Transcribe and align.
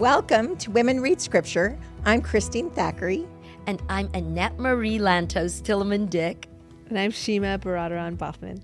Welcome 0.00 0.56
to 0.56 0.70
Women 0.70 1.02
Read 1.02 1.20
Scripture. 1.20 1.78
I'm 2.06 2.22
Christine 2.22 2.70
Thackeray. 2.70 3.28
And 3.66 3.82
I'm 3.90 4.08
Annette 4.14 4.58
Marie 4.58 4.98
Lantos 4.98 5.60
Tillemann 5.60 6.08
Dick. 6.08 6.48
And 6.88 6.98
I'm 6.98 7.10
Shima 7.10 7.58
Baradaran 7.58 8.16
Baughman. 8.16 8.62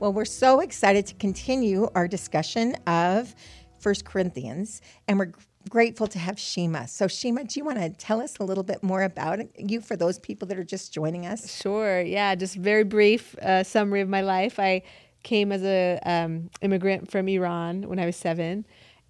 Well, 0.00 0.12
we're 0.12 0.24
so 0.24 0.58
excited 0.58 1.06
to 1.06 1.14
continue 1.14 1.88
our 1.94 2.08
discussion 2.08 2.74
of 2.88 3.36
First 3.78 4.04
Corinthians, 4.04 4.82
and 5.06 5.16
we're 5.16 5.30
grateful 5.68 6.08
to 6.08 6.18
have 6.18 6.40
Shima. 6.40 6.88
So, 6.88 7.06
Shima, 7.06 7.44
do 7.44 7.60
you 7.60 7.64
want 7.64 7.78
to 7.78 7.90
tell 7.90 8.20
us 8.20 8.36
a 8.40 8.42
little 8.42 8.64
bit 8.64 8.82
more 8.82 9.04
about 9.04 9.38
you 9.56 9.80
for 9.80 9.94
those 9.94 10.18
people 10.18 10.48
that 10.48 10.58
are 10.58 10.64
just 10.64 10.92
joining 10.92 11.24
us? 11.24 11.56
Sure. 11.56 12.00
Yeah, 12.00 12.34
just 12.34 12.56
very 12.56 12.82
brief 12.82 13.38
uh, 13.38 13.62
summary 13.62 14.00
of 14.00 14.08
my 14.08 14.22
life. 14.22 14.58
I 14.58 14.82
came 15.22 15.52
as 15.52 15.62
a 15.62 16.00
um, 16.04 16.50
immigrant 16.62 17.12
from 17.12 17.28
Iran 17.28 17.82
when 17.82 18.00
I 18.00 18.06
was 18.06 18.16
seven 18.16 18.66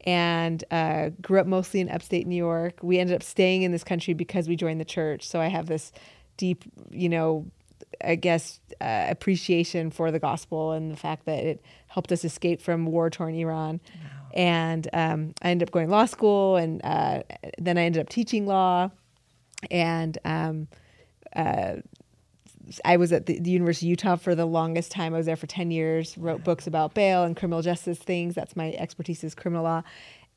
and 0.07 0.63
uh, 0.71 1.11
grew 1.21 1.41
up 1.41 1.47
mostly 1.47 1.81
in 1.81 1.91
upstate 1.91 2.27
New 2.27 2.37
York. 2.37 2.79
We 2.81 2.99
ended 2.99 3.17
up 3.17 3.23
staying 3.25 3.63
in 3.63 3.73
this 3.73 3.83
country 3.83 4.15
because 4.15 4.49
we 4.49 4.55
joined 4.55 4.81
the 4.81 4.85
church. 4.85 5.29
So 5.29 5.41
I 5.41 5.49
have 5.49 5.67
this 5.67 5.93
deep, 6.37 6.65
you 6.91 7.09
know, 7.09 7.47
I 8.03 8.15
guess, 8.15 8.61
uh, 8.81 9.07
appreciation 9.09 9.91
for 9.91 10.11
the 10.11 10.21
gospel 10.21 10.73
and 10.73 10.93
the 10.93 10.97
fact 10.97 11.27
that 11.27 11.45
it 11.45 11.63
helped 11.89 12.13
us 12.13 12.25
escape 12.25 12.63
from 12.63 12.87
war 12.87 13.11
torn 13.11 13.35
Iran. 13.35 13.81
Wow. 13.85 14.29
And 14.35 14.89
um, 14.93 15.35
I 15.43 15.51
ended 15.51 15.69
up 15.69 15.73
going 15.73 15.87
to 15.87 15.93
law 15.93 16.05
school, 16.05 16.57
and 16.57 16.85
uh, 16.85 17.23
then 17.59 17.79
I 17.79 17.83
ended 17.83 18.01
up 18.01 18.09
teaching 18.09 18.47
law. 18.47 18.91
And 19.71 20.19
um, 20.25 20.69
uh, 21.35 21.77
I 22.85 22.97
was 22.97 23.13
at 23.13 23.27
the, 23.27 23.39
the, 23.39 23.51
University 23.51 23.87
of 23.87 23.91
Utah 23.91 24.17
for 24.17 24.35
the 24.35 24.47
longest 24.47 24.91
time. 24.91 25.15
I 25.15 25.19
was 25.19 25.27
there 25.27 25.37
for 25.37 25.47
10 25.47 25.71
years, 25.71 26.17
wrote 26.19 26.45
books 26.45 26.67
about 26.67 26.95
bail 26.95 27.23
and 27.25 27.37
criminal 27.37 27.63
justice 27.63 27.99
things. 27.99 28.35
That's 28.35 28.57
my 28.57 28.73
expertise 28.73 29.23
is 29.25 29.35
criminal 29.35 29.65
law. 29.65 29.83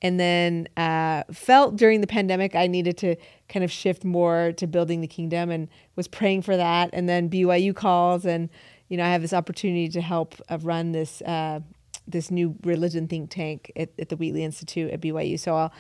And 0.02 0.20
then 0.20 0.68
uh, 0.78 1.24
felt 1.32 1.76
during 1.76 2.02
the 2.02 2.08
pandemic 2.08 2.56
I 2.56 2.68
needed 2.68 2.98
to 3.00 3.16
kind 3.50 3.66
of 3.66 3.72
shift 3.72 4.06
more 4.06 4.54
to 4.54 4.68
building 4.68 5.02
the 5.02 5.08
kingdom 5.08 5.50
and 5.50 5.68
was 5.96 6.08
praying 6.08 6.44
for 6.44 6.56
that. 6.56 6.90
And 6.94 7.10
then 7.10 7.30
BYU 7.30 7.76
calls, 7.76 8.26
and 8.26 8.50
you 8.88 8.96
know 8.96 9.04
I 9.04 9.10
have 9.10 9.22
this 9.22 9.34
opportunity 9.34 9.90
to 9.90 10.02
help 10.02 10.36
uh, 10.48 10.58
run 10.62 10.94
this 10.94 11.22
uh, 11.24 11.60
this 12.08 12.32
new 12.32 12.56
religion 12.64 13.08
think 13.10 13.30
tank 13.30 13.74
at, 13.76 13.90
at 14.00 14.08
the 14.08 14.16
Wheatley 14.16 14.44
Institute 14.44 14.90
at 14.92 15.02
BYU. 15.02 15.38
So 15.38 15.56
I'll 15.56 15.74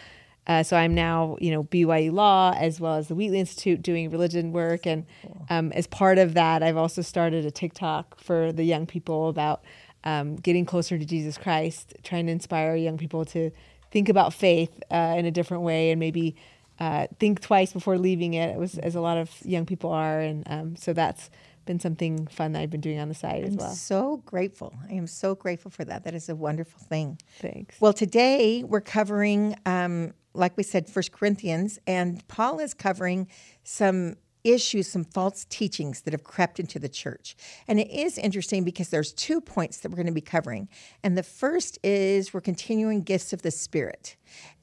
uh, 0.50 0.64
so 0.64 0.76
I'm 0.76 0.96
now, 0.96 1.38
you 1.40 1.52
know, 1.52 1.64
BYU 1.64 2.12
Law 2.12 2.54
as 2.58 2.82
well 2.82 2.96
as 2.96 3.08
the 3.08 3.14
Wheatley 3.14 3.40
Institute 3.40 3.84
doing 3.84 4.10
religion 4.10 4.52
work, 4.52 4.88
and 4.88 5.06
um, 5.52 5.72
as 5.74 5.86
part 5.86 6.18
of 6.18 6.34
that, 6.34 6.64
I've 6.64 6.76
also 6.76 7.04
started 7.04 7.46
a 7.46 7.52
TikTok 7.52 8.20
for 8.20 8.52
the 8.52 8.64
young 8.64 8.88
people 8.88 9.30
about 9.30 9.64
um, 10.04 10.36
getting 10.38 10.66
closer 10.66 10.98
to 10.98 11.06
Jesus 11.06 11.38
Christ, 11.38 11.94
trying 12.02 12.26
to 12.26 12.32
inspire 12.32 12.76
young 12.76 12.98
people 12.98 13.26
to 13.26 13.52
think 13.92 14.10
about 14.10 14.34
faith 14.34 14.72
uh, 14.90 15.16
in 15.18 15.26
a 15.26 15.32
different 15.32 15.62
way 15.62 15.92
and 15.92 16.00
maybe 16.00 16.36
uh, 16.80 17.06
think 17.20 17.42
twice 17.42 17.72
before 17.72 18.00
leaving 18.00 18.34
it, 18.34 18.58
as, 18.60 18.80
as, 18.80 18.96
a 18.96 19.02
lot 19.02 19.18
of 19.18 19.32
young 19.44 19.68
people 19.68 19.92
are, 19.92 20.20
and 20.20 20.44
um, 20.50 20.76
so 20.76 20.94
that's 20.94 21.30
been 21.66 21.80
something 21.80 22.26
fun 22.26 22.54
that 22.54 22.62
I've 22.62 22.72
been 22.72 22.82
doing 22.82 22.98
on 22.98 23.10
the 23.10 23.14
side 23.14 23.44
I'm 23.44 23.50
as 23.50 23.56
well. 23.56 23.72
So 23.74 24.24
grateful. 24.26 24.74
I 24.90 24.94
am 24.94 25.06
so 25.06 25.36
grateful 25.36 25.70
for 25.70 25.86
that. 25.86 26.06
That 26.06 26.16
is 26.16 26.28
a 26.28 26.36
wonderful 26.36 26.80
thing. 26.80 27.20
Thanks. 27.38 27.80
Well, 27.80 27.94
today 27.94 28.64
we're 28.64 28.82
covering 28.82 29.56
um, 29.68 30.14
like 30.34 30.56
we 30.58 30.64
said, 30.64 30.90
First 30.90 31.12
Corinthians, 31.12 31.80
and 31.88 32.28
Paul 32.28 32.60
is 32.60 32.74
covering 32.74 33.28
some 33.64 34.16
issues, 34.44 34.88
some 34.88 35.04
false 35.04 35.46
teachings 35.50 36.02
that 36.02 36.14
have 36.14 36.24
crept 36.24 36.60
into 36.60 36.80
the 36.80 36.90
church. 36.90 37.36
And 37.68 37.80
it 37.80 37.90
is 37.90 38.18
interesting 38.18 38.64
because 38.64 38.90
there's 38.90 39.12
two 39.12 39.42
points 39.42 39.78
that 39.78 39.90
we're 39.90 39.98
going 39.98 40.06
to 40.08 40.14
be 40.14 40.22
covering. 40.22 40.70
And 41.04 41.18
the 41.18 41.24
first 41.24 41.78
is 41.84 42.34
we're 42.34 42.42
continuing 42.42 43.02
gifts 43.02 43.34
of 43.34 43.42
the 43.42 43.52
Spirit. 43.52 44.16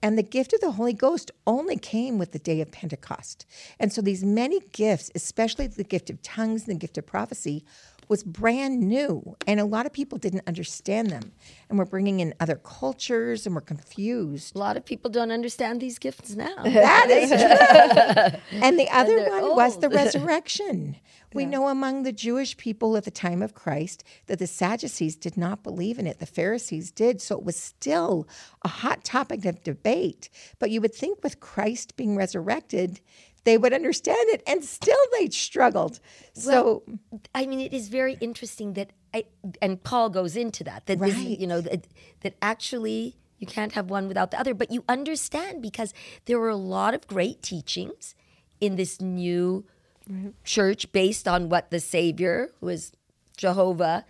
And 0.03 0.17
the 0.17 0.23
gift 0.23 0.53
of 0.53 0.61
the 0.61 0.73
Holy 0.73 0.93
Ghost 0.93 1.31
only 1.47 1.77
came 1.77 2.19
with 2.19 2.33
the 2.33 2.39
day 2.39 2.61
of 2.61 2.73
Pentecost. 2.73 3.47
And 3.79 3.93
so 3.93 4.01
these 4.01 4.25
many 4.25 4.61
gifts, 4.73 5.11
especially 5.15 5.67
the 5.67 5.85
gift 5.85 6.09
of 6.11 6.23
tongues 6.23 6.67
and 6.67 6.75
the 6.75 6.81
gift 6.81 6.97
of 6.97 7.07
prophecy, 7.07 7.65
was 8.09 8.23
brand 8.23 8.81
new, 8.81 9.37
and 9.47 9.59
a 9.61 9.65
lot 9.65 9.87
of 9.87 9.93
people 9.93 10.19
didn't 10.19 10.43
understand 10.47 11.11
them. 11.11 11.33
And 11.69 11.79
we're 11.79 11.85
bringing 11.85 12.21
in 12.21 12.35
other 12.41 12.57
cultures, 12.57 13.47
and 13.47 13.55
we're 13.55 13.61
confused. 13.63 14.55
A 14.55 14.59
lot 14.59 14.77
of 14.77 14.85
people 14.85 15.11
don't 15.11 15.31
understand 15.31 15.81
these 15.81 15.99
gifts 15.99 16.35
now. 16.35 16.55
that 16.63 17.09
is 17.11 17.31
true. 17.31 18.41
and 18.63 18.79
the 18.79 18.89
other 18.91 19.19
and 19.19 19.31
one 19.31 19.43
old. 19.43 19.57
was 19.57 19.79
the 19.79 19.89
resurrection. 19.91 20.97
We 21.35 21.43
yeah. 21.43 21.51
know 21.51 21.69
among 21.69 22.05
the 22.05 22.13
Jewish 22.13 22.57
people 22.57 22.97
at 22.97 23.05
the 23.05 23.11
time 23.11 23.43
of 23.43 23.55
Christ 23.55 24.05
that 24.27 24.39
the 24.39 24.47
Sadducees 24.47 25.17
did 25.17 25.37
not 25.37 25.63
believe 25.63 25.99
in 25.99 26.07
it. 26.07 26.19
The 26.19 26.27
Pharisees 26.27 26.91
did. 26.91 27.21
So 27.21 27.37
it 27.37 27.45
was 27.45 27.57
still 27.57 28.27
a 28.63 28.69
hot 28.69 29.05
topic 29.05 29.45
of 29.45 29.63
debate. 29.63 30.31
But 30.59 30.71
you 30.71 30.81
would 30.81 30.95
think 30.95 31.23
with 31.23 31.41
Christ 31.41 31.97
being 31.97 32.17
resurrected, 32.17 33.01
they 33.47 33.57
would 33.57 33.73
understand 33.73 34.29
it, 34.31 34.43
and 34.47 34.63
still 34.65 34.99
they 35.19 35.29
struggled. 35.29 36.01
Well, 36.45 36.83
so, 36.85 36.99
I 37.33 37.47
mean, 37.47 37.61
it 37.61 37.73
is 37.73 37.89
very 37.89 38.19
interesting 38.21 38.73
that, 38.75 38.91
I, 39.15 39.25
and 39.63 39.83
Paul 39.83 40.11
goes 40.11 40.37
into 40.37 40.65
that 40.65 40.87
that 40.87 40.99
right. 40.99 41.15
this, 41.15 41.39
you 41.39 41.47
know 41.47 41.61
that, 41.61 41.87
that 42.21 42.35
actually 42.43 43.17
you 43.39 43.47
can't 43.47 43.73
have 43.73 43.89
one 43.89 44.09
without 44.09 44.33
the 44.33 44.41
other, 44.41 44.53
but 44.53 44.73
you 44.73 44.85
understand 44.89 45.63
because 45.63 45.95
there 46.25 46.41
were 46.41 46.49
a 46.49 46.57
lot 46.57 46.93
of 46.93 47.07
great 47.07 47.41
teachings 47.41 48.17
in 48.61 48.75
this 48.75 49.01
new 49.01 49.65
right. 50.11 50.35
church 50.43 50.91
based 50.91 51.29
on 51.29 51.49
what 51.49 51.71
the 51.71 51.79
Savior, 51.79 52.51
who 52.61 52.69
is 52.69 52.93
Jehovah, 53.37 54.05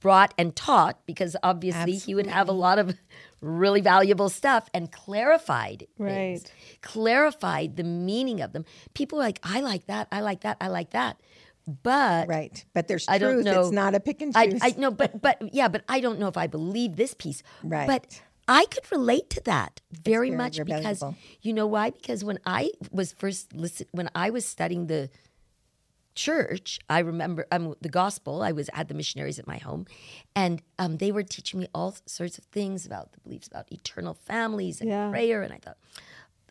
brought 0.00 0.32
and 0.38 0.54
taught, 0.54 1.04
because 1.06 1.36
obviously 1.42 1.80
Absolutely. 1.80 2.06
he 2.06 2.14
would 2.14 2.26
have 2.26 2.48
a 2.48 2.52
lot 2.52 2.78
of 2.78 2.96
really 3.40 3.80
valuable 3.80 4.28
stuff 4.28 4.68
and 4.74 4.90
clarified 4.92 5.86
right. 5.98 6.10
things, 6.40 6.44
clarified 6.82 7.76
the 7.76 7.84
meaning 7.84 8.40
of 8.40 8.52
them. 8.52 8.64
People 8.94 9.18
are 9.18 9.22
like, 9.22 9.40
I 9.42 9.60
like 9.60 9.86
that, 9.86 10.08
I 10.12 10.20
like 10.20 10.40
that, 10.42 10.56
I 10.60 10.68
like 10.68 10.90
that. 10.90 11.20
But 11.82 12.28
right, 12.28 12.64
but 12.72 12.88
there's 12.88 13.06
I 13.08 13.18
truth. 13.18 13.44
Don't 13.44 13.54
know, 13.54 13.60
it's 13.60 13.72
not 13.72 13.94
a 13.94 14.00
pick 14.00 14.22
and 14.22 14.34
choose. 14.34 14.62
I, 14.62 14.68
I 14.68 14.74
know, 14.78 14.90
but 14.90 15.20
but 15.20 15.36
yeah, 15.52 15.68
but 15.68 15.84
I 15.86 16.00
don't 16.00 16.18
know 16.18 16.28
if 16.28 16.38
I 16.38 16.46
believe 16.46 16.96
this 16.96 17.12
piece. 17.12 17.42
Right, 17.62 17.86
but 17.86 18.22
I 18.48 18.64
could 18.64 18.90
relate 18.90 19.28
to 19.30 19.42
that 19.42 19.82
very, 19.92 20.30
very 20.30 20.36
much 20.36 20.64
because 20.64 21.04
you 21.42 21.52
know 21.52 21.66
why? 21.66 21.90
Because 21.90 22.24
when 22.24 22.38
I 22.46 22.70
was 22.90 23.12
first 23.12 23.52
listen, 23.52 23.86
when 23.92 24.08
I 24.14 24.30
was 24.30 24.46
studying 24.46 24.86
the 24.86 25.10
church, 26.18 26.80
I 26.90 26.98
remember 26.98 27.46
um, 27.52 27.74
the 27.80 27.88
gospel. 27.88 28.42
I 28.42 28.50
was 28.50 28.68
at 28.74 28.88
the 28.88 28.94
missionaries 28.94 29.38
at 29.38 29.46
my 29.46 29.58
home, 29.58 29.86
and 30.34 30.60
um, 30.78 30.96
they 30.96 31.12
were 31.12 31.22
teaching 31.22 31.60
me 31.60 31.68
all 31.72 31.96
sorts 32.06 32.38
of 32.38 32.44
things 32.46 32.84
about 32.84 33.12
the 33.12 33.20
beliefs 33.20 33.46
about 33.46 33.70
eternal 33.70 34.14
families 34.14 34.80
and 34.80 34.90
yeah. 34.90 35.10
prayer. 35.10 35.42
And 35.42 35.52
I 35.52 35.58
thought, 35.58 35.78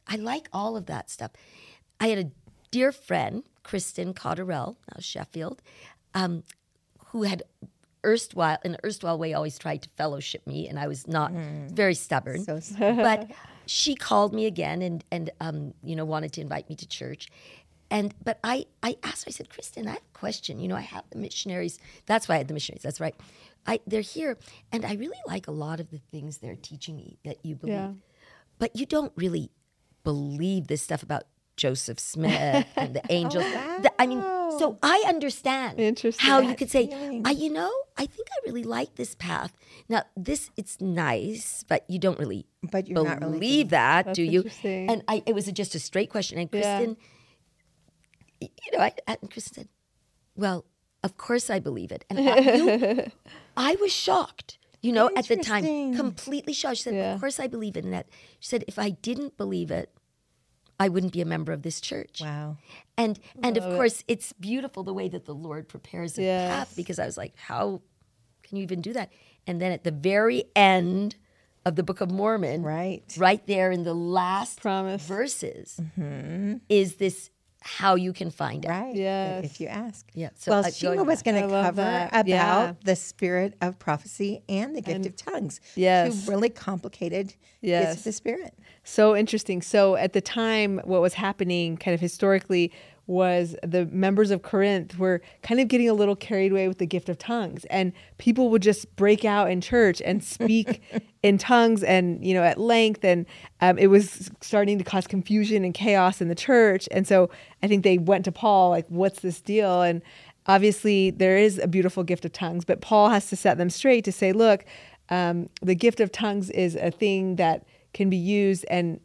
I 0.08 0.16
like 0.16 0.48
all 0.54 0.78
of 0.78 0.86
that 0.86 1.10
stuff. 1.10 1.32
I 2.00 2.08
had 2.08 2.18
a 2.18 2.32
dear 2.72 2.94
friend, 2.94 3.44
Kristen 3.64 4.14
Cotterell, 4.14 4.78
now 4.90 5.00
Sheffield, 5.02 5.62
um, 6.14 6.44
who 7.08 7.24
had 7.24 7.44
erstwhile, 8.06 8.60
in 8.64 8.76
an 8.76 8.80
erstwhile 8.86 9.18
way, 9.18 9.34
always 9.34 9.60
tried 9.60 9.82
to 9.82 9.90
fellowship 9.98 10.48
me, 10.48 10.70
and 10.70 10.80
I 10.80 10.88
was 10.88 11.10
not 11.10 11.34
mm. 11.34 11.70
very 11.72 11.94
stubborn. 11.94 12.46
So 12.46 12.62
but 12.80 13.30
she 13.66 13.96
called 13.96 14.34
me 14.34 14.46
again 14.46 14.82
and 14.82 15.04
and 15.12 15.30
um, 15.42 15.74
you 15.84 15.96
know 15.98 16.06
wanted 16.06 16.32
to 16.34 16.42
invite 16.42 16.70
me 16.70 16.76
to 16.78 16.88
church, 16.88 17.28
and 17.90 18.14
but 18.24 18.40
I 18.44 18.66
I 18.84 18.98
asked 19.04 19.26
her, 19.26 19.30
I 19.30 19.32
said, 19.32 19.50
Kristen, 19.50 19.88
I 19.88 19.92
have 19.92 20.02
a 20.14 20.18
question. 20.18 20.60
You 20.60 20.68
know, 20.68 20.76
I 20.76 20.82
have 20.82 21.06
the 21.10 21.18
missionaries. 21.18 21.80
That's 22.06 22.28
why 22.28 22.36
I 22.36 22.38
had 22.40 22.48
the 22.48 22.54
missionaries. 22.54 22.84
That's 22.84 23.00
right. 23.00 23.16
I 23.66 23.80
they're 23.88 24.02
here, 24.02 24.38
and 24.72 24.86
I 24.86 24.94
really 24.94 25.20
like 25.28 25.48
a 25.48 25.52
lot 25.52 25.80
of 25.80 25.90
the 25.92 26.00
things 26.12 26.38
they're 26.38 26.56
teaching 26.56 26.96
me 26.96 27.18
that 27.26 27.38
you 27.44 27.56
believe, 27.56 27.76
yeah. 27.76 27.92
but 28.60 28.76
you 28.76 28.86
don't 28.86 29.14
really 29.16 29.52
believe 30.04 30.68
this 30.68 30.82
stuff 30.82 31.04
about 31.04 31.24
Joseph 31.58 32.00
Smith 32.00 32.66
and 32.76 32.94
the 32.94 33.02
angels. 33.10 33.44
oh, 33.46 33.56
wow. 33.56 33.80
the, 33.82 34.02
I 34.02 34.06
mean, 34.06 34.22
so 34.58 34.78
I 34.82 35.04
understand 35.08 36.00
how 36.20 36.40
you 36.40 36.56
could 36.56 36.70
say, 36.70 36.90
I, 37.26 37.32
you 37.32 37.52
know, 37.52 37.72
I 37.98 38.06
think 38.06 38.28
I 38.32 38.46
really 38.46 38.64
like 38.64 38.96
this 38.96 39.16
path. 39.16 39.54
Now, 39.90 40.04
this 40.16 40.50
it's 40.56 40.80
nice, 40.80 41.64
but 41.68 41.84
you 41.90 42.00
don't 42.00 42.20
really 42.20 42.46
but 42.64 42.88
you 42.88 42.96
believe 42.96 43.22
really 43.22 43.64
that, 43.64 44.14
do 44.14 44.24
you? 44.24 44.46
And 44.64 45.04
I, 45.08 45.24
it 45.26 45.36
was 45.36 45.46
just 45.46 45.76
a 45.76 45.80
straight 45.80 46.10
question. 46.10 46.38
And 46.40 46.50
Kristen. 46.50 46.90
Yeah 46.90 47.08
you 48.40 48.50
know, 48.74 48.80
I, 48.80 48.94
and 49.08 49.32
Chris 49.32 49.46
said, 49.46 49.68
well, 50.36 50.66
of 51.04 51.18
course 51.18 51.50
I 51.50 51.60
believe 51.60 51.92
it. 51.92 52.06
And 52.10 52.20
I, 52.20 53.12
I 53.58 53.76
was 53.76 53.92
shocked, 53.92 54.58
you 54.82 54.92
know, 54.92 55.10
at 55.16 55.28
the 55.28 55.38
time, 55.38 55.96
completely 55.96 56.54
shocked. 56.54 56.78
She 56.78 56.84
said, 56.84 56.96
yeah. 56.96 57.14
of 57.14 57.20
course 57.20 57.40
I 57.40 57.48
believe 57.48 57.78
it. 57.78 57.84
And 57.84 57.94
that 57.94 58.08
she 58.40 58.50
said, 58.50 58.64
if 58.68 58.80
I 58.80 58.92
didn't 58.92 59.38
believe 59.38 59.72
it, 59.72 59.92
I 60.80 60.90
wouldn't 60.90 61.14
be 61.14 61.22
a 61.22 61.26
member 61.26 61.52
of 61.52 61.64
this 61.64 61.82
church. 61.82 62.22
Wow. 62.22 62.58
And 62.98 63.20
and 63.42 63.58
of 63.58 63.64
course 63.64 64.04
it's 64.08 64.34
beautiful 64.34 64.84
the 64.84 64.94
way 64.94 65.10
that 65.10 65.26
the 65.26 65.34
Lord 65.34 65.68
prepares 65.68 66.18
a 66.18 66.24
yes. 66.24 66.52
path 66.52 66.74
because 66.76 67.00
I 67.00 67.06
was 67.06 67.18
like, 67.18 67.36
how 67.36 67.82
can 68.44 68.58
you 68.58 68.64
even 68.64 68.82
do 68.82 68.94
that? 68.94 69.12
And 69.48 69.62
then 69.62 69.72
at 69.72 69.84
the 69.84 69.92
very 69.92 70.44
end 70.56 71.16
of 71.66 71.76
the 71.76 71.84
Book 71.84 72.00
of 72.00 72.12
Mormon, 72.12 72.62
right, 72.64 73.04
right 73.18 73.46
there 73.48 73.72
in 73.72 73.84
the 73.84 73.94
last 73.94 74.62
promise 74.62 75.06
verses, 75.06 75.80
mm-hmm. 75.82 76.58
is 76.70 76.96
this 76.96 77.30
how 77.68 77.96
you 77.96 78.14
can 78.14 78.32
find 78.32 78.64
it. 78.64 78.70
Right. 78.70 78.96
Yes. 78.96 79.44
If 79.44 79.60
you 79.60 79.68
ask. 79.68 80.10
Yeah. 80.14 80.30
So, 80.36 80.52
well, 80.52 80.66
uh, 80.66 80.72
Shima 80.72 81.04
was 81.04 81.22
going 81.22 81.42
to 81.42 81.50
cover 81.50 81.82
that. 81.82 82.08
about 82.14 82.28
Yeah. 82.28 82.74
the 82.86 82.96
spirit 82.96 83.56
of 83.62 83.78
prophecy 83.78 84.42
and 84.48 84.74
the 84.76 84.82
gift 84.82 85.06
of 85.06 85.16
tongues. 85.18 85.60
Yes. 85.76 86.26
Two 86.26 86.32
really 86.32 86.50
complicated 86.50 87.34
gifts 87.62 87.98
of 87.98 88.04
the 88.06 88.12
spirit. 88.14 88.54
So 88.86 89.18
interesting. 89.18 89.62
So 89.62 89.96
at 89.96 90.14
the 90.14 90.22
time, 90.22 90.80
what 90.86 91.02
was 91.02 91.16
happening 91.16 91.76
kind 91.76 91.94
of 91.94 92.00
historically 92.00 92.72
was 93.08 93.56
the 93.64 93.86
members 93.88 94.32
of 94.32 94.42
Corinth 94.42 95.00
were 95.00 95.22
kind 95.42 95.62
of 95.62 95.70
getting 95.70 95.90
a 95.90 95.94
little 95.94 96.16
carried 96.16 96.52
away 96.52 96.68
with 96.68 96.78
the 96.78 96.86
gift 96.86 97.08
of 97.08 97.18
tongues, 97.18 97.66
and 97.66 97.94
people 98.18 98.50
would 98.50 98.62
just 98.62 98.94
break 98.98 99.24
out 99.24 99.50
in 99.50 99.62
church 99.62 100.02
and 100.06 100.22
speak 100.24 100.82
in 101.24 101.38
tongues, 101.38 101.84
and 101.84 102.24
you 102.26 102.34
know 102.34 102.44
at 102.44 102.60
length, 102.60 103.04
and 103.06 103.26
um, 103.62 103.78
it 103.78 103.88
was 103.88 104.30
starting 104.42 104.78
to 104.78 104.84
cause 104.84 105.08
confusion 105.08 105.64
and 105.64 105.74
chaos 105.74 106.22
in 106.22 106.28
the 106.28 106.36
church. 106.36 106.88
And 106.92 107.08
so 107.08 107.30
I 107.64 107.68
think 107.68 107.84
they 107.84 107.98
went 107.98 108.26
to 108.26 108.32
Paul 108.32 108.70
like, 108.70 108.86
"What's 108.90 109.22
this 109.22 109.42
deal?" 109.42 109.82
and 109.82 110.02
obviously 110.46 111.12
there 111.12 111.38
is 111.38 111.60
a 111.60 111.68
beautiful 111.68 112.04
gift 112.04 112.26
of 112.26 112.32
tongues, 112.34 112.66
but 112.66 112.82
Paul 112.82 113.10
has 113.10 113.30
to 113.30 113.36
set 113.36 113.58
them 113.58 113.70
straight 113.70 114.04
to 114.06 114.12
say, 114.12 114.34
"Look, 114.34 114.66
um, 115.10 115.50
the 115.62 115.76
gift 115.76 116.02
of 116.02 116.12
tongues 116.12 116.50
is 116.50 116.76
a 116.76 116.92
thing 116.92 117.38
that." 117.38 117.66
Can 117.94 118.10
be 118.10 118.18
used 118.18 118.66
and 118.70 119.00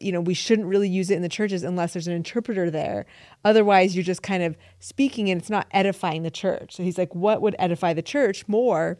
you 0.00 0.12
know 0.12 0.20
we 0.20 0.34
shouldn't 0.34 0.68
really 0.68 0.88
use 0.88 1.10
it 1.10 1.16
in 1.16 1.22
the 1.22 1.28
churches 1.28 1.62
unless 1.62 1.92
there's 1.92 2.06
an 2.06 2.14
interpreter 2.14 2.70
there. 2.70 3.06
Otherwise 3.44 3.94
you're 3.94 4.04
just 4.04 4.22
kind 4.22 4.42
of 4.42 4.56
speaking 4.78 5.30
and 5.30 5.40
it's 5.40 5.50
not 5.50 5.66
edifying 5.72 6.22
the 6.22 6.30
church. 6.30 6.76
So 6.76 6.82
he's 6.82 6.98
like 6.98 7.14
what 7.14 7.42
would 7.42 7.56
edify 7.58 7.92
the 7.92 8.02
church 8.02 8.46
more 8.48 8.98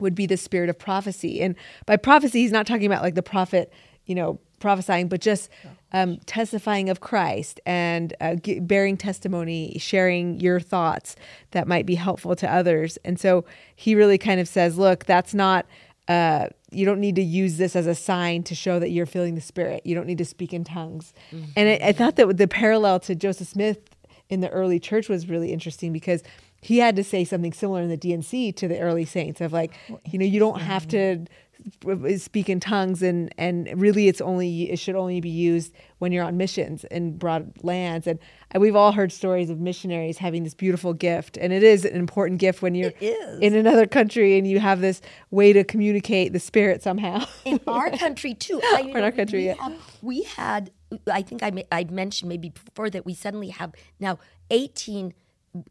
would 0.00 0.14
be 0.14 0.26
the 0.26 0.36
spirit 0.36 0.68
of 0.68 0.78
prophecy. 0.78 1.40
And 1.40 1.54
by 1.86 1.96
prophecy 1.96 2.40
he's 2.40 2.52
not 2.52 2.66
talking 2.66 2.86
about 2.86 3.02
like 3.02 3.14
the 3.14 3.22
prophet 3.22 3.72
you 4.06 4.14
know 4.14 4.40
prophesying 4.60 5.08
but 5.08 5.20
just 5.20 5.50
um, 5.92 6.18
testifying 6.26 6.88
of 6.88 7.00
christ 7.00 7.60
and 7.66 8.14
uh, 8.20 8.34
g- 8.36 8.60
bearing 8.60 8.96
testimony 8.96 9.76
sharing 9.78 10.40
your 10.40 10.58
thoughts 10.58 11.16
that 11.50 11.68
might 11.68 11.84
be 11.86 11.94
helpful 11.94 12.34
to 12.36 12.50
others. 12.50 12.98
And 13.04 13.20
so 13.20 13.44
he 13.76 13.94
really 13.94 14.18
kind 14.18 14.40
of 14.40 14.48
says 14.48 14.78
look 14.78 15.04
that's 15.04 15.34
not 15.34 15.66
uh, 16.08 16.48
you 16.74 16.84
don't 16.84 17.00
need 17.00 17.16
to 17.16 17.22
use 17.22 17.56
this 17.56 17.76
as 17.76 17.86
a 17.86 17.94
sign 17.94 18.42
to 18.44 18.54
show 18.54 18.78
that 18.78 18.90
you're 18.90 19.06
feeling 19.06 19.34
the 19.34 19.40
spirit. 19.40 19.84
You 19.84 19.94
don't 19.94 20.06
need 20.06 20.18
to 20.18 20.24
speak 20.24 20.52
in 20.52 20.64
tongues. 20.64 21.12
Mm-hmm. 21.30 21.50
And 21.56 21.68
I, 21.68 21.88
I 21.88 21.92
thought 21.92 22.16
that 22.16 22.36
the 22.36 22.48
parallel 22.48 23.00
to 23.00 23.14
Joseph 23.14 23.48
Smith 23.48 23.78
in 24.28 24.40
the 24.40 24.50
early 24.50 24.80
church 24.80 25.08
was 25.08 25.28
really 25.28 25.52
interesting 25.52 25.92
because 25.92 26.22
he 26.60 26.78
had 26.78 26.96
to 26.96 27.04
say 27.04 27.24
something 27.24 27.52
similar 27.52 27.82
in 27.82 27.90
the 27.90 27.96
D&C 27.96 28.50
to 28.52 28.66
the 28.66 28.78
early 28.80 29.04
saints 29.04 29.40
of 29.40 29.52
like, 29.52 29.74
you 30.06 30.18
know, 30.18 30.24
you 30.24 30.40
don't 30.40 30.60
have 30.60 30.88
to 30.88 31.26
speak 32.18 32.48
in 32.48 32.60
tongues 32.60 33.02
and 33.02 33.32
and 33.38 33.68
really 33.80 34.08
it's 34.08 34.20
only 34.20 34.70
it 34.70 34.78
should 34.78 34.94
only 34.94 35.20
be 35.20 35.28
used 35.30 35.72
when 35.98 36.12
you're 36.12 36.24
on 36.24 36.36
missions 36.36 36.84
in 36.90 37.16
broad 37.16 37.52
lands 37.62 38.06
and 38.06 38.18
we've 38.58 38.76
all 38.76 38.92
heard 38.92 39.10
stories 39.12 39.48
of 39.50 39.58
missionaries 39.60 40.18
having 40.18 40.44
this 40.44 40.54
beautiful 40.54 40.92
gift 40.92 41.36
and 41.38 41.52
it 41.52 41.62
is 41.62 41.84
an 41.84 41.96
important 41.96 42.38
gift 42.40 42.60
when 42.62 42.74
you're 42.74 42.92
in 43.40 43.54
another 43.54 43.86
country 43.86 44.36
and 44.38 44.46
you 44.46 44.60
have 44.60 44.80
this 44.80 45.00
way 45.30 45.52
to 45.52 45.64
communicate 45.64 46.32
the 46.32 46.40
spirit 46.40 46.82
somehow 46.82 47.24
in 47.44 47.58
our 47.66 47.90
country 47.98 48.34
too. 48.34 48.60
I, 48.62 48.80
In 48.82 49.02
our 49.02 49.12
country, 49.12 49.40
we, 49.40 49.46
yeah. 49.46 49.54
have- 49.62 49.98
we 50.02 50.22
had. 50.22 50.70
I 51.10 51.22
think 51.22 51.42
I 51.42 51.64
I 51.72 51.84
mentioned 51.84 52.28
maybe 52.28 52.50
before 52.50 52.90
that 52.90 53.04
we 53.04 53.14
suddenly 53.14 53.48
have 53.48 53.72
now 53.98 54.18
eighteen. 54.50 55.14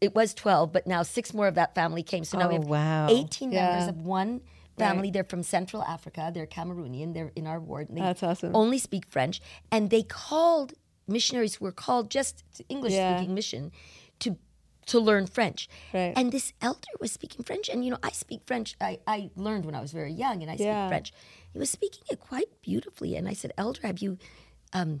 It 0.00 0.14
was 0.14 0.34
twelve, 0.34 0.72
but 0.72 0.86
now 0.86 1.02
six 1.02 1.32
more 1.32 1.46
of 1.46 1.54
that 1.54 1.74
family 1.74 2.02
came. 2.02 2.24
So 2.24 2.38
now 2.38 2.48
we 2.48 2.54
Oh, 2.56 2.60
have 2.60 2.68
wow. 2.68 3.06
eighteen 3.10 3.50
members 3.50 3.88
of 3.88 3.96
one 4.02 4.40
family. 4.78 5.10
They're 5.10 5.24
from 5.24 5.42
Central 5.42 5.82
Africa. 5.82 6.30
They're 6.34 6.46
Cameroonian. 6.46 7.14
They're 7.14 7.32
in 7.36 7.46
our 7.46 7.60
ward. 7.60 7.88
and 7.88 7.96
They 7.98 8.02
That's 8.02 8.22
awesome. 8.22 8.54
Only 8.54 8.78
speak 8.78 9.06
French, 9.06 9.40
and 9.70 9.90
they 9.90 10.02
called 10.02 10.74
missionaries 11.06 11.56
who 11.56 11.64
were 11.64 11.72
called 11.72 12.10
just 12.10 12.44
English 12.68 12.92
Yeah. 12.92 13.16
speaking 13.16 13.34
mission 13.34 13.72
to 14.20 14.36
to 14.86 15.00
learn 15.00 15.26
French. 15.26 15.66
Right. 15.94 16.12
And 16.14 16.30
this 16.30 16.52
elder 16.60 16.88
was 17.00 17.10
speaking 17.10 17.42
French, 17.42 17.68
and 17.70 17.82
you 17.84 17.90
know 17.90 17.98
I 18.02 18.10
speak 18.10 18.42
French. 18.46 18.76
I, 18.80 18.98
I 19.06 19.30
learned 19.34 19.64
when 19.64 19.74
I 19.74 19.80
was 19.80 19.92
very 19.92 20.12
young, 20.12 20.42
and 20.42 20.50
I 20.50 20.56
speak 20.56 20.66
Yeah. 20.66 20.88
French. 20.88 21.10
He 21.52 21.58
was 21.58 21.70
speaking 21.70 22.02
it 22.10 22.20
quite 22.20 22.60
beautifully, 22.60 23.16
and 23.16 23.26
I 23.26 23.32
said, 23.32 23.52
"Elder, 23.56 23.80
have 23.82 24.00
you 24.00 24.18
um, 24.74 25.00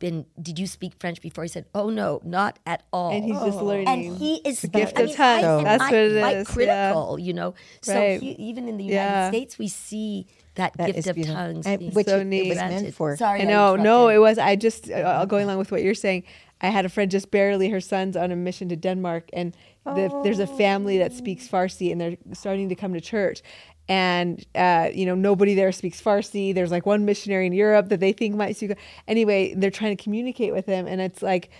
been? 0.00 0.26
Did 0.42 0.58
you 0.58 0.66
speak 0.66 0.94
French 0.98 1.20
before?" 1.22 1.44
He 1.44 1.48
said, 1.48 1.66
"Oh 1.74 1.88
no, 1.90 2.20
not 2.24 2.58
at 2.66 2.82
all." 2.92 3.12
and 3.12 3.22
he's 3.24 3.38
just 3.38 3.60
learning 3.62 3.88
And 3.88 4.16
he 4.18 4.36
is 4.44 4.62
the 4.62 4.68
gift 4.68 4.98
I 4.98 5.02
of 5.02 5.06
mean, 5.06 5.16
tongues. 5.16 5.44
I, 5.44 5.62
That's 5.62 5.82
I, 5.82 5.86
what 5.86 5.94
it 5.94 6.10
is 6.10 6.18
quite 6.20 6.36
is, 6.36 6.48
yeah. 6.48 6.54
critical, 6.92 7.18
you 7.20 7.32
know. 7.32 7.54
So 7.82 7.94
Right. 7.94 8.20
he, 8.20 8.30
even 8.32 8.68
in 8.68 8.76
the 8.76 8.84
United 8.84 9.04
Yeah. 9.10 9.28
States, 9.30 9.58
we 9.58 9.68
see 9.68 10.26
that, 10.56 10.72
That 10.76 10.94
gift 10.94 11.06
of 11.06 11.14
beautiful. 11.14 11.36
tongues, 11.36 11.66
And 11.66 11.78
being 11.78 11.92
which 11.92 12.06
So 12.08 12.18
it, 12.18 12.24
neat. 12.24 12.46
it 12.46 12.48
was 12.48 12.58
meant 12.58 12.94
for. 12.94 13.16
Sorry, 13.16 13.44
no. 13.44 13.76
No, 13.76 14.08
it 14.08 14.18
was. 14.18 14.36
I 14.38 14.56
just 14.56 14.90
uh, 14.90 15.24
going 15.26 15.44
along 15.44 15.58
with 15.58 15.70
what 15.70 15.82
you're 15.84 15.94
saying. 15.94 16.24
I 16.62 16.68
had 16.68 16.84
a 16.84 16.90
friend 16.90 17.10
just 17.10 17.30
barely. 17.30 17.70
Her 17.70 17.80
son's 17.80 18.16
on 18.16 18.30
a 18.30 18.36
mission 18.36 18.68
to 18.68 18.76
Denmark, 18.76 19.30
and 19.32 19.56
the, 19.86 20.10
there's 20.22 20.40
a 20.40 20.46
family 20.46 20.98
that 20.98 21.12
speaks 21.14 21.48
Farsi, 21.48 21.90
and 21.90 21.98
they're 22.00 22.18
starting 22.34 22.68
to 22.68 22.74
come 22.74 22.92
to 22.92 23.00
church. 23.00 23.40
And 23.88 24.44
uh, 24.54 24.90
you 24.92 25.04
know, 25.04 25.14
nobody 25.14 25.54
there 25.54 25.72
speaks 25.72 26.00
Farsi. 26.00 26.54
There's 26.54 26.70
like 26.70 26.86
one 26.86 27.04
missionary 27.04 27.46
in 27.46 27.52
Europe 27.52 27.88
that 27.88 28.00
they 28.00 28.12
think 28.12 28.36
might 28.36 28.56
speak. 28.56 28.72
Anyway, 29.08 29.54
they're 29.54 29.70
trying 29.70 29.96
to 29.96 30.02
communicate 30.02 30.52
with 30.52 30.66
him, 30.66 30.86
and 30.86 31.00
it's 31.00 31.22
like, 31.22 31.50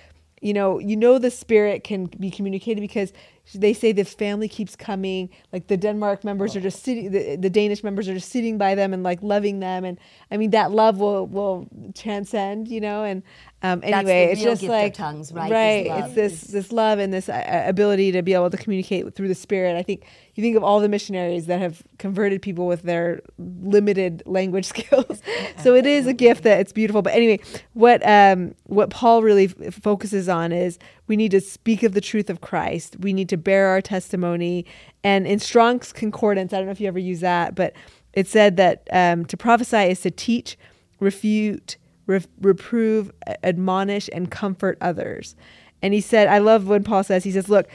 you 0.40 0.54
know, 0.54 0.78
you 0.78 0.96
know, 0.96 1.18
the 1.18 1.30
spirit 1.30 1.84
can 1.84 2.06
be 2.06 2.30
communicated 2.30 2.80
because 2.80 3.12
they 3.54 3.72
say 3.72 3.92
this 3.92 4.14
family 4.14 4.48
keeps 4.48 4.76
coming. 4.76 5.30
Like 5.52 5.66
the 5.66 5.76
Denmark 5.76 6.24
members 6.24 6.54
are 6.56 6.60
just 6.60 6.82
sitting, 6.82 7.10
the, 7.10 7.36
the 7.36 7.50
Danish 7.50 7.82
members 7.82 8.08
are 8.08 8.14
just 8.14 8.30
sitting 8.30 8.58
by 8.58 8.74
them 8.74 8.92
and 8.92 9.02
like 9.02 9.22
loving 9.22 9.60
them, 9.60 9.84
and 9.84 9.98
I 10.30 10.36
mean 10.36 10.50
that 10.50 10.70
love 10.70 10.98
will 10.98 11.26
will 11.26 11.68
transcend, 11.94 12.68
you 12.68 12.80
know. 12.80 13.04
And 13.04 13.22
um, 13.62 13.80
anyway, 13.82 14.30
it's 14.32 14.40
just 14.40 14.62
like 14.62 14.94
tongues, 14.94 15.32
right, 15.32 15.50
Right. 15.50 15.86
It's 15.86 16.14
this 16.14 16.40
this 16.42 16.72
love 16.72 16.98
and 16.98 17.12
this 17.12 17.28
uh, 17.28 17.64
ability 17.66 18.12
to 18.12 18.22
be 18.22 18.32
able 18.32 18.50
to 18.50 18.56
communicate 18.56 19.14
through 19.14 19.28
the 19.28 19.34
spirit. 19.34 19.76
I 19.76 19.82
think 19.82 20.04
you 20.34 20.42
think 20.42 20.56
of 20.56 20.64
all 20.64 20.80
the 20.80 20.88
missionaries 20.88 21.46
that 21.46 21.60
have 21.60 21.82
converted 21.98 22.40
people 22.40 22.66
with 22.66 22.82
their 22.82 23.20
limited 23.38 24.22
language 24.24 24.64
skills. 24.74 25.20
so 25.58 25.74
it 25.74 25.86
is 25.86 26.06
a 26.06 26.14
gift 26.14 26.44
that 26.44 26.60
it's 26.60 26.72
beautiful. 26.72 27.02
But 27.02 27.14
anyway, 27.14 27.40
what 27.74 28.06
um, 28.06 28.54
what 28.64 28.88
Paul 28.88 29.22
really 29.22 29.52
f- 29.60 29.74
focuses 29.74 30.28
on 30.28 30.52
is 30.52 30.78
we 31.10 31.16
need 31.16 31.32
to 31.32 31.40
speak 31.40 31.82
of 31.82 31.92
the 31.92 32.00
truth 32.00 32.30
of 32.30 32.40
Christ. 32.40 32.94
We 33.00 33.12
need 33.12 33.28
to 33.30 33.36
bear 33.36 33.66
our 33.66 33.80
testimony. 33.80 34.64
And 35.02 35.26
in 35.26 35.40
Strong's 35.40 35.92
Concordance, 35.92 36.52
I 36.52 36.58
don't 36.58 36.66
know 36.66 36.70
if 36.70 36.80
you 36.80 36.86
ever 36.86 37.00
use 37.00 37.18
that, 37.18 37.56
but 37.56 37.74
it 38.12 38.28
said 38.28 38.56
that 38.58 38.86
um, 38.92 39.24
to 39.24 39.36
prophesy 39.36 39.90
is 39.90 40.02
to 40.02 40.12
teach, 40.12 40.56
refute, 41.00 41.78
re- 42.06 42.24
reprove, 42.40 43.10
admonish, 43.42 44.08
and 44.12 44.30
comfort 44.30 44.78
others. 44.80 45.34
And 45.82 45.92
he 45.92 46.00
said, 46.00 46.28
I 46.28 46.38
love 46.38 46.68
when 46.68 46.84
Paul 46.84 47.02
says, 47.02 47.24
he 47.24 47.32
says, 47.32 47.48
look, 47.48 47.66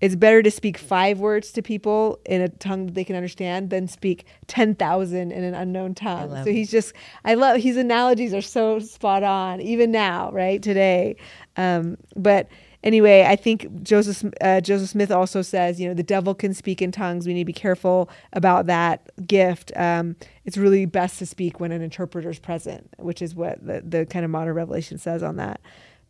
it's 0.00 0.14
better 0.14 0.40
to 0.42 0.50
speak 0.50 0.78
five 0.78 1.18
words 1.18 1.50
to 1.52 1.62
people 1.62 2.20
in 2.26 2.42
a 2.42 2.48
tongue 2.48 2.86
that 2.86 2.94
they 2.94 3.04
can 3.04 3.16
understand 3.16 3.70
than 3.70 3.88
speak 3.88 4.24
10,000 4.46 5.32
in 5.32 5.42
an 5.42 5.54
unknown 5.54 5.94
tongue. 5.96 6.30
So 6.44 6.52
he's 6.52 6.70
just, 6.70 6.92
I 7.24 7.34
love, 7.34 7.60
his 7.60 7.76
analogies 7.76 8.32
are 8.34 8.42
so 8.42 8.78
spot 8.78 9.24
on, 9.24 9.60
even 9.60 9.90
now, 9.90 10.30
right, 10.30 10.62
today. 10.62 11.16
Um, 11.56 11.96
but 12.14 12.48
anyway, 12.84 13.24
I 13.26 13.34
think 13.34 13.82
Joseph, 13.82 14.32
uh, 14.40 14.60
Joseph 14.60 14.90
Smith 14.90 15.10
also 15.10 15.42
says, 15.42 15.80
you 15.80 15.88
know, 15.88 15.94
the 15.94 16.04
devil 16.04 16.34
can 16.34 16.54
speak 16.54 16.80
in 16.80 16.92
tongues. 16.92 17.26
We 17.26 17.34
need 17.34 17.40
to 17.40 17.46
be 17.46 17.52
careful 17.52 18.08
about 18.32 18.66
that 18.66 19.10
gift. 19.26 19.72
Um, 19.74 20.14
it's 20.44 20.56
really 20.56 20.86
best 20.86 21.18
to 21.18 21.26
speak 21.26 21.58
when 21.58 21.72
an 21.72 21.82
interpreter 21.82 22.30
is 22.30 22.38
present, 22.38 22.88
which 22.98 23.20
is 23.20 23.34
what 23.34 23.66
the, 23.66 23.80
the 23.80 24.06
kind 24.06 24.24
of 24.24 24.30
modern 24.30 24.54
revelation 24.54 24.98
says 24.98 25.22
on 25.22 25.36
that. 25.36 25.60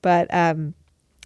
But, 0.03 0.33
um, 0.35 0.75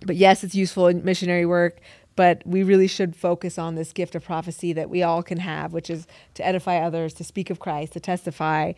but 0.07 0.14
yes, 0.14 0.45
it's 0.45 0.55
useful 0.55 0.87
in 0.87 1.05
missionary 1.05 1.47
work. 1.47 1.81
But 2.14 2.43
we 2.45 2.64
really 2.64 2.88
should 2.88 3.14
focus 3.14 3.59
on 3.59 3.76
this 3.76 3.93
gift 3.93 4.17
of 4.17 4.25
prophecy 4.25 4.73
that 4.73 4.90
we 4.90 5.05
all 5.05 5.23
can 5.23 5.38
have, 5.38 5.73
which 5.73 5.88
is 5.88 6.09
to 6.35 6.45
edify 6.45 6.78
others, 6.78 7.14
to 7.14 7.25
speak 7.25 7.49
of 7.49 7.61
Christ, 7.61 7.93
to 7.93 8.00
testify. 8.00 8.73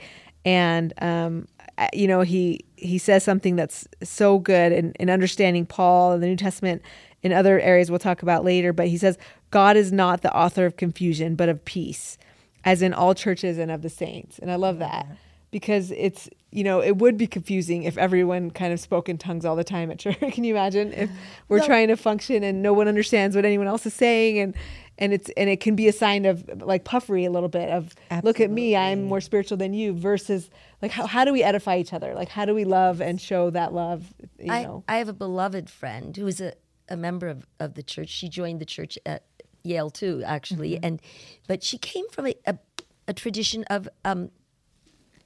And 0.44 0.92
um, 1.00 1.48
Uh, 1.80 1.88
you 1.94 2.06
know, 2.06 2.20
he 2.20 2.60
he 2.76 2.99
says 2.99 3.25
something 3.25 3.56
that's 3.56 3.88
so 4.02 4.38
good 4.38 4.70
in, 4.70 4.92
in 5.00 5.10
understanding 5.10 5.66
Paul 5.66 6.12
and 6.12 6.22
the 6.22 6.26
New 6.28 6.37
Testament 6.37 6.82
in 7.22 7.32
other 7.32 7.58
areas 7.58 7.90
we'll 7.90 7.99
talk 7.99 8.22
about 8.22 8.44
later. 8.44 8.72
But 8.72 8.88
he 8.88 8.99
says, 8.99 9.18
God 9.50 9.76
is 9.76 9.90
not 9.90 10.20
the 10.22 10.34
author 10.37 10.66
of 10.66 10.76
confusion, 10.76 11.34
but 11.34 11.49
of 11.49 11.64
peace, 11.64 12.18
as 12.64 12.82
in 12.82 12.92
all 12.94 13.14
churches 13.14 13.58
and 13.58 13.70
of 13.70 13.82
the 13.82 13.88
saints. 13.90 14.38
And 14.38 14.50
I 14.50 14.56
love 14.56 14.78
that 14.78 15.06
because 15.50 15.90
it's 15.92 16.28
you 16.52 16.62
know 16.64 16.80
it 16.80 16.99
would 16.99 17.16
be 17.16 17.26
confusing 17.26 17.82
if 17.84 17.96
everyone 17.99 18.50
kind 18.50 18.72
of 18.72 18.80
spoke 18.80 19.08
in 19.08 19.16
tongues 19.18 19.44
all 19.44 19.56
the 19.56 19.64
time 19.64 19.90
at 19.90 19.99
church 20.04 20.18
can 20.32 20.44
you 20.44 20.54
imagine 20.54 20.92
if 20.92 21.10
we're 21.49 21.58
Well- 21.58 21.66
trying 21.66 21.88
to 21.88 21.96
function 21.96 22.42
and 22.44 22.62
no 22.62 22.72
one 22.72 22.88
understands 22.88 23.34
what 23.34 23.44
anyone 23.44 23.66
else 23.66 23.87
is 23.87 23.94
saying 23.94 24.38
and 24.38 24.54
and 25.00 25.12
it's 25.12 25.30
and 25.37 25.49
it 25.50 25.61
can 25.61 25.75
be 25.75 25.88
a 25.88 25.92
sign 25.92 26.25
of 26.26 26.45
like 26.62 26.85
puffery 26.85 27.25
a 27.25 27.30
little 27.30 27.49
bit 27.49 27.69
of 27.71 27.95
look 28.23 28.40
at 28.40 28.50
me 28.50 28.76
i'm 28.76 29.02
more 29.04 29.21
spiritual 29.21 29.57
than 29.57 29.73
you 29.75 29.92
versus 29.92 30.50
like 30.83 30.90
how, 30.90 31.07
how 31.07 31.25
do 31.25 31.33
we 31.33 31.42
edify 31.42 31.76
each 31.78 31.92
other 31.92 32.14
like 32.14 32.28
how 32.28 32.45
do 32.45 32.54
we 32.54 32.64
love 32.64 33.00
and 33.00 33.21
show 33.21 33.50
that 33.50 33.73
love 33.73 34.12
you 34.38 34.52
I, 34.52 34.62
know 34.64 34.85
I 34.87 34.97
have 34.99 35.09
a 35.09 35.12
beloved 35.14 35.69
friend 35.71 36.16
who 36.16 36.26
is 36.26 36.40
a, 36.40 36.52
a 36.88 36.97
member 36.97 37.28
of, 37.28 37.47
of 37.59 37.75
the 37.75 37.83
church. 37.83 38.09
She 38.09 38.28
joined 38.28 38.61
the 38.61 38.64
church 38.66 38.99
at 39.07 39.25
Yale 39.62 39.90
too, 39.90 40.23
actually, 40.25 40.73
Mm-hmm. 40.73 40.85
and 40.87 41.02
but 41.47 41.62
she 41.62 41.78
came 41.78 42.09
from 42.11 42.26
a, 42.26 42.35
a, 42.47 42.59
a 43.07 43.12
tradition 43.12 43.64
of 43.71 43.88
um, 44.04 44.30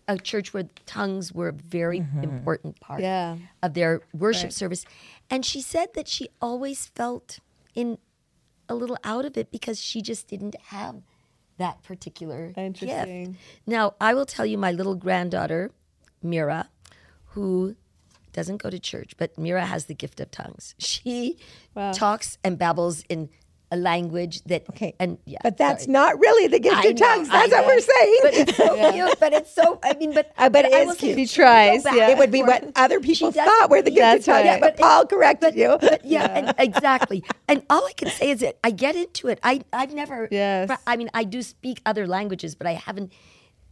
a 0.07 0.19
church 0.19 0.53
where 0.53 0.65
tongues 0.85 1.33
were 1.33 1.49
a 1.49 1.53
very 1.53 2.05
important 2.23 2.79
part 2.81 3.01
Yeah. 3.01 3.37
of 3.63 3.73
their 3.75 4.03
worship 4.13 4.53
service. 4.53 4.85
And 5.31 5.47
she 5.47 5.61
said 5.63 5.95
that 5.95 6.07
she 6.09 6.29
always 6.43 6.87
felt 6.95 7.39
in 7.75 7.97
a 8.69 8.75
little 8.75 8.99
out 9.05 9.25
of 9.25 9.37
it 9.37 9.51
because 9.51 9.81
she 9.81 10.03
just 10.03 10.29
didn't 10.29 10.57
have 10.69 11.03
that 11.59 11.83
particular 11.83 12.53
Interesting. 12.57 13.33
gift. 13.33 13.39
Now, 13.67 13.95
I 14.01 14.15
will 14.15 14.27
tell 14.27 14.45
you 14.47 14.59
my 14.59 14.73
little 14.73 14.95
granddaughter, 14.97 15.71
Mira, 16.23 16.69
who 17.27 17.77
doesn't 18.33 18.57
go 18.57 18.71
to 18.71 18.79
church, 18.81 19.17
but 19.17 19.39
Mira 19.39 19.65
has 19.67 19.87
the 19.87 19.95
gift 19.95 20.19
of 20.21 20.31
tongues. 20.31 20.75
She 20.79 21.39
Wow. 21.75 21.93
talks 21.93 22.39
and 22.43 22.59
babbles 22.59 23.05
in 23.09 23.29
a 23.73 23.77
language 23.77 24.43
that 24.45 24.65
Okay. 24.71 24.95
and 25.01 25.19
yeah. 25.25 25.39
But 25.43 25.57
that's 25.57 25.85
sorry. 25.85 25.93
not 25.93 26.19
really 26.21 26.47
the 26.49 26.59
gift 26.61 26.77
I 26.77 26.89
of 26.89 26.99
know, 27.01 27.07
tongues. 27.07 27.29
That's 27.29 27.51
what 27.51 27.67
we're 27.67 27.81
saying. 27.81 28.19
But 28.23 28.35
it's 28.35 28.57
so 28.57 28.91
cute. 28.93 29.21
But 29.21 29.33
it's 29.33 29.53
so. 29.55 29.79
I 29.83 29.95
mean, 29.95 30.13
but 30.15 30.33
Uh, 30.39 30.49
but 30.49 30.65
it 30.67 30.73
I 30.73 30.81
is 30.83 30.97
cute. 30.97 31.17
She 31.19 31.27
tries, 31.27 31.85
yeah. 31.85 32.11
it 32.11 32.19
would 32.19 32.31
be 32.31 32.43
what 32.43 32.71
other 32.77 33.01
people 33.01 33.33
thought 33.33 33.71
were 33.71 33.83
the 33.83 33.91
gift 33.91 34.19
of 34.21 34.25
tongues. 34.27 34.47
right. 34.47 34.61
But 34.61 34.77
Paul 34.77 35.07
corrected 35.07 35.55
you. 35.57 35.77
But 35.81 36.05
yeah, 36.15 36.27
and 36.27 36.55
exactly. 36.59 37.25
And 37.49 37.63
all 37.71 37.85
I 37.85 37.93
can 37.95 38.11
say 38.11 38.31
is 38.31 38.41
that 38.41 38.59
I 38.63 38.71
get 38.71 38.95
into 38.97 39.29
it. 39.29 39.39
I 39.43 39.63
I've 39.73 39.95
never. 39.95 40.29
Yes. 40.31 40.71
I 40.87 40.97
mean, 40.97 41.11
I 41.15 41.25
do 41.25 41.43
speak 41.43 41.81
other 41.87 42.07
languages, 42.07 42.55
but 42.55 42.67
I 42.67 42.73
haven't. 42.75 43.13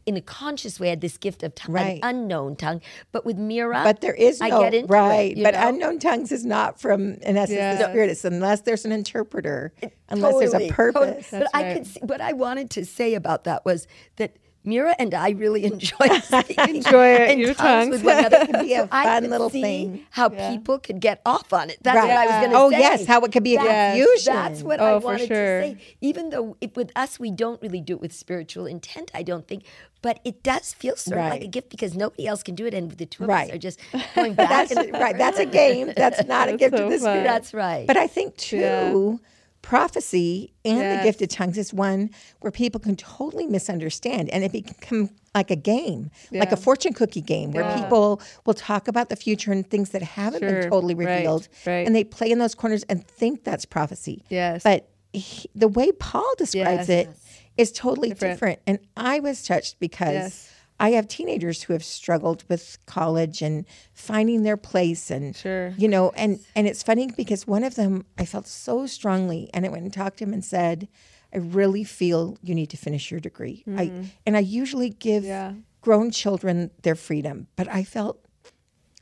In 0.05 0.17
a 0.17 0.21
conscious 0.21 0.81
way, 0.81 0.89
had 0.89 1.01
this 1.01 1.17
gift 1.17 1.45
of 1.45 1.55
tongue, 1.55 1.75
Right. 1.75 2.01
an 2.03 2.17
unknown 2.17 2.57
tongue. 2.57 2.81
But 3.13 3.25
with 3.25 3.39
Mira, 3.39 3.83
But 3.85 4.01
there 4.01 4.15
is 4.15 4.41
no 4.41 4.47
I 4.47 4.61
get 4.65 4.75
into 4.75 4.93
right. 4.93 5.37
It, 5.39 5.45
but 5.45 5.55
know? 5.55 5.69
unknown 5.69 5.99
tongues 6.01 6.33
is 6.33 6.45
not 6.45 6.81
from 6.81 7.15
in 7.23 7.37
essence 7.37 7.57
Yeah. 7.57 7.77
the 7.77 7.89
spirit. 7.91 8.11
It's 8.11 8.25
unless 8.25 8.63
there's 8.63 8.85
an 8.85 8.91
interpreter, 8.91 9.73
unless 10.09 10.39
there's 10.39 10.51
Totally, 10.53 10.71
a 10.71 10.73
totally. 10.73 11.07
purpose. 11.07 11.29
But 11.31 11.39
That's 11.41 11.51
I 11.55 11.75
could 11.75 11.87
see, 11.87 12.01
what 12.03 12.21
I 12.21 12.33
wanted 12.33 12.69
to 12.71 12.85
say 12.85 13.15
about 13.15 13.45
that 13.45 13.65
was 13.65 13.87
that 14.17 14.37
Mira 14.65 14.95
and 14.99 15.13
I 15.15 15.31
really 15.31 15.65
enjoy 15.73 16.09
speaking 16.23 16.77
Enjoy 16.77 17.07
it, 17.15 17.31
in 17.31 17.39
your 17.39 17.55
tongues 17.55 17.91
with 17.91 18.05
one 18.05 18.19
another. 18.19 18.39
It 18.43 18.47
could 18.51 18.61
be 18.61 18.75
a 18.75 18.83
So 18.83 18.89
I 18.93 19.05
fun 19.05 19.31
little 19.31 19.51
thing. 19.51 20.07
How 20.11 20.31
Yeah. 20.31 20.51
people 20.53 20.79
could 20.79 21.01
get 21.01 21.21
off 21.27 21.53
on 21.53 21.71
it. 21.71 21.79
That's 21.83 21.97
Right. 21.97 22.09
what 22.09 22.17
I 22.17 22.27
was 22.27 22.35
going 22.37 22.51
to 22.51 22.57
Oh 22.57 22.71
say. 22.71 22.77
Oh 22.77 22.79
yes, 22.79 23.07
how 23.07 23.21
it 23.23 23.33
could 23.33 23.43
be 23.43 23.57
a 23.57 23.59
That's- 23.59 23.97
confusion. 23.97 24.35
That's 24.35 24.63
what 24.63 24.81
oh, 24.81 24.85
I 24.85 24.91
Oh, 24.93 25.01
for 25.01 25.07
wanted 25.07 25.29
sure. 25.29 25.61
to 25.63 25.69
say. 25.69 25.77
Even 26.01 26.31
though 26.31 26.57
it, 26.61 26.77
with 26.77 26.91
us, 26.97 27.19
we 27.19 27.31
don't 27.31 27.61
really 27.63 27.81
do 27.81 27.95
it 27.95 28.01
with 28.01 28.13
spiritual 28.13 28.67
intent, 28.67 29.11
I 29.15 29.23
don't 29.23 29.47
think. 29.49 29.65
But 30.01 30.19
it 30.25 30.43
does 30.43 30.73
feel 30.73 30.97
sort 30.97 31.19
of 31.19 31.31
like 31.31 31.43
a 31.43 31.47
gift 31.47 31.71
because 31.71 31.95
nobody 31.95 32.27
else 32.27 32.43
can 32.43 32.55
do 32.57 32.67
it. 32.67 32.75
And 32.75 32.91
the 32.91 33.07
two 33.07 33.23
of 33.25 33.29
Right. 33.29 33.49
us 33.51 33.55
are 33.55 33.59
just 33.59 33.79
going 34.17 34.35
back 34.35 34.49
That's 34.69 34.73
and 34.73 34.93
right. 34.93 35.17
That's 35.17 35.39
a 35.39 35.47
game. 35.47 35.93
That's 35.97 36.25
not 36.27 36.49
a 36.49 36.57
gift 36.57 36.77
so 36.77 36.85
of 36.87 36.91
the 36.91 36.99
spirit. 36.99 37.23
That's 37.25 37.55
right. 37.55 37.87
But 37.87 37.97
I 37.97 38.07
think 38.09 38.37
too, 38.37 38.57
Yeah. 38.57 39.29
Prophecy 39.63 40.53
and 40.65 40.99
the 40.99 41.03
gift 41.05 41.23
of 41.23 41.29
tongues 41.29 41.57
is 41.57 41.73
one 41.73 42.11
where 42.41 42.51
people 42.51 42.81
can 42.81 42.97
totally 42.97 43.47
misunderstand, 43.47 44.29
and 44.31 44.45
it 44.45 44.53
become 44.53 45.11
like 45.35 45.51
a 45.51 45.57
game, 45.57 46.11
like 46.31 46.53
a 46.53 46.57
fortune 46.57 46.93
cookie 46.93 47.23
game, 47.23 47.53
where 47.53 47.65
Yeah. 47.65 47.83
people 47.83 48.21
will 48.45 48.55
talk 48.55 48.87
about 48.89 49.09
the 49.09 49.17
future 49.17 49.51
and 49.53 49.69
things 49.69 49.91
that 49.91 50.03
haven't 50.03 50.41
been 50.41 50.63
Sure. 50.63 50.71
totally 50.71 50.95
Right. 50.95 51.15
revealed, 51.17 51.49
Right. 51.67 51.87
and 51.87 51.97
they 51.97 52.05
play 52.05 52.31
in 52.31 52.39
those 52.39 52.55
corners 52.55 52.85
and 52.89 53.07
think 53.07 53.45
that's 53.45 53.65
prophecy. 53.65 54.23
Yes. 54.29 54.63
But 54.63 54.89
he, 55.15 55.49
the 55.55 55.69
way 55.69 55.91
Paul 55.93 56.31
describes 56.37 56.89
Yes. 56.89 57.07
it 57.07 57.09
is 57.57 57.73
totally 57.73 58.11
Different. 58.11 58.35
different, 58.35 58.59
and 58.67 58.79
I 58.97 59.21
was 59.21 59.43
touched 59.45 59.79
because. 59.81 60.13
Yes. 60.13 60.49
I 60.83 60.91
have 60.97 61.07
teenagers 61.07 61.63
who 61.63 61.73
have 61.73 61.85
struggled 61.85 62.45
with 62.49 62.77
college 62.87 63.41
and 63.41 63.65
finding 63.95 64.43
their 64.43 64.57
place 64.57 65.11
and 65.11 65.35
Sure. 65.37 65.73
you 65.79 65.89
know 65.89 66.11
and 66.23 66.41
and 66.57 66.67
it's 66.67 66.83
funny 66.83 67.07
because 67.17 67.47
one 67.47 67.65
of 67.65 67.75
them 67.77 68.05
I 68.19 68.25
felt 68.25 68.47
so 68.49 68.87
strongly 68.87 69.49
and 69.55 69.65
I 69.65 69.69
went 69.69 69.85
and 69.85 69.93
talked 69.93 70.19
to 70.19 70.25
him 70.25 70.33
and 70.33 70.45
said 70.45 70.89
I 71.33 71.39
really 71.39 71.85
feel 71.85 72.37
you 72.43 72.55
need 72.55 72.69
to 72.71 72.77
finish 72.77 73.11
your 73.11 73.21
degree. 73.21 73.63
I 73.67 73.87
mm-hmm. 73.87 74.03
and 74.27 74.37
I 74.37 74.41
usually 74.41 74.91
give 74.91 75.25
Yeah. 75.25 75.53
grown 75.81 76.11
children 76.11 76.71
their 76.83 76.97
freedom, 76.97 77.47
but 77.57 77.69
I 77.69 77.85
felt 77.85 78.19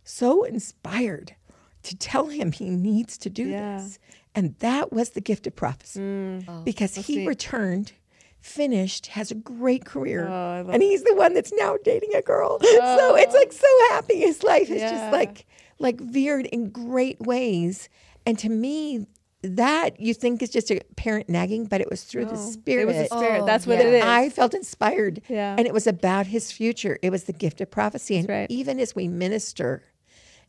so 0.04 0.44
inspired 0.44 1.34
to 1.82 1.96
tell 1.96 2.26
him 2.28 2.52
he 2.52 2.68
needs 2.68 3.16
to 3.18 3.30
do 3.30 3.44
Yeah. 3.48 3.78
this. 3.78 3.98
And 4.34 4.54
that 4.60 4.92
was 4.92 5.10
the 5.10 5.20
gift 5.20 5.46
of 5.48 5.56
prophecy. 5.56 5.98
Mm. 6.00 6.64
because 6.64 6.96
oh, 6.98 7.02
he 7.02 7.14
sweet. 7.14 7.26
returned 7.26 7.92
finished, 8.40 9.08
has 9.08 9.30
a 9.30 9.34
great 9.34 9.84
career, 9.84 10.28
Oh, 10.28 10.68
and 10.70 10.82
he's 10.82 11.02
the 11.04 11.14
one 11.14 11.34
that's 11.34 11.52
now 11.52 11.76
dating 11.84 12.14
a 12.14 12.22
girl. 12.22 12.58
So 12.80 13.14
it's 13.16 13.34
like 13.34 13.52
so 13.52 13.66
oh. 13.66 13.88
happy. 13.92 14.18
His 14.20 14.42
life 14.42 14.70
is 14.70 14.80
Yeah. 14.80 14.90
just 14.90 15.12
like 15.12 15.46
like 15.78 16.00
veered 16.00 16.46
in 16.46 16.70
great 16.70 17.20
ways. 17.20 17.88
And 18.26 18.38
to 18.38 18.48
me, 18.48 19.06
that 19.42 19.98
you 19.98 20.12
think 20.12 20.42
is 20.42 20.50
just 20.50 20.70
a 20.70 20.80
parent 20.96 21.28
nagging, 21.28 21.64
but 21.64 21.80
it 21.80 21.88
was 21.88 22.04
through 22.04 22.26
the 22.26 22.36
spirit. 22.36 22.82
It 22.82 22.86
was 22.86 22.96
the 22.96 23.16
spirit. 23.16 23.42
Oh, 23.42 23.46
That's 23.46 23.66
what 23.66 23.78
oh, 23.78 23.82
yeah. 23.82 23.88
it 23.88 23.94
is. 23.94 24.04
I 24.04 24.28
felt 24.28 24.52
inspired. 24.52 25.22
Yeah. 25.28 25.54
And 25.56 25.66
it 25.66 25.72
was 25.72 25.86
about 25.86 26.26
his 26.26 26.52
future. 26.52 26.98
It 27.02 27.10
was 27.10 27.24
the 27.24 27.32
gift 27.32 27.60
of 27.60 27.70
prophecy. 27.70 28.18
And 28.18 28.28
right. 28.28 28.46
even 28.50 28.78
as 28.78 28.94
we 28.94 29.08
minister 29.08 29.82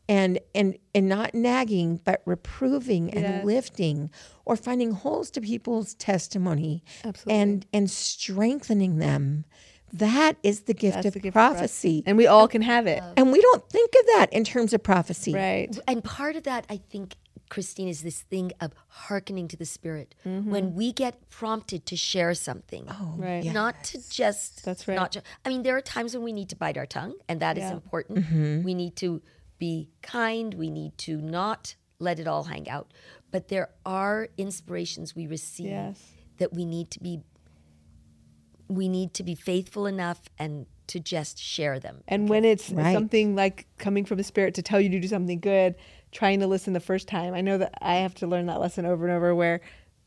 and 0.08 0.38
and 0.54 0.76
and 0.94 1.08
not 1.08 1.34
nagging, 1.34 2.00
but 2.04 2.22
reproving 2.26 3.10
and 3.14 3.22
Yes. 3.22 3.44
lifting 3.44 4.10
or 4.44 4.56
finding 4.56 4.92
holes 4.92 5.30
to 5.32 5.40
people's 5.40 5.94
testimony 5.94 6.82
Absolutely. 7.04 7.40
and 7.40 7.66
and 7.72 7.90
strengthening 7.90 8.98
them. 8.98 9.44
That 9.92 10.38
is 10.42 10.62
the 10.62 10.72
gift 10.74 10.94
That's 10.96 11.06
of 11.08 11.12
the 11.12 11.20
gift 11.20 11.28
of 11.28 11.34
prophecy. 11.34 12.02
and 12.06 12.16
we 12.16 12.26
all 12.26 12.48
can 12.48 12.62
have 12.62 12.86
it. 12.86 13.02
and 13.16 13.30
we 13.30 13.40
don't 13.42 13.68
think 13.68 13.90
of 14.00 14.06
that 14.16 14.32
in 14.32 14.42
terms 14.44 14.72
of 14.72 14.82
prophecy. 14.82 15.34
Right. 15.34 15.78
And 15.86 16.02
part 16.02 16.34
of 16.36 16.44
that, 16.44 16.64
I 16.70 16.78
think, 16.78 17.14
Christine, 17.50 17.88
is 17.88 18.00
this 18.02 18.22
thing 18.22 18.52
of 18.58 18.72
hearkening 18.88 19.48
to 19.48 19.56
the 19.58 19.66
Spirit. 19.66 20.14
Mm-hmm. 20.24 20.50
When 20.50 20.74
we 20.74 20.92
get 20.94 21.28
prompted 21.28 21.84
to 21.86 21.96
share 21.96 22.32
something, 22.32 22.88
Right. 23.18 23.44
not 23.44 23.84
to 23.84 23.98
just. 24.10 24.64
That's 24.64 24.88
right. 24.88 24.94
Not 24.94 25.12
ju- 25.12 25.20
I 25.44 25.50
mean, 25.50 25.62
there 25.62 25.76
are 25.76 25.82
times 25.82 26.14
when 26.14 26.24
we 26.24 26.32
need 26.32 26.48
to 26.48 26.56
bite 26.56 26.78
our 26.78 26.86
tongue, 26.86 27.14
and 27.28 27.40
that 27.40 27.58
is 27.58 27.64
Yeah. 27.64 27.72
important. 27.74 28.20
Mm-hmm. 28.20 28.62
We 28.62 28.72
need 28.72 28.96
to 28.96 29.20
be 29.62 29.88
kind. 30.02 30.54
We 30.54 30.70
need 30.70 30.98
to 30.98 31.18
not 31.18 31.76
let 32.00 32.18
it 32.18 32.26
all 32.26 32.42
hang 32.42 32.68
out. 32.68 32.90
But 33.30 33.46
there 33.46 33.68
are 33.86 34.26
inspirations 34.36 35.14
we 35.14 35.28
receive 35.28 35.66
Yes. 35.68 36.02
that 36.38 36.52
we 36.52 36.64
need 36.64 36.90
to 36.90 37.00
be. 37.00 37.20
We 38.66 38.88
need 38.88 39.14
to 39.14 39.22
be 39.22 39.36
faithful 39.36 39.86
enough 39.86 40.20
and 40.36 40.66
to 40.88 40.98
just 40.98 41.38
share 41.38 41.78
them. 41.78 42.02
And 42.08 42.28
when 42.28 42.44
it's 42.44 42.70
Right. 42.70 42.92
something 42.92 43.36
like 43.36 43.68
coming 43.78 44.04
from 44.04 44.18
the 44.18 44.24
spirit 44.24 44.54
to 44.54 44.62
tell 44.62 44.80
you 44.80 44.88
to 44.88 44.98
do 44.98 45.06
something 45.06 45.38
good, 45.38 45.76
trying 46.10 46.40
to 46.40 46.48
listen 46.48 46.72
the 46.72 46.80
first 46.80 47.06
time. 47.06 47.32
I 47.32 47.40
know 47.40 47.56
that 47.58 47.72
I 47.80 47.96
have 47.98 48.14
to 48.16 48.26
learn 48.26 48.46
that 48.46 48.58
lesson 48.60 48.84
over 48.84 49.06
and 49.06 49.14
over 49.16 49.32
where 49.32 49.60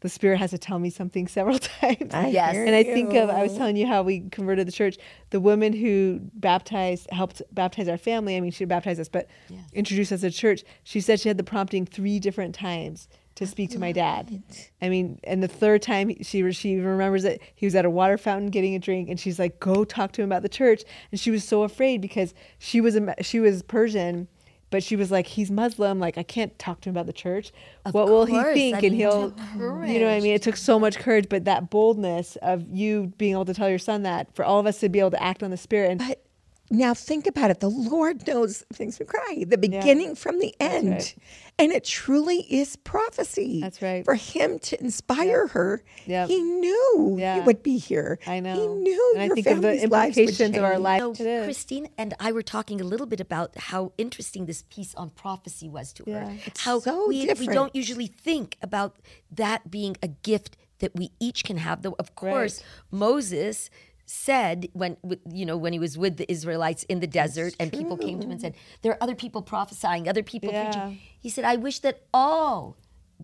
the 0.05 0.09
spirit 0.09 0.37
has 0.37 0.51
to 0.51 0.57
tell 0.59 0.77
me 0.77 0.91
something 0.91 1.27
several 1.39 1.57
times. 1.57 2.13
I 2.13 2.27
Yes. 2.27 2.55
and 2.55 2.75
I 2.75 2.83
think 2.83 3.15
of 3.15 3.31
I 3.31 3.41
was 3.41 3.57
telling 3.57 3.75
you 3.75 3.87
how 3.87 4.03
we 4.03 4.29
converted 4.29 4.67
the 4.67 4.71
church. 4.71 4.97
The 5.31 5.39
woman 5.39 5.73
who 5.73 6.19
baptized 6.35 7.09
helped 7.09 7.41
baptize 7.51 7.87
our 7.87 7.97
family. 7.97 8.37
I 8.37 8.39
mean, 8.39 8.51
she 8.51 8.65
baptized 8.65 8.99
us, 8.99 9.09
but 9.09 9.27
introduced 9.73 10.11
us 10.11 10.21
to 10.21 10.29
church. 10.29 10.63
She 10.83 11.01
said 11.01 11.19
she 11.19 11.27
had 11.27 11.39
the 11.39 11.43
prompting 11.43 11.87
three 11.87 12.19
different 12.19 12.53
times 12.53 13.07
to 13.33 13.47
speak 13.47 13.71
to 13.71 13.79
my 13.79 13.91
dad. 13.91 14.43
I 14.79 14.89
mean, 14.89 15.19
and 15.23 15.41
the 15.41 15.47
third 15.47 15.81
time 15.81 16.11
she 16.21 16.51
she 16.51 16.77
remembers 16.77 17.23
that 17.23 17.39
he 17.55 17.65
was 17.65 17.73
at 17.73 17.83
a 17.83 17.89
water 17.89 18.19
fountain 18.19 18.51
getting 18.51 18.75
a 18.75 18.79
drink, 18.79 19.09
and 19.09 19.19
she's 19.19 19.39
like, 19.39 19.59
"Go 19.59 19.85
talk 19.85 20.11
to 20.13 20.21
him 20.21 20.29
about 20.31 20.43
the 20.43 20.49
church." 20.49 20.83
And 21.11 21.19
she 21.19 21.31
was 21.31 21.43
so 21.43 21.63
afraid 21.63 21.99
because 21.99 22.35
she 22.59 22.79
was 22.79 22.95
a, 22.95 23.15
she 23.23 23.39
was 23.39 23.63
Persian. 23.63 24.27
But 24.75 24.83
she 24.83 24.97
was 24.97 25.09
like, 25.09 25.25
he's 25.25 25.49
Muslim. 25.49 26.01
Like, 26.01 26.17
I 26.17 26.23
can't 26.23 26.59
talk 26.59 26.81
to 26.81 26.89
him 26.89 26.97
about 26.97 27.05
the 27.05 27.13
church. 27.13 27.53
what 27.91 28.09
will 28.09 28.25
he 28.25 28.33
think? 28.53 28.75
I 28.75 28.79
and 28.79 28.93
he'll, 28.93 29.33
you 29.55 29.99
know 29.99 30.07
what 30.07 30.15
I 30.15 30.19
mean? 30.19 30.33
It 30.33 30.41
took 30.41 30.57
so 30.57 30.77
much 30.77 30.97
courage, 30.97 31.27
but 31.29 31.45
that 31.45 31.69
boldness 31.69 32.35
of 32.41 32.65
you 32.69 33.13
being 33.17 33.31
able 33.31 33.45
to 33.45 33.53
tell 33.53 33.69
your 33.69 33.79
son 33.79 34.03
that, 34.03 34.35
for 34.35 34.43
all 34.43 34.59
of 34.59 34.65
us 34.65 34.81
to 34.81 34.89
be 34.89 34.99
able 34.99 35.11
to 35.11 35.23
act 35.23 35.43
on 35.43 35.49
the 35.49 35.55
spirit. 35.55 35.91
And 35.91 35.99
But 36.01 36.24
now 36.71 36.93
think 36.93 37.27
about 37.27 37.51
it. 37.51 37.59
The 37.59 37.69
Lord 37.69 38.25
knows 38.27 38.63
things 38.73 38.97
we 38.99 39.05
cry, 39.05 39.43
the 39.47 39.57
beginning 39.57 40.15
from 40.15 40.39
the 40.39 40.53
end. 40.59 40.89
right. 40.91 41.15
And 41.57 41.71
it 41.71 41.85
truly 41.85 42.39
is 42.53 42.75
prophecy. 42.75 43.61
That's 43.61 43.81
right. 43.81 44.03
For 44.03 44.15
him 44.15 44.59
to 44.59 44.81
inspire 44.81 45.47
her, 45.47 45.83
Yep. 46.05 46.27
he 46.27 46.41
knew 46.41 47.15
Yeah. 47.17 47.35
he 47.35 47.41
would 47.41 47.63
be 47.63 47.77
here. 47.77 48.19
I 48.27 48.39
know. 48.41 48.55
He 48.59 48.67
knew 48.67 49.11
And 49.13 49.21
I 49.21 49.25
your 49.27 49.35
think 49.35 49.47
of 49.47 49.55
the 49.61 49.61
family's 49.61 49.83
implications 49.83 50.57
of 50.57 50.63
our 50.63 50.71
change. 50.73 50.83
life. 50.83 51.01
So 51.01 51.11
It 51.11 51.19
is. 51.21 51.43
Christine 51.45 51.87
and 51.97 52.13
I 52.19 52.31
were 52.33 52.41
talking 52.43 52.81
a 52.81 52.83
little 52.83 53.05
bit 53.07 53.21
about 53.21 53.57
how 53.57 53.93
interesting 53.97 54.45
this 54.47 54.63
piece 54.69 54.93
on 54.95 55.11
prophecy 55.11 55.69
was 55.69 55.93
to 55.93 56.03
Yeah. 56.07 56.25
her. 56.31 56.37
It's 56.45 56.61
how 56.61 56.79
so 56.79 57.07
we, 57.07 57.31
we 57.39 57.47
don't 57.47 57.73
usually 57.75 58.07
think 58.07 58.57
about 58.61 58.97
that 59.31 59.71
being 59.71 59.95
a 60.03 60.09
gift 60.09 60.57
that 60.79 60.93
we 60.93 61.11
each 61.21 61.45
can 61.45 61.57
have. 61.57 61.83
Though 61.83 61.95
of 61.99 62.15
course 62.15 62.61
Moses 62.91 63.69
said 64.05 64.67
when 64.73 64.97
you 65.31 65.45
know 65.45 65.57
when 65.57 65.73
he 65.73 65.79
was 65.79 65.97
with 65.97 66.17
the 66.17 66.31
Israelites 66.31 66.83
in 66.83 66.99
the 66.99 67.07
desert 67.07 67.55
and 67.59 67.71
people 67.71 67.97
came 67.97 68.19
to 68.19 68.25
him 68.25 68.31
and 68.31 68.41
said 68.41 68.55
there 68.83 68.91
are 68.91 69.01
other 69.01 69.15
people 69.15 69.41
prophesying 69.41 70.07
other 70.07 70.23
people 70.23 70.51
Yeah. 70.51 70.63
preaching 70.71 70.99
he 71.19 71.29
said 71.29 71.43
I 71.43 71.55
wish 71.55 71.79
that 71.79 72.01
all 72.13 72.77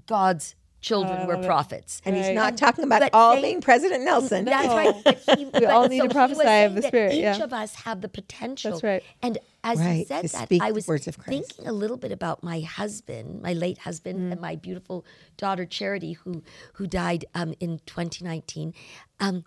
God's 0.07 0.55
children 0.79 1.27
were 1.27 1.35
it. 1.35 1.45
prophets 1.45 2.01
And 2.03 2.15
he's 2.15 2.31
not 2.31 2.57
talking 2.57 2.83
about 2.83 3.01
But 3.01 3.13
all 3.13 3.35
they- 3.35 3.43
being 3.43 3.61
President 3.61 4.03
Nelson. 4.03 4.45
that's 4.45 4.67
right. 4.69 4.95
But 5.03 5.37
he, 5.37 5.45
but 5.53 5.65
all 5.65 5.87
need 5.87 5.99
so 5.99 6.07
to 6.07 6.13
prophesy 6.13 6.63
of 6.63 6.73
the 6.73 6.81
Spirit, 6.81 7.13
Each 7.13 7.19
yeah. 7.21 7.43
of 7.43 7.53
us 7.53 7.75
have 7.75 8.01
the 8.01 8.09
potential. 8.09 8.71
That's 8.71 8.83
right. 8.83 9.03
And 9.21 9.37
as 9.63 9.77
Right, 9.77 9.97
he 9.97 10.05
said 10.05 10.23
to 10.23 10.27
that, 10.29 10.49
I 10.59 10.71
was 10.71 10.87
thinking 10.87 11.67
a 11.67 11.71
little 11.71 11.97
bit 11.97 12.11
about 12.11 12.41
my 12.41 12.61
husband, 12.61 13.43
my 13.43 13.53
late 13.53 13.77
husband, 13.79 14.17
Mm. 14.19 14.31
and 14.31 14.41
my 14.41 14.55
beautiful 14.55 15.05
daughter 15.37 15.65
Charity, 15.67 16.13
who 16.13 16.41
who 16.73 16.87
died 16.87 17.25
um, 17.35 17.53
in 17.59 17.79
2019. 17.85 18.73
Um, 19.19 19.43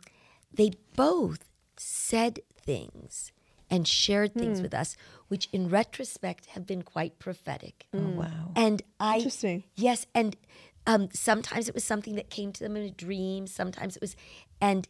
they 0.56 0.73
both 0.96 1.44
said 1.76 2.40
things. 2.56 3.32
and 3.70 3.88
shared 3.88 4.34
things 4.34 4.58
hmm. 4.58 4.64
with 4.64 4.75
us, 4.75 4.94
which 5.28 5.49
in 5.50 5.68
retrospect 5.68 6.46
have 6.54 6.64
been 6.66 6.82
quite 6.82 7.18
prophetic. 7.18 7.87
Hmm. 7.92 8.06
Oh, 8.06 8.11
wow. 8.20 8.52
And 8.54 8.82
I 9.00 9.16
Interesting. 9.16 9.64
Yes, 9.75 10.06
and 10.14 10.37
um, 10.87 11.08
sometimes 11.12 11.66
it 11.68 11.75
was 11.75 11.82
something 11.82 12.14
that 12.14 12.28
came 12.30 12.52
to 12.52 12.61
them 12.62 12.76
in 12.76 12.82
a 12.84 12.90
dream. 12.90 13.46
Sometimes 13.46 13.96
it 13.96 14.02
was, 14.02 14.14
and 14.61 14.87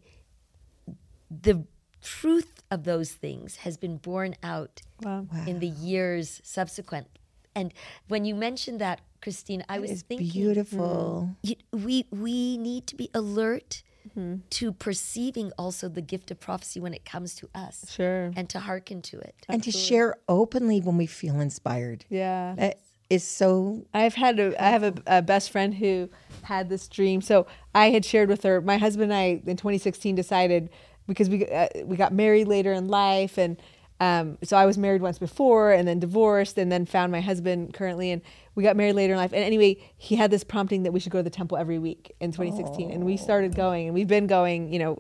the 1.30 1.64
truth 2.02 2.62
of 2.71 2.85
those 2.85 3.12
things 3.12 3.56
has 3.59 3.76
been 3.76 3.97
borne 3.97 4.35
out 4.42 4.83
Wow. 5.02 5.26
in 5.47 5.61
the 5.61 5.68
years 5.68 6.40
subsequent. 6.44 7.06
And 7.54 7.73
when 8.09 8.25
you 8.25 8.35
mentioned 8.35 8.80
that, 8.80 9.00
Christine, 9.23 9.64
I 9.68 9.78
was 9.78 9.90
It's 9.90 10.02
thinking 10.02 10.28
beautiful. 10.30 11.30
Hmm. 11.42 11.49
you- 11.49 11.56
we 11.73 12.04
we 12.11 12.59
need 12.59 12.87
to 12.88 12.97
be 12.97 13.09
alert 13.14 13.83
Mm-hmm. 14.16 14.37
to 14.50 14.73
perceiving 14.73 15.50
also 15.59 15.88
the 15.88 16.00
gift 16.02 16.30
of 16.30 16.38
prophecy 16.38 16.78
when 16.80 16.94
it 16.94 17.04
comes 17.04 17.35
to 17.37 17.49
us 17.54 17.85
Sure. 17.90 18.30
and 18.37 18.49
to 18.50 18.61
hearken 18.61 19.02
to 19.02 19.18
it. 19.18 19.35
And 19.49 19.62
to 19.64 19.73
share 19.73 20.14
openly 20.28 20.80
when 20.80 20.97
we 20.97 21.06
feel 21.06 21.40
inspired. 21.40 22.04
Yeah. 22.09 22.54
That 22.56 22.78
is 23.11 23.25
so 23.25 23.85
I've 23.92 24.14
had 24.14 24.38
a 24.38 24.62
I 24.62 24.68
have 24.71 24.83
a, 24.85 24.94
a 25.06 25.23
best 25.23 25.50
friend 25.50 25.75
who 25.75 26.09
had 26.42 26.68
this 26.68 26.88
dream. 26.88 27.21
So 27.21 27.47
I 27.75 27.90
had 27.90 28.04
shared 28.04 28.28
with 28.28 28.42
her. 28.44 28.61
My 28.61 28.78
husband 28.78 29.12
and 29.12 29.18
I 29.21 29.42
in 29.50 29.56
2016 29.56 30.14
decided 30.14 30.71
because 31.06 31.28
we 31.28 31.47
uh, 31.47 31.68
we 31.85 31.97
got 31.97 32.12
married 32.12 32.49
later 32.49 32.73
in 32.73 32.88
life, 32.88 33.37
and 33.37 33.56
um, 34.04 34.37
so 34.42 34.56
I 34.56 34.66
was 34.66 34.76
married 34.76 35.00
once 35.00 35.18
before, 35.18 35.73
and 35.73 35.88
then 35.88 35.99
divorced, 35.99 36.58
and 36.58 36.70
then 36.70 36.84
found 36.84 37.11
my 37.11 37.23
husband 37.23 37.73
currently, 37.73 38.11
and 38.11 38.20
we 38.54 38.62
got 38.62 38.76
married 38.76 38.92
later 38.94 39.14
in 39.14 39.18
life. 39.18 39.32
And 39.32 39.42
anyway, 39.42 39.78
he 39.96 40.16
had 40.16 40.30
this 40.30 40.44
prompting 40.44 40.82
that 40.82 40.92
we 40.92 41.00
should 41.00 41.11
go 41.11 41.20
to 41.20 41.23
the 41.23 41.30
temple 41.30 41.56
every 41.56 41.78
week 41.78 42.14
in 42.20 42.30
2016, 42.30 42.90
and 42.90 43.04
we 43.04 43.16
started 43.16 43.54
going, 43.54 43.87
and 43.87 43.94
we've 43.94 44.08
been 44.08 44.26
going, 44.26 44.70
you 44.70 44.78
know. 44.78 44.99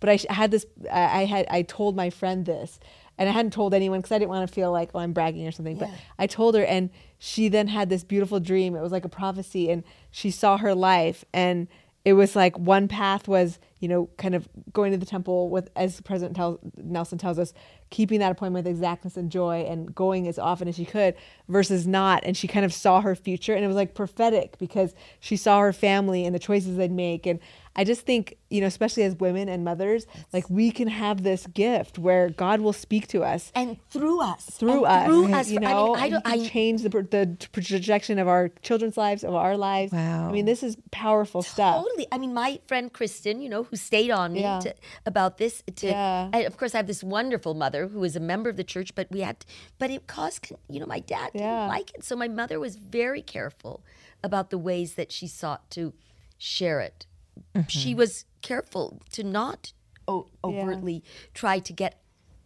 But 0.00 0.08
I 0.08 0.18
had 0.28 0.50
this. 0.50 0.66
I 0.90 1.24
had 1.24 1.46
I 1.48 1.62
told 1.62 1.94
my 1.94 2.10
friend 2.10 2.44
this 2.44 2.80
and 3.18 3.28
I 3.28 3.32
hadn't 3.32 3.52
told 3.52 3.74
anyone 3.74 4.00
because 4.00 4.12
I 4.12 4.18
didn't 4.18 4.30
want 4.30 4.48
to 4.48 4.52
feel 4.52 4.72
like 4.72 4.90
oh 4.94 4.98
I'm 4.98 5.12
bragging 5.12 5.46
or 5.46 5.52
something. 5.52 5.76
But 5.76 5.90
I 6.18 6.26
told 6.26 6.56
her, 6.56 6.64
and 6.64 6.90
she 7.18 7.48
then 7.48 7.68
had 7.68 7.88
this 7.88 8.02
beautiful 8.02 8.40
dream. 8.40 8.74
It 8.74 8.80
was 8.80 8.92
like 8.92 9.04
a 9.04 9.08
prophecy, 9.10 9.70
and 9.70 9.84
she 10.10 10.30
saw 10.30 10.56
her 10.58 10.74
life, 10.74 11.24
and 11.32 11.68
it 12.04 12.14
was 12.14 12.34
like 12.34 12.58
one 12.58 12.88
path 12.88 13.28
was 13.28 13.60
you 13.82 13.88
know 13.88 14.08
kind 14.16 14.34
of 14.34 14.48
going 14.72 14.92
to 14.92 14.98
the 14.98 15.04
temple 15.04 15.50
with 15.50 15.68
as 15.76 16.00
President 16.00 16.34
tells, 16.36 16.58
Nelson 16.76 17.18
tells 17.18 17.38
us, 17.38 17.52
keeping 17.90 18.20
that 18.20 18.32
appointment 18.32 18.64
with 18.64 18.70
exactness 18.70 19.18
and 19.18 19.30
joy, 19.30 19.66
and 19.68 19.94
going 19.94 20.26
as 20.28 20.38
often 20.38 20.68
as 20.68 20.76
she 20.76 20.86
could, 20.86 21.14
versus 21.48 21.86
not. 21.86 22.24
And 22.24 22.34
she 22.36 22.48
kind 22.48 22.64
of 22.64 22.72
saw 22.72 23.02
her 23.02 23.14
future, 23.14 23.54
and 23.54 23.62
it 23.62 23.66
was 23.66 23.76
like 23.76 23.94
prophetic 23.94 24.56
because 24.58 24.94
she 25.20 25.36
saw 25.36 25.60
her 25.60 25.72
family 25.74 26.24
and 26.24 26.34
the 26.34 26.38
choices 26.38 26.76
they'd 26.76 26.90
make, 26.90 27.26
and 27.26 27.38
I 27.74 27.84
just 27.84 28.02
think, 28.02 28.36
you 28.50 28.60
know, 28.60 28.66
especially 28.66 29.02
as 29.04 29.14
women 29.16 29.48
and 29.48 29.64
mothers, 29.64 30.06
like 30.32 30.48
we 30.50 30.70
can 30.70 30.88
have 30.88 31.22
this 31.22 31.46
gift 31.46 31.98
where 31.98 32.28
God 32.28 32.60
will 32.60 32.74
speak 32.74 33.06
to 33.08 33.22
us 33.22 33.50
And 33.54 33.78
through 33.88 34.20
us, 34.20 34.44
through 34.44 34.84
us. 34.84 35.06
through 35.06 35.32
us. 35.32 35.50
You 35.50 35.56
I 35.56 35.60
mean, 35.60 35.70
know, 35.70 35.94
I 35.94 36.04
and 36.06 36.12
don't. 36.12 36.26
I 36.26 36.48
change 36.48 36.82
the 36.82 36.90
the 36.90 37.48
projection 37.52 38.18
of 38.18 38.28
our 38.28 38.50
children's 38.60 38.96
lives, 38.98 39.24
of 39.24 39.34
our 39.34 39.56
lives. 39.56 39.92
Wow. 39.92 40.28
I 40.28 40.32
mean, 40.32 40.44
this 40.44 40.62
is 40.62 40.76
powerful 40.90 41.40
stuff. 41.42 41.82
Totally. 41.82 42.06
I 42.12 42.18
mean, 42.18 42.34
my 42.34 42.60
friend 42.66 42.92
Kristen, 42.92 43.40
you 43.40 43.48
know, 43.48 43.66
who 43.72 43.76
stayed 43.76 44.10
on 44.10 44.34
me 44.34 44.42
Yeah. 44.42 44.60
to, 44.60 44.74
about 45.06 45.38
this. 45.38 45.62
To, 45.76 45.86
Yeah. 45.86 46.28
I, 46.30 46.40
of 46.40 46.58
course, 46.58 46.74
I 46.74 46.76
have 46.76 46.86
this 46.86 47.02
wonderful 47.02 47.54
mother 47.54 47.88
who 47.88 48.04
is 48.04 48.14
a 48.14 48.20
member 48.20 48.50
of 48.50 48.56
the 48.58 48.64
church, 48.64 48.94
but 48.94 49.10
we 49.10 49.20
had, 49.20 49.46
but 49.78 49.90
it 49.90 50.06
caused, 50.06 50.52
you 50.68 50.78
know, 50.78 50.84
my 50.86 51.00
dad 51.00 51.30
Yeah. 51.32 51.40
didn't 51.40 51.68
like 51.68 51.94
it, 51.94 52.04
so 52.04 52.14
my 52.14 52.28
mother 52.28 52.60
was 52.60 52.76
very 52.76 53.22
careful 53.22 53.82
about 54.22 54.50
the 54.50 54.58
ways 54.58 54.92
that 54.96 55.10
she 55.10 55.26
sought 55.26 55.70
to 55.70 55.94
share 56.36 56.80
it. 56.80 57.06
Mm-hmm. 57.54 57.66
She 57.68 57.94
was 57.94 58.26
careful 58.42 59.00
to 59.12 59.24
not 59.24 59.72
o- 60.06 60.28
overtly 60.44 61.02
try 61.32 61.58
to 61.60 61.72
get 61.72 61.98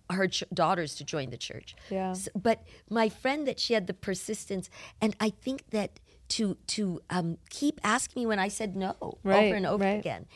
her 0.08 0.28
ch- 0.28 0.44
daughters 0.54 0.94
to 0.94 1.02
join 1.04 1.30
the 1.30 1.36
church. 1.36 1.74
Yeah. 1.90 2.10
S- 2.12 2.28
but 2.36 2.62
my 2.88 3.08
friend 3.08 3.48
that 3.48 3.58
she 3.58 3.74
had 3.74 3.88
the 3.88 3.94
persistence, 3.94 4.70
and 5.00 5.16
I 5.18 5.30
think 5.30 5.70
that 5.70 5.98
to 6.28 6.56
to 6.68 7.00
um, 7.10 7.38
keep 7.50 7.80
asking 7.84 8.22
me 8.22 8.26
when 8.26 8.38
I 8.38 8.48
said 8.48 8.76
no 8.76 8.94
Right, 9.22 9.46
over 9.46 9.54
and 9.54 9.66
over 9.66 9.84
right. 9.84 9.98
again, 10.00 10.26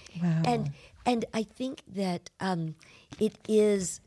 and 0.45 0.71
and 1.07 1.25
I 1.35 1.43
think 1.43 1.83
that 1.89 2.31
um, 2.41 2.75
it 3.19 3.37
is 3.49 4.01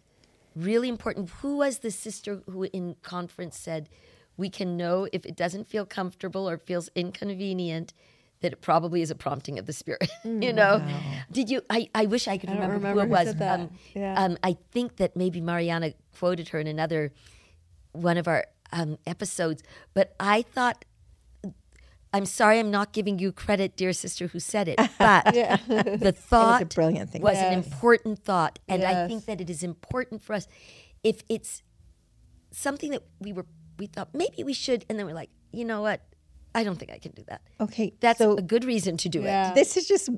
really 0.55 0.87
important. 0.89 1.29
Who 1.41 1.57
was 1.57 1.79
the 1.79 1.91
sister 1.91 2.41
who 2.49 2.63
in 2.63 2.95
conference 3.01 3.57
said, 3.57 3.89
"We 4.37 4.49
can 4.49 4.77
know 4.77 5.07
if 5.11 5.25
it 5.25 5.35
doesn't 5.35 5.67
feel 5.67 5.85
comfortable 5.85 6.49
or 6.49 6.57
feels 6.57 6.89
inconvenient." 6.95 7.93
That 8.41 8.51
it 8.51 8.61
probably 8.61 9.01
is 9.01 9.09
a 9.09 9.15
prompting 9.15 9.57
of 9.57 9.67
the 9.67 9.71
spirit, 9.73 10.09
you 10.25 10.51
know. 10.51 10.83
Did 11.31 11.49
you? 11.49 11.61
I, 11.69 11.89
I 11.95 12.07
wish 12.07 12.27
I 12.27 12.37
could 12.37 12.49
Mm, 12.49 12.53
I 12.53 12.55
remember, 12.55 12.75
remember 12.75 13.01
who 13.01 13.07
it 13.07 13.09
was. 13.09 13.27
said 13.29 13.39
that. 13.39 13.59
Um, 13.61 13.69
Yeah. 13.95 14.13
um, 14.21 14.37
I 14.43 14.57
think 14.71 14.97
that 14.97 15.15
maybe 15.15 15.39
Marianna 15.39 15.93
quoted 16.19 16.49
her 16.49 16.59
in 16.59 16.67
another 16.67 17.13
one 17.93 18.17
of 18.17 18.27
our 18.27 18.45
um, 18.73 18.97
episodes, 19.05 19.63
but 19.93 20.13
I 20.19 20.41
thought. 20.41 20.83
I'm 22.13 22.25
sorry, 22.25 22.59
I'm 22.59 22.69
not 22.69 22.93
giving 22.93 23.17
you 23.17 23.31
credit, 23.31 23.75
dear 23.75 23.91
sister, 23.91 24.27
who 24.27 24.39
said 24.39 24.67
it. 24.67 24.79
But 24.99 25.25
the 25.33 26.13
thought 26.17 26.61
was, 26.61 26.61
a 26.61 26.65
brilliant 26.65 27.09
thing. 27.09 27.21
was 27.21 27.37
an 27.37 27.53
important 27.53 28.19
thought, 28.19 28.59
and 28.67 28.83
I 28.83 29.07
think 29.07 29.25
that 29.25 29.41
it 29.41 29.49
is 29.49 29.63
important 29.63 30.21
for 30.21 30.33
us 30.33 30.47
if 31.03 31.23
it's 31.27 31.63
something 32.51 32.91
that 32.91 33.03
we 33.19 33.33
were 33.33 33.45
we 33.79 33.87
thought 33.87 34.09
maybe 34.13 34.43
we 34.43 34.53
should, 34.53 34.85
and 34.87 34.99
then 34.99 35.05
we're 35.07 35.15
like, 35.15 35.31
you 35.51 35.65
know 35.65 35.81
what, 35.81 36.01
I 36.53 36.63
don't 36.63 36.77
think 36.77 36.91
I 36.91 36.99
can 36.99 37.11
do 37.13 37.23
that. 37.27 37.41
Okay, 37.59 37.93
That's 37.99 38.19
so 38.19 38.37
a 38.37 38.41
good 38.41 38.63
reason 38.63 38.97
to 38.97 39.09
do 39.09 39.21
Yeah. 39.21 39.51
it. 39.51 39.55
this 39.55 39.75
is 39.77 39.87
just 39.87 40.09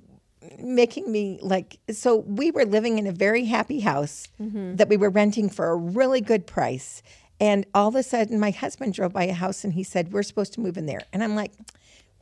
making 0.59 1.11
me 1.11 1.39
like 1.41 1.79
so 1.89 2.17
we 2.17 2.51
were 2.51 2.65
living 2.65 2.99
in 2.99 3.07
a 3.07 3.11
very 3.11 3.45
happy 3.45 3.79
house 3.79 4.27
mm-hmm. 4.39 4.75
that 4.75 4.89
we 4.89 4.97
were 4.97 5.09
renting 5.09 5.49
for 5.49 5.69
a 5.69 5.75
really 5.75 6.21
good 6.21 6.45
price 6.45 7.01
and 7.39 7.65
all 7.73 7.87
of 7.87 7.95
a 7.95 8.03
sudden 8.03 8.39
my 8.39 8.51
husband 8.51 8.93
drove 8.93 9.11
by 9.11 9.23
a 9.23 9.33
house 9.33 9.63
and 9.63 9.73
he 9.73 9.81
said 9.81 10.13
we're 10.13 10.21
supposed 10.21 10.53
to 10.53 10.59
move 10.59 10.77
in 10.77 10.85
there 10.85 11.01
and 11.11 11.23
i'm 11.23 11.33
like 11.35 11.51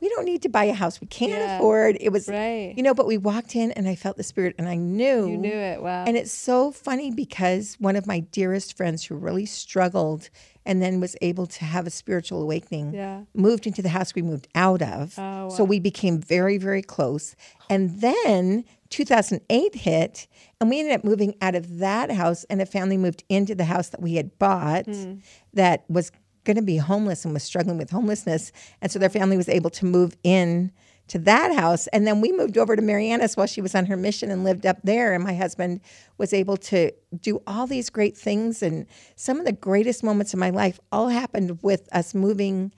we 0.04 0.10
don't 0.14 0.26
need 0.32 0.42
to 0.42 0.50
buy 0.58 0.64
a 0.64 0.74
house 0.74 1.00
we 1.00 1.06
can't 1.20 1.32
Yeah. 1.32 1.56
afford 1.56 1.96
it 2.06 2.10
was 2.16 2.28
Right. 2.28 2.74
you 2.76 2.82
know 2.86 2.92
but 3.00 3.06
we 3.12 3.16
walked 3.30 3.52
in 3.62 3.68
and 3.76 3.84
i 3.88 3.94
felt 4.04 4.16
the 4.18 4.22
spirit 4.32 4.54
and 4.58 4.68
i 4.68 4.76
knew 4.76 5.18
You 5.32 5.38
knew 5.38 5.58
it. 5.72 5.82
Wow. 5.82 6.04
and 6.06 6.14
it's 6.20 6.30
so 6.50 6.70
funny 6.70 7.08
because 7.24 7.64
one 7.88 7.96
of 8.00 8.04
my 8.06 8.20
dearest 8.38 8.76
friends 8.76 8.98
who 9.06 9.14
really 9.28 9.46
struggled 9.46 10.22
and 10.66 10.76
then 10.82 11.00
was 11.00 11.14
able 11.30 11.46
to 11.58 11.64
have 11.74 11.86
a 11.86 11.90
spiritual 12.02 12.40
awakening 12.42 12.92
Yeah. 12.94 13.22
moved 13.34 13.66
into 13.66 13.80
the 13.86 13.92
house 13.98 14.14
we 14.14 14.22
moved 14.22 14.48
out 14.54 14.82
of. 14.82 15.14
Oh, 15.18 15.22
wow. 15.22 15.48
So 15.56 15.62
we 15.64 15.78
became 15.90 16.16
very, 16.36 16.56
very 16.68 16.80
close. 16.94 17.36
And 17.68 17.82
then 18.00 18.64
2008 18.88 19.74
hit, 19.74 20.26
and 20.60 20.70
we 20.70 20.78
ended 20.80 20.94
up 20.94 21.04
moving 21.04 21.34
out 21.42 21.54
of 21.54 21.78
that 21.78 22.10
house, 22.12 22.44
and 22.48 22.62
a 22.62 22.66
family 22.66 22.96
moved 22.96 23.24
into 23.28 23.54
the 23.54 23.66
house 23.66 23.88
that 23.90 24.00
we 24.00 24.14
had 24.14 24.38
bought 24.38 24.86
Hmm. 24.86 25.14
that 25.52 25.84
was 25.88 26.10
going 26.44 26.56
to 26.56 26.62
be 26.62 26.76
homeless 26.76 27.24
and 27.24 27.34
was 27.34 27.42
struggling 27.42 27.78
with 27.78 27.90
homelessness. 27.90 28.52
And 28.80 28.90
so 28.90 28.98
their 28.98 29.08
family 29.08 29.36
was 29.36 29.48
able 29.48 29.70
to 29.70 29.86
move 29.86 30.16
in 30.22 30.72
to 31.08 31.18
that 31.18 31.54
house. 31.54 31.86
And 31.88 32.06
then 32.06 32.20
we 32.20 32.32
moved 32.32 32.56
over 32.56 32.76
to 32.76 32.82
Marianna's 32.82 33.36
while 33.36 33.46
she 33.46 33.60
was 33.60 33.74
on 33.74 33.86
her 33.86 33.96
mission 33.96 34.30
and 34.30 34.44
lived 34.44 34.64
up 34.64 34.78
there. 34.84 35.12
And 35.12 35.22
my 35.22 35.34
husband 35.34 35.80
was 36.18 36.32
able 36.32 36.56
to 36.58 36.92
do 37.20 37.42
all 37.46 37.66
these 37.66 37.90
great 37.90 38.16
things. 38.16 38.62
And 38.62 38.86
some 39.16 39.38
of 39.38 39.44
the 39.44 39.52
greatest 39.52 40.02
moments 40.02 40.32
of 40.32 40.40
my 40.40 40.50
life 40.50 40.80
all 40.92 41.08
happened 41.08 41.62
with 41.62 41.88
us 41.92 42.14
moving 42.14 42.72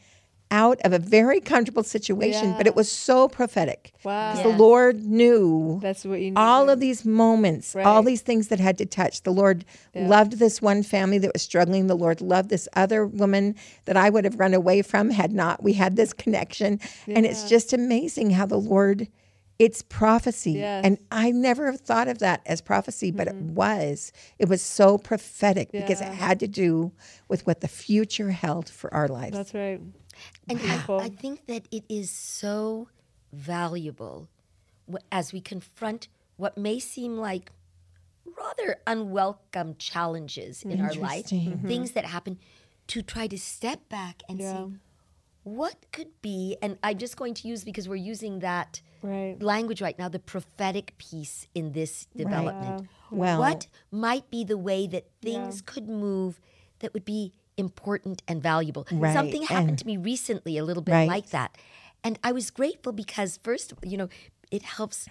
out 0.51 0.81
of 0.83 0.93
a 0.93 0.99
very 0.99 1.41
comfortable 1.41 1.83
situation, 1.83 2.55
but 2.57 2.67
it 2.67 2.77
was 2.77 2.91
so 2.91 3.29
prophetic. 3.29 3.93
Wow. 4.05 4.33
Because 4.33 4.53
the 4.53 4.57
Lord 4.57 5.05
knew 5.05 5.81
That's 5.83 6.05
what 6.05 6.21
you 6.21 6.33
all 6.37 6.71
of 6.71 6.81
these 6.81 7.05
moments, 7.05 7.75
all 7.75 8.03
these 8.03 8.23
things 8.23 8.49
that 8.49 8.61
had 8.61 8.79
to 8.79 8.87
touch. 8.87 9.23
The 9.23 9.33
Lord 9.33 9.65
loved 9.95 10.35
this 10.35 10.63
one 10.63 10.83
family 10.83 11.19
that 11.19 11.33
was 11.33 11.43
struggling. 11.43 11.87
The 11.87 11.97
Lord 11.97 12.21
loved 12.21 12.51
this 12.51 12.69
other 12.75 13.07
woman 13.07 13.57
that 13.87 13.97
I 13.97 14.11
would 14.11 14.25
have 14.25 14.39
run 14.39 14.55
away 14.55 14.83
from 14.83 15.11
had 15.11 15.33
not 15.33 15.63
we 15.63 15.73
had 15.73 15.97
this 15.97 16.13
connection. 16.13 16.81
And 17.07 17.27
it's 17.27 17.49
just 17.49 17.73
amazing 17.73 18.31
how 18.31 18.47
the 18.47 18.59
Lord 18.59 19.09
it's 19.59 19.83
prophecy. 19.83 20.53
Yes. 20.53 20.85
And 20.85 20.99
I 21.11 21.31
never 21.31 21.73
thought 21.73 22.09
of 22.09 22.19
that 22.19 22.43
as 22.45 22.61
prophecy, 22.61 23.11
but 23.11 23.27
it 23.27 23.35
mm-hmm. 23.35 23.55
was. 23.55 24.13
It 24.39 24.49
was 24.49 24.61
so 24.61 24.99
prophetic 24.99 25.73
because 25.73 26.01
it 26.01 26.13
had 26.13 26.41
to 26.41 26.49
do 26.49 26.93
with 27.29 27.47
what 27.47 27.61
the 27.61 27.69
future 27.69 28.31
held 28.31 28.69
for 28.69 28.93
our 28.93 29.09
lives. 29.09 29.37
That's 29.37 29.55
right. 29.55 29.81
And. 30.49 30.61
I, 30.61 30.83
I 31.07 31.09
think 31.09 31.47
that 31.47 31.67
it 31.71 31.85
is 31.89 32.11
so 32.11 32.89
valuable 33.33 34.29
as 35.11 35.33
we 35.33 35.41
confront 35.41 36.09
what 36.37 36.57
may 36.57 36.79
seem 36.79 37.17
like 37.19 37.51
rather 38.39 38.77
unwelcome 38.87 39.75
challenges 39.79 40.63
in 40.63 40.81
our 40.81 40.93
life, 40.95 41.33
Interesting. 41.33 41.53
Mm-hmm. 41.53 41.67
things 41.69 41.91
that 41.93 42.05
happen, 42.05 42.39
to 42.89 43.03
try 43.03 43.27
to 43.27 43.39
step 43.39 43.89
back 43.89 44.23
and 44.29 44.39
Yeah. 44.39 44.53
see 44.67 44.73
what 45.43 45.77
could 45.93 46.11
be. 46.23 46.57
And 46.61 46.79
I'm 46.83 46.99
just 46.99 47.17
going 47.17 47.35
to 47.35 47.49
use, 47.49 47.65
because 47.65 47.89
we're 47.89 47.97
using 48.15 48.41
that 48.41 48.81
Right. 49.03 49.41
language 49.41 49.81
right 49.81 49.99
now, 49.99 50.09
the 50.09 50.19
prophetic 50.19 50.97
piece 50.99 51.47
in 51.55 51.73
this 51.73 52.07
development. 52.17 52.89
Well- 53.11 53.39
what 53.41 53.67
might 53.91 54.29
be 54.31 54.45
the 54.45 54.59
way 54.59 54.87
that 54.89 55.07
things 55.23 55.63
could 55.63 55.89
move 55.89 56.41
that 56.81 56.93
would 56.93 57.05
be 57.05 57.33
important 57.57 58.23
and 58.29 58.43
valuable? 58.43 58.87
Right, 58.93 59.13
Something 59.15 59.43
happened 59.43 59.71
and- 59.71 59.79
to 59.79 59.87
me 59.87 59.97
recently, 59.97 60.59
a 60.59 60.65
little 60.65 60.83
bit 60.83 60.93
Right. 60.93 61.09
like 61.09 61.31
that. 61.31 61.57
And 62.05 62.19
I 62.23 62.33
was 62.33 62.51
grateful 62.51 62.93
because, 62.93 63.39
first, 63.43 63.73
you 63.83 63.97
know, 63.97 64.09
it 64.51 64.63
helps 64.63 65.09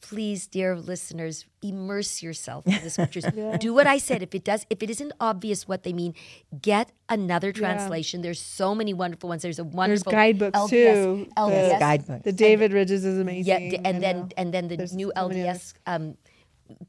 please, 0.00 0.46
dear 0.46 0.76
listeners, 0.76 1.44
immerse 1.60 2.22
yourself 2.22 2.64
in 2.66 2.80
the 2.84 2.88
scriptures. 2.90 3.24
yeah. 3.34 3.56
Do 3.56 3.74
what 3.74 3.86
I 3.86 3.98
said. 3.98 4.22
If 4.22 4.32
it 4.34 4.44
does, 4.44 4.64
if 4.70 4.82
it 4.82 4.90
isn't 4.90 5.12
obvious 5.20 5.66
what 5.66 5.82
they 5.82 5.92
mean, 5.92 6.14
get 6.62 6.92
another 7.08 7.52
translation. 7.52 8.20
Yeah. 8.20 8.24
There's 8.28 8.40
so 8.40 8.74
many 8.76 8.94
wonderful 8.94 9.28
ones. 9.28 9.42
There's 9.42 9.58
a 9.58 9.64
wonderful 9.64 10.10
There's 10.12 10.16
guidebooks 10.22 10.56
LDS, 10.58 10.70
too. 10.70 11.28
LDS. 11.36 11.72
The 11.72 11.78
guidebook. 11.78 12.22
The 12.22 12.32
David 12.32 12.72
Ridges 12.72 13.04
is 13.04 13.18
amazing. 13.18 13.72
Yeah, 13.72 13.80
and 13.84 14.02
then 14.02 14.16
know. 14.20 14.28
and 14.36 14.54
then 14.54 14.68
the 14.68 14.76
There's 14.76 14.94
new 14.94 15.12
so 15.16 15.28
LDS 15.28 15.74
um, 15.86 16.16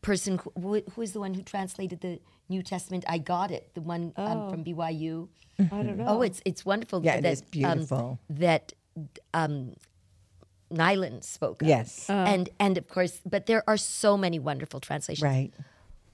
person 0.02 0.40
who, 0.62 0.82
who 0.94 1.02
is 1.02 1.14
the 1.14 1.20
one 1.20 1.34
who 1.34 1.42
translated 1.42 2.02
the 2.02 2.20
New 2.50 2.64
Testament. 2.64 3.06
I 3.08 3.20
got 3.20 3.52
it. 3.52 3.72
The 3.74 3.82
one 3.82 4.14
um, 4.18 4.28
oh. 4.28 4.42
um, 4.44 4.50
from 4.50 4.64
BYU. 4.64 5.30
I 5.60 5.64
don't 5.64 5.98
know. 5.98 6.06
Oh, 6.08 6.22
it's 6.22 6.42
it's 6.46 6.66
wonderful. 6.66 7.04
Yeah, 7.04 7.20
that, 7.20 7.26
it 7.26 7.32
is 7.32 7.42
um, 7.42 7.48
beautiful. 7.52 8.20
Um, 8.30 8.36
that 8.38 8.74
um, 9.34 9.76
Nyland 10.72 11.24
spoke. 11.24 11.62
Yes, 11.64 12.06
oh. 12.10 12.14
and 12.14 12.50
and 12.60 12.78
of 12.78 12.88
course, 12.88 13.22
but 13.26 13.46
there 13.46 13.64
are 13.68 13.78
so 13.78 14.18
many 14.18 14.40
wonderful 14.40 14.80
translations. 14.80 15.24
Right. 15.24 15.52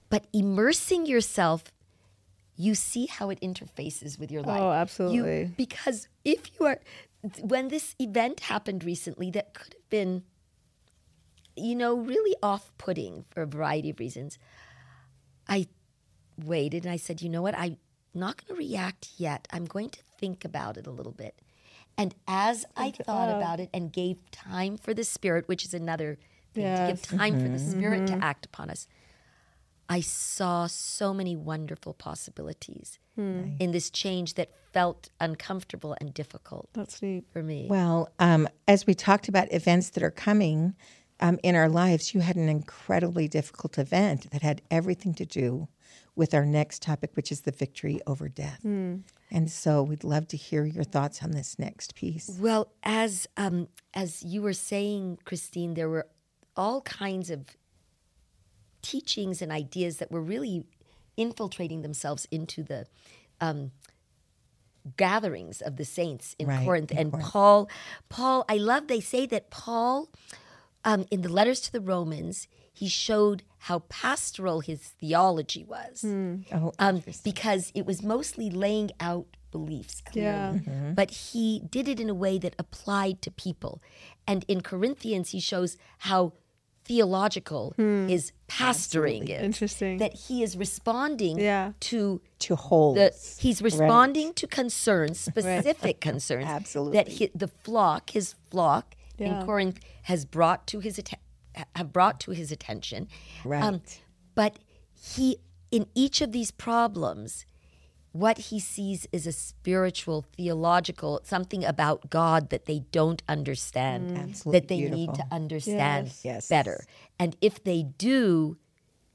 But 0.09 0.25
immersing 0.33 1.05
yourself, 1.05 1.71
you 2.55 2.75
see 2.75 3.05
how 3.07 3.29
it 3.29 3.39
interfaces 3.41 4.19
with 4.19 4.31
your 4.31 4.43
life. 4.43 4.61
Oh, 4.61 4.71
absolutely. 4.71 5.39
You, 5.41 5.51
because 5.57 6.07
if 6.23 6.51
you 6.57 6.65
are, 6.67 6.79
when 7.41 7.67
this 7.69 7.95
event 7.99 8.41
happened 8.41 8.83
recently, 8.83 9.31
that 9.31 9.53
could 9.53 9.73
have 9.73 9.89
been, 9.89 10.23
you 11.55 11.75
know, 11.75 11.95
really 11.95 12.35
off-putting 12.41 13.25
for 13.29 13.41
a 13.41 13.47
variety 13.47 13.89
of 13.89 13.99
reasons. 13.99 14.37
I 15.47 15.67
waited 16.43 16.85
and 16.85 16.91
I 16.91 16.97
said, 16.97 17.21
you 17.21 17.29
know 17.29 17.41
what, 17.41 17.57
I'm 17.57 17.77
not 18.13 18.37
going 18.37 18.55
to 18.57 18.67
react 18.67 19.09
yet. 19.17 19.47
I'm 19.51 19.65
going 19.65 19.89
to 19.89 19.99
think 20.19 20.45
about 20.45 20.77
it 20.77 20.87
a 20.87 20.91
little 20.91 21.11
bit. 21.11 21.41
And 21.97 22.13
as 22.27 22.65
I 22.75 22.91
thought 22.91 23.29
about 23.29 23.59
it 23.59 23.69
and 23.73 23.91
gave 23.91 24.17
time 24.31 24.77
for 24.77 24.93
the 24.93 25.03
Spirit, 25.03 25.47
which 25.47 25.63
is 25.65 25.73
another 25.73 26.17
thing, 26.53 26.63
yes. 26.63 26.79
to 26.79 26.93
give 26.93 27.19
time 27.19 27.33
mm-hmm. 27.35 27.43
for 27.43 27.49
the 27.49 27.57
mm-hmm. 27.57 27.71
Spirit 27.71 28.01
mm-hmm. 28.03 28.19
to 28.19 28.25
act 28.25 28.45
upon 28.45 28.69
us, 28.69 28.87
I 29.87 30.01
saw 30.01 30.67
so 30.67 31.13
many 31.13 31.35
wonderful 31.35 31.93
possibilities 31.93 32.97
hmm. 33.15 33.51
in 33.59 33.71
this 33.71 33.89
change 33.91 34.33
that 34.33 34.49
felt 34.73 35.09
uncomfortable 35.19 35.95
and 36.01 36.13
difficult. 36.13 36.69
That's 36.73 37.01
neat 37.01 37.25
for 37.31 37.43
me. 37.43 37.67
Well, 37.69 38.09
um, 38.17 38.47
as 38.67 38.87
we 38.87 38.95
talked 38.95 39.29
about 39.29 39.53
events 39.53 39.91
that 39.91 40.01
are 40.01 40.11
coming 40.11 40.75
um, 41.19 41.39
in 41.43 41.55
our 41.55 41.69
lives, 41.69 42.13
you 42.13 42.21
had 42.21 42.35
an 42.35 42.49
incredibly 42.49 43.27
difficult 43.27 43.77
event 43.77 44.31
that 44.31 44.41
had 44.41 44.63
everything 44.71 45.13
to 45.15 45.25
do 45.25 45.67
with 46.15 46.33
our 46.33 46.45
next 46.45 46.81
topic, 46.81 47.11
which 47.13 47.31
is 47.31 47.41
the 47.41 47.51
victory 47.51 47.99
over 48.07 48.29
death. 48.29 48.59
Hmm. 48.61 48.97
And 49.31 49.51
so 49.51 49.83
we'd 49.83 50.03
love 50.03 50.27
to 50.29 50.37
hear 50.37 50.65
your 50.65 50.83
thoughts 50.83 51.21
on 51.23 51.31
this 51.31 51.59
next 51.59 51.95
piece. 51.95 52.37
Well, 52.39 52.71
as 52.83 53.27
um, 53.37 53.67
as 53.93 54.23
you 54.23 54.41
were 54.41 54.53
saying, 54.53 55.19
Christine, 55.25 55.73
there 55.73 55.89
were 55.89 56.07
all 56.55 56.81
kinds 56.81 57.29
of 57.29 57.45
teachings 58.81 59.41
and 59.41 59.51
ideas 59.51 59.97
that 59.97 60.11
were 60.11 60.21
really 60.21 60.65
infiltrating 61.17 61.81
themselves 61.81 62.27
into 62.31 62.63
the 62.63 62.85
um, 63.41 63.71
gatherings 64.97 65.61
of 65.61 65.77
the 65.77 65.85
saints 65.85 66.35
in 66.37 66.47
right, 66.47 66.63
Corinth. 66.63 66.91
In 66.91 66.97
and 66.97 67.11
Corinth. 67.11 67.29
Paul, 67.29 67.69
Paul, 68.09 68.45
I 68.47 68.57
love. 68.57 68.87
They 68.87 68.99
say 68.99 69.25
that 69.27 69.49
Paul, 69.49 70.09
um, 70.83 71.05
in 71.09 71.21
the 71.21 71.29
letters 71.29 71.59
to 71.61 71.71
the 71.71 71.81
Romans, 71.81 72.47
he 72.75 72.87
showed 72.87 73.43
how 73.57 73.79
pastoral 73.89 74.59
his 74.59 74.81
theology 74.81 75.63
was. 75.63 76.01
Hmm. 76.01 76.35
Oh, 76.53 76.71
um, 76.77 77.01
because 77.23 77.71
it 77.73 77.85
was 77.85 78.03
mostly 78.03 78.49
laying 78.49 78.91
out 78.99 79.25
beliefs 79.51 80.01
clearly. 80.01 80.29
Yeah. 80.29 80.53
Mm-hmm. 80.53 80.93
But 80.93 81.09
he 81.11 81.61
did 81.69 81.87
it 81.87 81.99
in 81.99 82.09
a 82.09 82.13
way 82.13 82.37
that 82.37 82.53
applied 82.59 83.21
to 83.23 83.31
people. 83.31 83.81
And 84.27 84.43
in 84.47 84.61
Corinthians, 84.61 85.29
he 85.31 85.39
shows 85.39 85.77
how 85.99 86.33
theological 86.83 87.73
hmm. 87.77 88.07
his 88.07 88.33
pastoring 88.47 89.21
Absolutely. 89.21 89.33
is. 89.33 89.41
Interesting. 89.41 89.97
That 89.97 90.13
he 90.13 90.43
is 90.43 90.55
responding 90.57 91.39
yeah. 91.39 91.71
to 91.89 92.21
to 92.39 92.55
holes. 92.55 93.37
He's 93.39 93.61
responding 93.61 94.27
right. 94.27 94.35
to 94.35 94.47
concerns, 94.47 95.19
specific 95.19 95.83
right. 95.83 96.01
concerns 96.01 96.45
Absolutely. 96.45 96.97
that 96.97 97.07
he, 97.07 97.31
the 97.33 97.47
flock, 97.47 98.11
his 98.11 98.35
flock 98.51 98.95
yeah. 99.17 99.39
in 99.39 99.45
Corinth, 99.45 99.79
has 100.03 100.25
brought 100.25 100.67
to 100.67 100.79
his 100.79 100.99
attention 100.99 101.24
have 101.75 101.93
brought 101.93 102.19
to 102.21 102.31
his 102.31 102.51
attention. 102.51 103.07
Right. 103.43 103.63
Um, 103.63 103.81
but 104.33 104.59
he, 104.93 105.37
in 105.71 105.87
each 105.95 106.21
of 106.21 106.31
these 106.31 106.51
problems, 106.51 107.45
what 108.11 108.37
he 108.37 108.59
sees 108.61 109.07
is 109.11 109.27
a 109.27 109.31
spiritual, 109.33 110.25
theological, 110.37 111.19
something 111.23 111.65
about 111.65 112.09
God 112.09 112.49
that 112.49 112.65
they 112.65 112.79
don't 112.91 113.21
understand, 113.27 114.11
mm. 114.11 114.51
that 114.51 114.69
they 114.69 114.77
beautiful. 114.77 114.97
need 114.97 115.15
to 115.15 115.25
understand 115.31 116.07
yes. 116.07 116.21
Yes. 116.23 116.47
better. 116.47 116.85
And 117.19 117.35
if 117.41 117.63
they 117.63 117.83
do, 117.83 118.57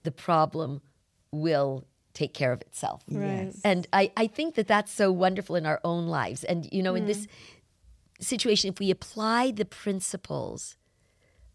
the 0.03 0.11
problem 0.11 0.83
will 1.33 1.87
take 2.13 2.35
care 2.35 2.53
of 2.53 2.61
itself. 2.61 3.03
Right. 3.11 3.53
And 3.65 3.87
I, 3.93 4.13
I 4.17 4.27
think 4.27 4.57
that 4.57 4.67
that's 4.67 4.93
so 4.93 5.11
wonderful 5.11 5.57
in 5.57 5.65
our 5.65 5.81
own 5.83 6.07
lives. 6.09 6.45
And, 6.45 6.69
you 6.71 6.83
know, 6.83 6.93
mm. 6.93 6.99
in 6.99 7.07
this 7.07 7.27
situation, 8.21 8.69
if 8.71 8.81
we 8.81 8.91
apply 8.91 9.53
the 9.53 9.65
principles 9.65 10.77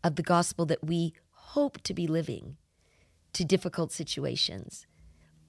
of 0.05 0.15
the 0.15 0.23
gospel 0.23 0.67
that 0.67 0.83
we 0.83 1.13
hope 1.31 1.81
to 1.81 1.93
be 1.93 2.05
living 2.05 2.57
to 3.33 3.43
difficult 3.43 3.91
situations, 3.91 4.85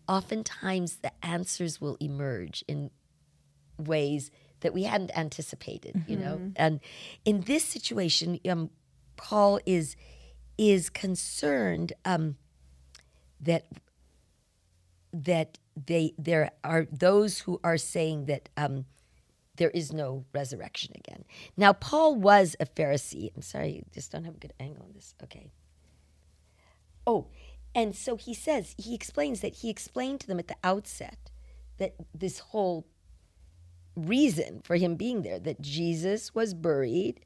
oftentimes 0.08 0.96
the 0.96 1.12
answers 1.22 1.78
will 1.78 1.98
emerge 2.00 2.64
in 2.66 2.90
ways 3.78 4.30
that 4.60 4.72
we 4.72 4.84
hadn't 4.84 5.16
anticipated, 5.16 5.94
mm-hmm. 5.94 6.10
you 6.10 6.16
know. 6.16 6.36
Mm-hmm. 6.36 6.50
And 6.56 6.80
in 7.26 7.42
this 7.42 7.64
situation, 7.64 8.40
um, 8.48 8.70
Paul 9.16 9.60
is 9.66 9.94
is 10.56 10.88
concerned 10.88 11.92
um, 12.06 12.36
that 13.38 13.66
that 15.12 15.58
they 15.76 16.14
there 16.16 16.52
are 16.64 16.86
those 16.90 17.40
who 17.40 17.60
are 17.62 17.76
saying 17.76 18.24
that 18.24 18.48
um, 18.56 18.86
there 19.56 19.70
is 19.70 19.92
no 19.92 20.24
resurrection 20.32 20.92
again. 20.96 21.24
Now, 21.56 21.72
Paul 21.72 22.16
was 22.16 22.56
a 22.60 22.66
Pharisee. 22.66 23.30
I'm 23.34 23.42
sorry, 23.42 23.84
just 23.92 24.12
don't 24.12 24.24
have 24.24 24.36
a 24.36 24.38
good 24.38 24.54
angle 24.60 24.84
on 24.84 24.92
this. 24.94 25.14
Okay. 25.22 25.50
Oh, 27.06 27.26
and 27.74 27.94
so 27.94 28.16
he 28.16 28.34
says, 28.34 28.74
he 28.78 28.94
explains 28.94 29.40
that 29.40 29.56
he 29.56 29.70
explained 29.70 30.20
to 30.20 30.26
them 30.26 30.38
at 30.38 30.48
the 30.48 30.56
outset 30.64 31.30
that 31.78 31.94
this 32.14 32.38
whole 32.38 32.86
reason 33.94 34.60
for 34.64 34.76
him 34.76 34.96
being 34.96 35.22
there, 35.22 35.38
that 35.38 35.60
Jesus 35.60 36.34
was 36.34 36.54
buried 36.54 37.20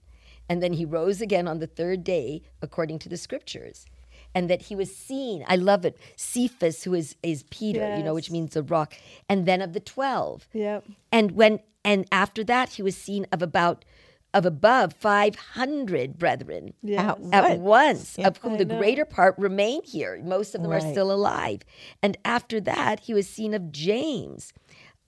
and 0.48 0.62
then 0.62 0.72
he 0.72 0.84
rose 0.84 1.20
again 1.20 1.46
on 1.46 1.60
the 1.60 1.66
third 1.66 2.02
day 2.02 2.42
according 2.60 2.98
to 3.00 3.08
the 3.08 3.16
scriptures 3.16 3.86
and 4.34 4.50
that 4.50 4.62
he 4.62 4.76
was 4.76 4.94
seen. 4.94 5.44
I 5.48 5.56
love 5.56 5.84
it. 5.84 5.96
Cephas, 6.16 6.84
who 6.84 6.94
is 6.94 7.16
is 7.22 7.44
Peter, 7.50 7.80
yes. 7.80 7.98
you 7.98 8.04
know, 8.04 8.14
which 8.14 8.30
means 8.30 8.54
the 8.54 8.62
rock, 8.62 8.94
and 9.28 9.46
then 9.46 9.60
of 9.60 9.72
the 9.72 9.80
twelve. 9.80 10.46
Yep. 10.52 10.84
And 11.10 11.32
when 11.32 11.60
and 11.84 12.06
after 12.12 12.44
that, 12.44 12.70
he 12.70 12.82
was 12.82 12.96
seen 12.96 13.26
of 13.32 13.42
about 13.42 13.84
of 14.32 14.46
above 14.46 14.92
500 14.92 16.16
brethren 16.16 16.72
yes. 16.82 17.16
at, 17.32 17.58
once, 17.58 18.16
of 18.18 18.36
whom 18.36 18.54
I 18.54 18.56
the 18.58 18.64
know. 18.64 18.78
greater 18.78 19.04
part 19.04 19.34
remain 19.36 19.82
here. 19.82 20.20
Most 20.24 20.54
of 20.54 20.62
them 20.62 20.70
right. 20.70 20.82
are 20.82 20.90
still 20.92 21.10
alive. 21.10 21.62
And 22.00 22.16
after 22.24 22.60
that, 22.60 23.00
he 23.00 23.14
was 23.14 23.28
seen 23.28 23.54
of 23.54 23.72
James. 23.72 24.52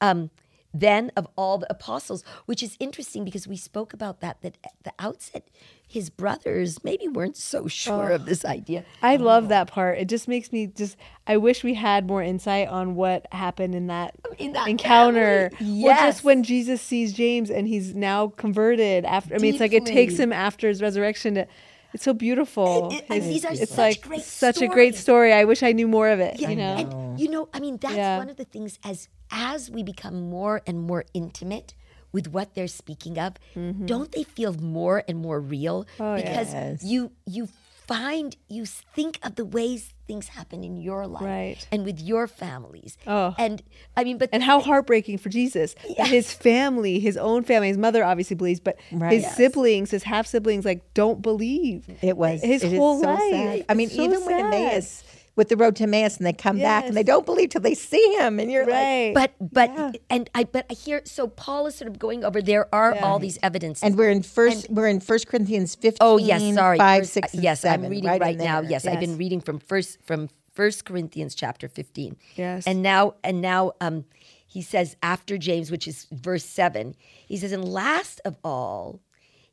Um, 0.01 0.31
then 0.75 1.13
of 1.17 1.29
all 1.37 1.59
the 1.59 1.71
apostles, 1.71 2.25
which 2.47 2.63
is 2.63 2.77
interesting 2.81 3.25
because 3.25 3.47
we 3.47 3.57
spoke 3.57 3.93
about 3.93 4.21
that, 4.21 4.41
that 4.41 4.59
at 4.65 4.73
the 4.83 4.93
outset, 4.99 5.49
his 5.93 6.09
brothers 6.09 6.83
maybe 6.83 7.07
weren't 7.07 7.37
so 7.37 7.69
sure 7.69 8.13
oh, 8.13 8.15
of 8.15 8.25
this 8.25 8.47
idea. 8.47 8.83
I 9.03 9.17
love 9.17 9.49
that 9.49 9.69
part. 9.69 9.99
It 9.99 10.09
just 10.09 10.27
makes 10.27 10.51
me 10.51 10.67
just, 10.67 10.97
I 11.27 11.37
wish 11.37 11.63
we 11.63 11.75
had 11.75 12.07
more 12.07 12.23
insight 12.23 12.69
on 12.69 12.95
what 12.95 13.27
happened 13.31 13.75
in 13.75 13.89
that, 13.89 14.15
in 14.39 14.53
that 14.55 14.69
encounter. 14.69 15.51
Yes. 15.61 16.01
Or 16.01 16.07
just 16.07 16.25
when 16.25 16.45
Jesus 16.45 16.81
sees 16.81 17.13
James 17.13 17.51
and 17.51 17.69
he's 17.69 17.95
now 17.95 18.29
converted 18.29 19.05
after, 19.05 19.35
I 19.35 19.39
mean, 19.39 19.53
it's 19.53 19.61
like 19.61 19.75
it 19.75 19.85
takes 19.85 20.17
him 20.17 20.33
after 20.33 20.67
his 20.67 20.81
resurrection 20.81 21.35
to, 21.35 21.47
it's 21.93 22.05
so 22.05 22.15
beautiful. 22.15 22.89
It, 22.91 23.05
it, 23.11 23.45
are 23.45 23.53
it's 23.53 23.77
like 23.77 24.03
such 24.23 24.57
stories. 24.57 24.63
a 24.63 24.67
great 24.69 24.95
story. 24.95 25.33
I 25.35 25.45
wish 25.45 25.63
I 25.63 25.73
knew 25.73 25.87
more 25.87 26.09
of 26.09 26.21
it. 26.21 26.41
Yeah, 26.41 26.49
you 26.49 26.57
know? 26.57 26.75
and 26.75 27.21
you 27.21 27.29
know, 27.29 27.51
I 27.53 27.61
mean, 27.61 27.77
that's 27.77 27.95
yeah. 27.95 28.17
one 28.17 28.31
of 28.31 28.39
the 28.39 28.47
things 28.47 28.79
as 28.83 29.09
as 29.31 29.71
we 29.71 29.83
become 29.83 30.31
more 30.31 30.63
and 30.67 30.81
more 30.81 31.05
intimate 31.13 31.75
with 32.13 32.29
what 32.29 32.55
they're 32.55 32.69
speaking 32.69 33.19
of, 33.19 33.35
mm-hmm. 33.57 33.87
don't 33.87 34.13
they 34.13 34.23
feel 34.23 34.53
more 34.55 35.03
and 35.09 35.19
more 35.19 35.41
real? 35.41 35.87
Oh, 35.99 36.17
because 36.17 36.53
yes. 36.53 36.85
you 36.85 37.13
you 37.27 37.49
find 37.87 38.37
you 38.49 38.65
think 38.65 39.19
of 39.23 39.35
the 39.35 39.45
ways 39.45 39.93
things 40.07 40.29
happen 40.29 40.63
in 40.63 40.77
your 40.77 41.07
life 41.07 41.23
right. 41.23 41.69
and 41.73 41.85
with 41.85 42.01
your 42.01 42.27
families. 42.27 42.97
Oh. 43.07 43.35
And 43.39 43.63
I 43.97 44.05
mean 44.05 44.19
but 44.19 44.31
And 44.33 44.43
how 44.43 44.61
heartbreaking 44.61 45.19
for 45.19 45.29
Jesus. 45.29 45.75
Yes. 45.89 46.09
His 46.09 46.33
family, 46.33 47.01
his 47.01 47.17
own 47.17 47.43
family, 47.45 47.69
his 47.69 47.79
mother 47.79 48.05
obviously 48.05 48.37
believes, 48.37 48.61
but 48.61 48.77
right. 48.93 49.13
his 49.13 49.23
yes. 49.23 49.37
siblings, 49.37 49.91
his 49.91 50.05
half 50.05 50.27
siblings 50.27 50.65
like 50.65 50.95
don't 50.95 51.23
believe. 51.23 51.87
It 52.03 52.17
was 52.17 52.43
his 52.43 52.63
it 52.63 52.77
whole 52.77 53.01
so 53.01 53.09
life. 53.09 53.21
Sad. 53.31 53.65
I 53.69 53.75
mean 53.75 53.91
so 53.91 54.03
even 54.03 54.21
sad. 54.21 54.27
when 54.27 54.47
Emmaus 54.47 55.05
with 55.35 55.49
the 55.49 55.57
road 55.57 55.77
to 55.77 55.85
Emmaus, 55.85 56.17
and 56.19 56.27
they 56.27 56.33
come 56.33 56.59
yes. 56.59 56.65
back 56.65 56.85
and 56.87 56.97
they 56.97 57.03
don't 57.03 57.25
believe 57.25 57.51
till 57.51 57.61
they 57.61 57.75
see 57.75 58.15
him, 58.19 58.39
and 58.39 58.51
you're 58.51 58.67
right. 58.67 59.15
like, 59.15 59.39
but 59.39 59.53
but 59.53 59.71
yeah. 59.71 59.93
and 60.11 60.31
I 60.35 60.45
but 60.45 60.67
I 60.71 60.75
hear 60.75 61.03
so 61.05 61.27
Paul 61.29 61.67
is 61.67 61.75
sort 61.75 61.91
of 61.91 61.99
going 61.99 62.25
over. 62.25 62.43
There 62.43 62.73
are 62.75 62.95
yeah. 62.95 63.05
all 63.05 63.19
these 63.19 63.39
evidences, 63.43 63.83
and 63.83 63.97
we're 63.97 64.11
in 64.11 64.23
first 64.23 64.69
and, 64.69 64.77
we're 64.77 64.89
in 64.89 65.01
First 65.01 65.27
Corinthians 65.27 65.75
fifteen. 65.75 65.99
Oh 66.01 66.19
yes, 66.19 66.55
sorry, 66.55 66.79
five, 66.79 67.03
first, 67.03 67.13
six, 67.13 67.35
yes, 67.35 67.61
seven, 67.61 67.87
I'm 67.87 67.91
reading 67.91 68.11
right, 68.11 68.21
right 68.21 68.37
now. 68.37 68.61
Yes, 68.61 68.85
yes, 68.85 68.87
I've 68.87 69.01
been 69.01 69.17
reading 69.17 69.41
from 69.41 69.59
first 69.59 70.03
from 70.03 70.29
First 70.53 70.85
Corinthians 70.85 71.35
chapter 71.35 71.69
fifteen. 71.69 72.17
Yes, 72.37 72.67
and 72.67 72.83
now 72.83 73.15
and 73.25 73.41
now 73.41 73.73
um, 73.81 74.05
he 74.47 74.61
says 74.61 74.97
after 75.03 75.39
James, 75.39 75.71
which 75.71 75.89
is 75.89 76.07
verse 76.13 76.45
seven, 76.45 76.95
he 77.27 77.39
says, 77.39 77.53
and 77.53 77.67
last 77.67 78.21
of 78.25 78.37
all 78.45 79.01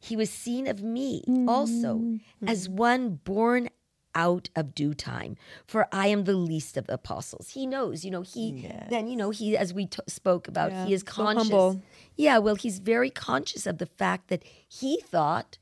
he 0.01 0.15
was 0.15 0.29
seen 0.29 0.67
of 0.67 0.81
me 0.81 1.23
also 1.47 1.95
mm-hmm. 1.95 2.47
as 2.47 2.69
one 2.69 3.19
born 3.23 3.69
out 4.15 4.49
of 4.55 4.73
due 4.73 4.93
time 4.93 5.35
for 5.65 5.87
i 5.91 6.07
am 6.07 6.23
the 6.23 6.33
least 6.33 6.77
of 6.77 6.87
the 6.87 6.93
apostles 6.93 7.49
he 7.49 7.65
knows 7.65 8.03
you 8.03 8.11
know 8.11 8.21
he 8.21 8.49
yes. 8.49 8.87
then 8.89 9.07
you 9.07 9.15
know 9.15 9.29
he 9.29 9.55
as 9.55 9.73
we 9.73 9.85
t- 9.85 10.01
spoke 10.07 10.47
about 10.47 10.71
yeah. 10.71 10.85
he 10.85 10.93
is 10.93 11.03
conscious 11.03 11.47
so 11.47 11.81
yeah 12.15 12.37
well 12.37 12.55
he's 12.55 12.79
very 12.79 13.09
conscious 13.09 13.65
of 13.67 13.77
the 13.77 13.85
fact 13.85 14.27
that 14.29 14.43
he 14.67 14.99
thought 15.01 15.57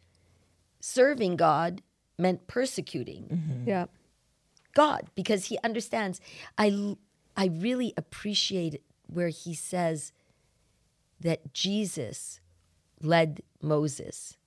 serving 0.79 1.35
god 1.35 1.81
meant 2.17 2.47
persecuting 2.47 3.23
mm-hmm. 3.25 3.67
yeah 3.67 3.85
god 4.73 5.07
because 5.13 5.45
he 5.45 5.57
understands 5.63 6.21
i 6.57 6.95
i 7.35 7.47
really 7.47 7.93
appreciate 7.97 8.81
where 9.07 9.29
he 9.29 9.53
says 9.53 10.13
that 11.19 11.53
jesus 11.53 12.39
led 13.01 13.41
Moses 13.61 14.37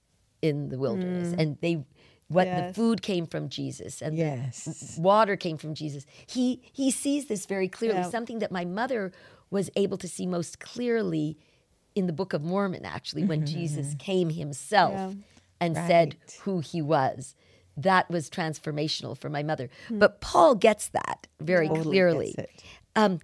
in 0.42 0.68
the 0.68 0.78
wilderness, 0.78 1.34
mm. 1.34 1.38
and 1.38 1.58
they 1.60 1.84
what 2.30 2.46
yes. 2.46 2.68
the 2.68 2.74
food 2.74 3.02
came 3.02 3.26
from 3.26 3.48
Jesus 3.48 4.00
and 4.00 4.16
yes. 4.16 4.96
water 4.96 5.36
came 5.36 5.58
from 5.58 5.74
Jesus. 5.74 6.06
He 6.26 6.62
he 6.72 6.92
sees 6.92 7.26
this 7.26 7.44
very 7.44 7.68
clearly. 7.68 7.98
Yeah. 7.98 8.10
Something 8.10 8.38
that 8.38 8.52
my 8.52 8.64
mother 8.64 9.12
was 9.50 9.68
able 9.74 9.98
to 9.98 10.06
see 10.06 10.26
most 10.26 10.60
clearly 10.60 11.36
in 11.96 12.06
the 12.06 12.12
Book 12.12 12.32
of 12.32 12.42
Mormon, 12.42 12.84
actually, 12.84 13.24
when 13.24 13.40
mm-hmm. 13.40 13.58
Jesus 13.58 13.96
came 13.98 14.30
himself 14.30 14.92
yeah. 14.92 15.12
and 15.60 15.76
right. 15.76 15.86
said 15.88 16.16
who 16.42 16.60
he 16.60 16.80
was. 16.80 17.34
That 17.76 18.08
was 18.08 18.30
transformational 18.30 19.18
for 19.18 19.28
my 19.28 19.42
mother. 19.42 19.68
Mm. 19.88 19.98
But 19.98 20.20
Paul 20.20 20.54
gets 20.54 20.88
that 20.88 21.26
very 21.40 21.66
totally 21.66 21.84
clearly. 21.84 22.34
Um, 22.94 23.18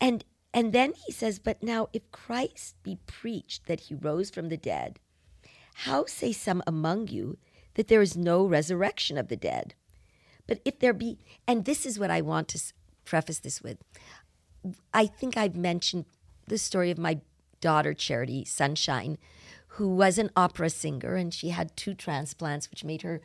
and 0.00 0.24
and 0.52 0.72
then 0.72 0.94
he 1.06 1.12
says, 1.12 1.38
But 1.38 1.62
now, 1.62 1.88
if 1.92 2.10
Christ 2.10 2.74
be 2.82 2.98
preached 3.06 3.66
that 3.66 3.80
he 3.80 3.94
rose 3.94 4.30
from 4.30 4.48
the 4.48 4.56
dead, 4.56 4.98
how 5.74 6.06
say 6.06 6.32
some 6.32 6.60
among 6.66 7.06
you 7.06 7.38
that 7.78 7.86
there 7.86 8.02
is 8.02 8.16
no 8.16 8.44
resurrection 8.44 9.16
of 9.16 9.28
the 9.28 9.36
dead? 9.36 9.74
But 10.48 10.60
if 10.64 10.80
there 10.80 10.92
be, 10.92 11.18
and 11.46 11.64
this 11.64 11.86
is 11.86 11.98
what 11.98 12.10
I 12.10 12.20
want 12.20 12.48
to 12.48 12.60
preface 13.04 13.38
this 13.38 13.62
with 13.62 13.78
I 14.92 15.06
think 15.06 15.36
I've 15.36 15.54
mentioned 15.54 16.04
the 16.48 16.58
story 16.58 16.90
of 16.90 16.98
my 16.98 17.20
daughter, 17.60 17.94
Charity 17.94 18.44
Sunshine, 18.44 19.16
who 19.68 19.88
was 19.88 20.18
an 20.18 20.30
opera 20.36 20.70
singer 20.70 21.14
and 21.14 21.32
she 21.32 21.50
had 21.50 21.76
two 21.76 21.94
transplants, 21.94 22.68
which 22.68 22.84
made 22.84 23.02
her 23.02 23.20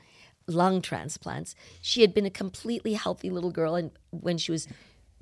lung 0.45 0.81
transplants. 0.81 1.55
She 1.81 2.01
had 2.01 2.13
been 2.13 2.27
a 2.27 2.29
completely 2.29 2.93
healthy 2.93 3.31
little 3.31 3.51
girl, 3.51 3.75
and 3.75 3.91
when 4.11 4.37
she 4.37 4.51
was 4.51 4.67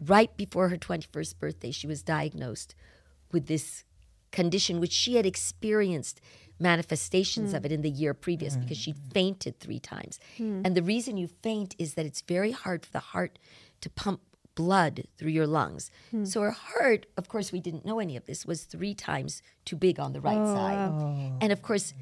right 0.03 0.35
before 0.35 0.67
her 0.67 0.77
21st 0.77 1.39
birthday, 1.39 1.71
she 1.71 1.87
was 1.87 2.03
diagnosed 2.03 2.75
with 3.31 3.47
this 3.47 3.85
condition, 4.31 4.81
which 4.81 4.91
she 4.91 5.15
had 5.15 5.25
experienced 5.25 6.19
manifestations 6.61 7.53
mm. 7.53 7.57
of 7.57 7.65
it 7.65 7.71
in 7.71 7.81
the 7.81 7.89
year 7.89 8.13
previous 8.13 8.55
mm. 8.55 8.61
because 8.61 8.77
she 8.77 8.93
fainted 9.13 9.59
three 9.59 9.79
times. 9.79 10.19
Mm. 10.37 10.61
And 10.65 10.75
the 10.75 10.83
reason 10.83 11.17
you 11.17 11.27
faint 11.27 11.75
is 11.77 11.95
that 11.95 12.05
it's 12.05 12.21
very 12.21 12.51
hard 12.51 12.85
for 12.85 12.91
the 12.91 12.99
heart 12.99 13.39
to 13.81 13.89
pump 13.89 14.21
blood 14.55 15.03
through 15.17 15.31
your 15.31 15.47
lungs. 15.47 15.89
Hmm. 16.11 16.25
So 16.25 16.41
her 16.41 16.51
heart, 16.51 17.05
of 17.15 17.29
course, 17.29 17.53
we 17.53 17.61
didn't 17.61 17.85
know 17.85 17.99
any 17.99 18.17
of 18.17 18.25
this, 18.25 18.45
was 18.45 18.63
three 18.63 18.93
times 18.93 19.41
too 19.63 19.77
big 19.77 19.97
on 19.97 20.11
the 20.11 20.19
right 20.19 20.37
oh. 20.37 20.53
side. 20.53 21.37
And 21.41 21.53
of 21.53 21.61
course, 21.61 21.93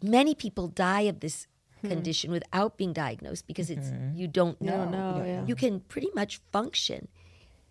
many 0.00 0.32
people 0.32 0.68
die 0.68 1.02
of 1.02 1.18
this 1.18 1.48
hmm. 1.80 1.88
condition 1.88 2.30
without 2.30 2.76
being 2.76 2.92
diagnosed 2.92 3.48
because 3.48 3.70
it's 3.70 3.90
you 4.14 4.28
don't 4.28 4.60
know. 4.62 4.84
You, 4.84 4.90
know, 4.90 5.24
yeah. 5.26 5.44
you 5.46 5.56
can 5.56 5.80
pretty 5.80 6.10
much 6.14 6.40
function 6.52 7.08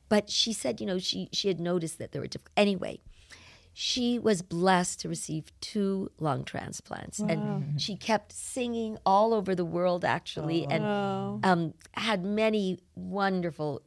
but 0.09 0.29
she 0.29 0.53
said, 0.53 0.79
you 0.79 0.87
know, 0.87 0.99
she 0.99 1.29
she 1.31 1.47
had 1.47 1.59
noticed 1.59 1.97
that 1.99 2.11
there 2.11 2.21
were 2.21 2.27
diff- 2.27 2.47
anyway. 2.55 2.99
She 3.77 4.17
was 4.17 4.41
blessed 4.41 5.01
to 5.01 5.09
receive 5.09 5.51
two 5.59 6.09
lung 6.17 6.45
transplants, 6.45 7.19
wow. 7.19 7.27
and 7.27 7.81
she 7.81 7.97
kept 7.97 8.31
singing 8.31 8.97
all 9.05 9.33
over 9.33 9.53
the 9.53 9.65
world, 9.65 10.05
actually, 10.05 10.65
oh. 10.65 10.69
and 10.71 11.45
um, 11.45 11.73
had 11.91 12.23
many 12.23 12.79
wonderful 12.95 13.81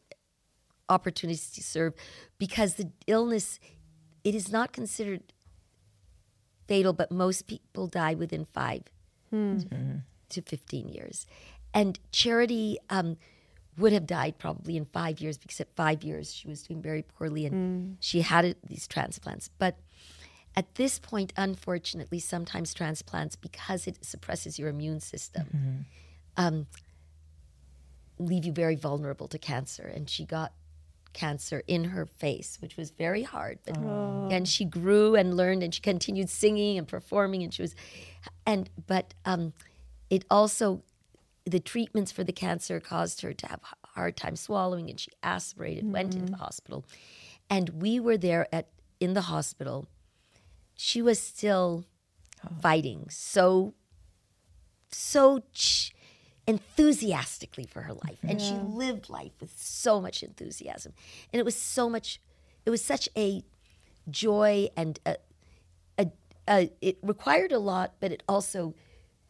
opportunities 0.90 1.51
to 1.53 1.62
serve 1.62 1.94
because 2.37 2.74
the 2.74 2.90
illness 3.07 3.59
it 4.24 4.35
is 4.35 4.53
not 4.53 4.72
considered 4.72 5.22
fatal, 6.66 6.92
but 6.92 7.11
most 7.11 7.46
people 7.46 7.87
die 7.87 8.12
within 8.12 8.44
five 8.44 8.83
hmm. 9.31 9.59
to, 9.59 10.03
to, 10.29 10.42
15 10.42 10.90
years. 10.90 11.27
And 11.72 11.98
Charity 12.12 12.79
um, 12.90 13.16
would 13.79 13.93
have 13.93 14.07
died 14.07 14.38
probably 14.38 14.77
in 14.77 14.85
five 14.87 15.21
years 15.21 15.38
because 15.38 15.61
at 15.61 15.69
five 15.77 16.03
years 16.03 16.35
she 16.35 16.49
was 16.49 16.62
doing 16.62 16.83
very 16.83 17.03
poorly 17.03 17.47
and 17.47 17.55
mm. 17.55 17.97
she 18.01 18.23
had 18.23 18.45
it, 18.45 18.59
these 18.67 18.87
transplants. 18.87 19.49
But 19.59 19.79
at 20.57 20.75
this 20.75 20.99
point, 20.99 21.33
unfortunately, 21.37 22.19
sometimes 22.19 22.75
transplants, 22.75 23.37
because 23.37 23.87
it 23.87 24.05
suppresses 24.05 24.59
your 24.59 24.69
immune 24.69 24.99
system, 24.99 25.47
mm-hmm. 25.55 25.81
um, 26.37 26.67
leave 28.19 28.45
you 28.45 28.53
very 28.53 28.75
vulnerable 28.75 29.29
to 29.29 29.38
cancer. 29.38 29.85
And 29.85 30.11
she 30.11 30.25
got 30.25 30.53
cancer 31.12 31.62
in 31.69 31.85
her 31.85 32.07
face, 32.07 32.59
which 32.61 32.77
was 32.77 32.91
very 32.91 33.23
hard. 33.23 33.61
But 33.64 33.77
oh. 33.79 34.29
and 34.33 34.49
she 34.49 34.64
grew 34.64 35.14
and 35.14 35.37
learned, 35.37 35.62
and 35.62 35.73
she 35.73 35.81
continued 35.81 36.29
singing 36.29 36.77
and 36.77 36.88
performing, 36.88 37.45
and 37.45 37.55
she 37.55 37.62
was, 37.62 37.77
and 38.45 38.69
but 38.87 39.14
um, 39.25 39.53
it 40.11 40.25
also 40.29 40.83
the 41.49 41.61
treatments 41.61 42.13
for 42.13 42.25
the 42.25 42.33
cancer 42.33 42.81
caused 42.81 43.23
her 43.23 43.33
to 43.33 43.47
have 43.47 43.61
a 43.85 43.87
hard 43.89 44.17
time 44.17 44.37
swallowing 44.37 44.91
and 44.91 45.01
she 45.01 45.11
aspirated 45.23 45.85
mm-hmm. 45.85 45.93
went 45.93 46.15
into 46.15 46.27
the 46.27 46.33
mm-hmm. 46.33 46.43
hospital 46.43 46.85
and 47.51 47.71
we 47.71 47.99
were 47.99 48.17
there 48.17 48.47
at 48.53 48.69
in 49.01 49.15
the 49.15 49.23
hospital 49.23 49.87
she 50.75 51.01
was 51.03 51.21
still 51.21 51.85
oh. 52.45 52.51
fighting 52.61 53.07
so 53.11 53.75
so 54.91 55.43
ch- 55.53 55.93
enthusiastically 56.47 57.67
for 57.67 57.83
her 57.83 57.93
life 57.93 58.19
and 58.23 58.41
yeah. 58.41 58.49
she 58.49 58.55
lived 58.55 59.11
life 59.11 59.33
with 59.41 59.53
so 59.57 60.01
much 60.01 60.23
enthusiasm 60.23 60.93
and 61.33 61.39
it 61.41 61.45
was 61.45 61.57
so 61.57 61.91
much 61.91 62.21
it 62.65 62.71
was 62.71 62.83
such 62.83 63.09
a 63.17 63.43
joy 64.11 64.69
and 64.77 64.99
a, 65.05 65.17
a, 65.99 66.11
a, 66.49 66.71
it 66.81 66.99
required 67.03 67.53
a 67.53 67.59
lot 67.59 67.95
but 68.01 68.13
it 68.13 68.23
also 68.29 68.75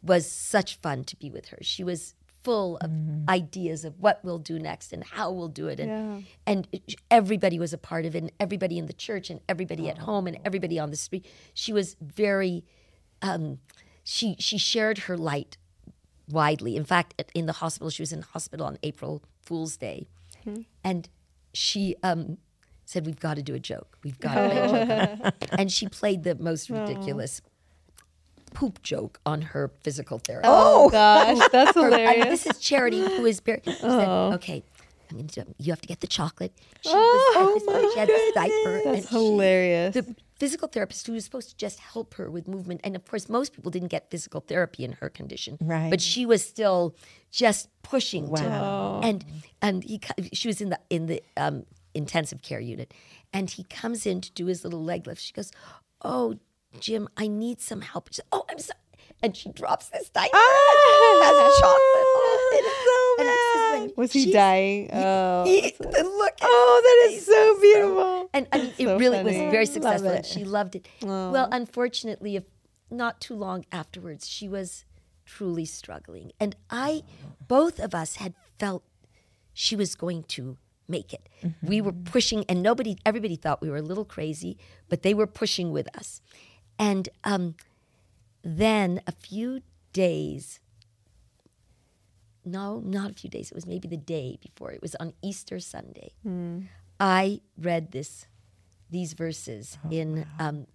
was 0.01 0.29
such 0.29 0.75
fun 0.77 1.03
to 1.05 1.15
be 1.15 1.29
with 1.29 1.49
her. 1.49 1.57
She 1.61 1.83
was 1.83 2.15
full 2.43 2.77
of 2.77 2.89
mm-hmm. 2.89 3.29
ideas 3.29 3.83
of 3.83 3.99
what 3.99 4.19
we'll 4.23 4.39
do 4.39 4.57
next 4.57 4.93
and 4.93 5.03
how 5.03 5.31
we'll 5.31 5.49
do 5.49 5.67
it 5.67 5.79
and 5.79 5.89
yeah. 5.89 6.27
and 6.47 6.67
everybody 7.11 7.59
was 7.59 7.73
a 7.73 7.77
part 7.77 8.05
of 8.05 8.15
it 8.15 8.19
and 8.19 8.31
everybody 8.39 8.77
in 8.77 8.85
the 8.85 8.93
church 8.93 9.29
and 9.29 9.41
everybody 9.49 9.87
oh. 9.87 9.89
at 9.89 9.97
home 9.99 10.25
and 10.25 10.37
everybody 10.45 10.79
on 10.79 10.89
the 10.89 10.95
street 10.95 11.25
she 11.53 11.73
was 11.73 11.95
very 12.01 12.63
um, 13.21 13.59
she 14.03 14.35
she 14.39 14.57
shared 14.57 14.99
her 14.99 15.17
light 15.17 15.57
widely 16.29 16.77
in 16.77 16.85
fact 16.85 17.21
in 17.33 17.45
the 17.45 17.53
hospital 17.53 17.89
she 17.89 18.01
was 18.01 18.13
in 18.13 18.21
hospital 18.21 18.65
on 18.65 18.77
April 18.83 19.21
Fool's 19.41 19.75
Day 19.75 20.07
mm-hmm. 20.45 20.61
and 20.83 21.09
she 21.53 21.95
um, 22.03 22.37
said 22.85 23.05
we've 23.05 23.19
got 23.19 23.35
to 23.35 23.43
do 23.43 23.53
a 23.53 23.59
joke 23.59 23.97
we've 24.03 24.19
got 24.19 24.35
to 24.35 24.47
make 24.47 24.89
a 24.89 25.17
joke 25.23 25.49
and 25.59 25.71
she 25.71 25.89
played 25.89 26.23
the 26.23 26.35
most 26.35 26.69
ridiculous 26.69 27.41
poop 28.53 28.81
joke 28.81 29.19
on 29.25 29.41
her 29.41 29.71
physical 29.81 30.19
therapist. 30.19 30.51
Oh, 30.51 30.85
oh 30.85 30.89
gosh, 30.89 31.49
that's 31.51 31.73
hilarious. 31.73 32.43
this 32.43 32.45
is 32.45 32.59
Charity, 32.59 33.01
who 33.01 33.25
is 33.25 33.39
very. 33.39 33.61
She 33.63 33.71
oh. 33.83 33.99
said, 33.99 34.35
"Okay, 34.35 34.63
I'm 35.09 35.17
gonna 35.17 35.27
do, 35.27 35.55
you 35.57 35.71
have 35.71 35.81
to 35.81 35.87
get 35.87 36.01
the 36.01 36.07
chocolate." 36.07 36.53
She 36.81 36.91
oh, 36.93 37.51
was 37.53 37.63
oh 37.67 37.91
she 37.93 37.99
had 37.99 38.07
this 38.07 38.33
diaper. 38.33 38.81
That's 38.83 39.09
hilarious. 39.09 39.93
She, 39.93 40.01
the 40.01 40.15
physical 40.39 40.67
therapist 40.67 41.05
who 41.05 41.13
was 41.13 41.25
supposed 41.25 41.49
to 41.49 41.57
just 41.57 41.79
help 41.79 42.13
her 42.15 42.29
with 42.29 42.47
movement, 42.47 42.81
and 42.83 42.95
of 42.95 43.05
course, 43.05 43.29
most 43.29 43.53
people 43.53 43.71
didn't 43.71 43.89
get 43.89 44.09
physical 44.09 44.41
therapy 44.41 44.83
in 44.83 44.93
her 44.93 45.09
condition, 45.09 45.57
right? 45.61 45.89
But 45.89 46.01
she 46.01 46.25
was 46.25 46.43
still 46.43 46.95
just 47.31 47.69
pushing. 47.83 48.29
Wow. 48.29 49.01
To, 49.01 49.07
and 49.07 49.25
and 49.61 49.83
he, 49.83 50.01
she 50.33 50.47
was 50.47 50.61
in 50.61 50.69
the 50.69 50.79
in 50.89 51.07
the 51.07 51.23
um, 51.37 51.65
intensive 51.93 52.41
care 52.41 52.59
unit, 52.59 52.93
and 53.33 53.49
he 53.49 53.63
comes 53.63 54.05
in 54.05 54.21
to 54.21 54.31
do 54.31 54.45
his 54.45 54.63
little 54.63 54.83
leg 54.83 55.07
lift. 55.07 55.21
She 55.21 55.33
goes, 55.33 55.51
"Oh, 56.01 56.39
Jim, 56.79 57.07
I 57.17 57.27
need 57.27 57.61
some 57.61 57.81
help. 57.81 58.13
Said, 58.13 58.25
Oh, 58.31 58.45
I'm 58.49 58.59
sorry. 58.59 58.79
And 59.21 59.35
she 59.35 59.49
drops 59.49 59.89
this 59.89 60.09
diaper 60.09 60.29
ah, 60.33 61.21
has 61.23 61.59
chocolate 61.59 62.07
on 62.15 62.53
it. 62.53 62.65
So 62.85 63.87
bad. 63.87 63.97
Was 63.97 64.13
he 64.13 64.31
dying? 64.31 64.89
Oh, 64.93 65.43
he, 65.45 65.75
look 65.79 66.33
oh, 66.41 66.81
that 66.83 67.13
is 67.13 67.25
so 67.25 67.59
beautiful. 67.59 68.29
and 68.33 68.47
I 68.53 68.57
mean, 68.59 68.73
so 68.77 68.95
it 68.95 68.99
really 68.99 69.17
funny. 69.17 69.41
was 69.41 69.51
very 69.51 69.65
successful. 69.65 70.09
And 70.09 70.25
she 70.25 70.45
loved 70.45 70.75
it. 70.75 70.87
Oh. 71.03 71.31
Well, 71.31 71.49
unfortunately, 71.51 72.37
if 72.37 72.45
not 72.89 73.19
too 73.19 73.35
long 73.35 73.65
afterwards, 73.71 74.27
she 74.27 74.47
was 74.47 74.85
truly 75.25 75.65
struggling. 75.65 76.31
And 76.39 76.55
I, 76.69 77.03
both 77.45 77.79
of 77.79 77.93
us 77.93 78.15
had 78.15 78.33
felt 78.57 78.83
she 79.53 79.75
was 79.75 79.95
going 79.95 80.23
to 80.23 80.57
make 80.87 81.13
it. 81.13 81.29
Mm-hmm. 81.43 81.67
We 81.67 81.81
were 81.81 81.91
pushing, 81.91 82.45
and 82.49 82.63
nobody, 82.63 82.97
everybody 83.05 83.35
thought 83.35 83.61
we 83.61 83.69
were 83.69 83.77
a 83.77 83.81
little 83.81 84.05
crazy, 84.05 84.57
but 84.89 85.03
they 85.03 85.13
were 85.13 85.27
pushing 85.27 85.71
with 85.71 85.87
us. 85.95 86.21
And 86.79 87.09
um, 87.25 87.55
then 88.41 89.01
a 89.05 89.11
few 89.11 89.61
days, 89.91 90.61
no, 92.45 92.79
not 92.79 93.11
a 93.11 93.13
few 93.13 93.29
days, 93.29 93.51
it 93.51 93.55
was 93.55 93.67
maybe 93.67 93.87
the 93.87 93.97
day 93.97 94.39
before, 94.41 94.71
it 94.71 94.81
was 94.81 94.95
on 94.95 95.13
Easter 95.21 95.59
Sunday. 95.59 96.13
Mm. 96.25 96.67
I 96.99 97.41
read 97.57 97.91
this, 97.91 98.25
these 98.89 99.13
verses 99.13 99.77
oh, 99.85 99.89
in, 99.91 100.25
wow. 100.39 100.47
um, 100.47 100.67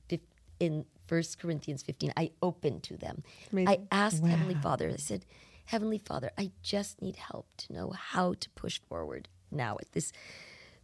in 0.60 0.84
1 1.08 1.22
Corinthians 1.40 1.82
15. 1.82 2.12
I 2.16 2.30
opened 2.42 2.82
to 2.84 2.96
them. 2.96 3.22
Amazing. 3.50 3.68
I 3.68 3.78
asked 3.90 4.22
wow. 4.22 4.28
Heavenly 4.30 4.54
Father, 4.54 4.90
I 4.90 4.96
said, 4.96 5.24
Heavenly 5.66 5.98
Father, 5.98 6.30
I 6.36 6.50
just 6.62 7.00
need 7.00 7.16
help 7.16 7.46
to 7.56 7.72
know 7.72 7.90
how 7.90 8.34
to 8.34 8.50
push 8.50 8.80
forward 8.88 9.28
now 9.50 9.76
at 9.80 9.92
this 9.92 10.12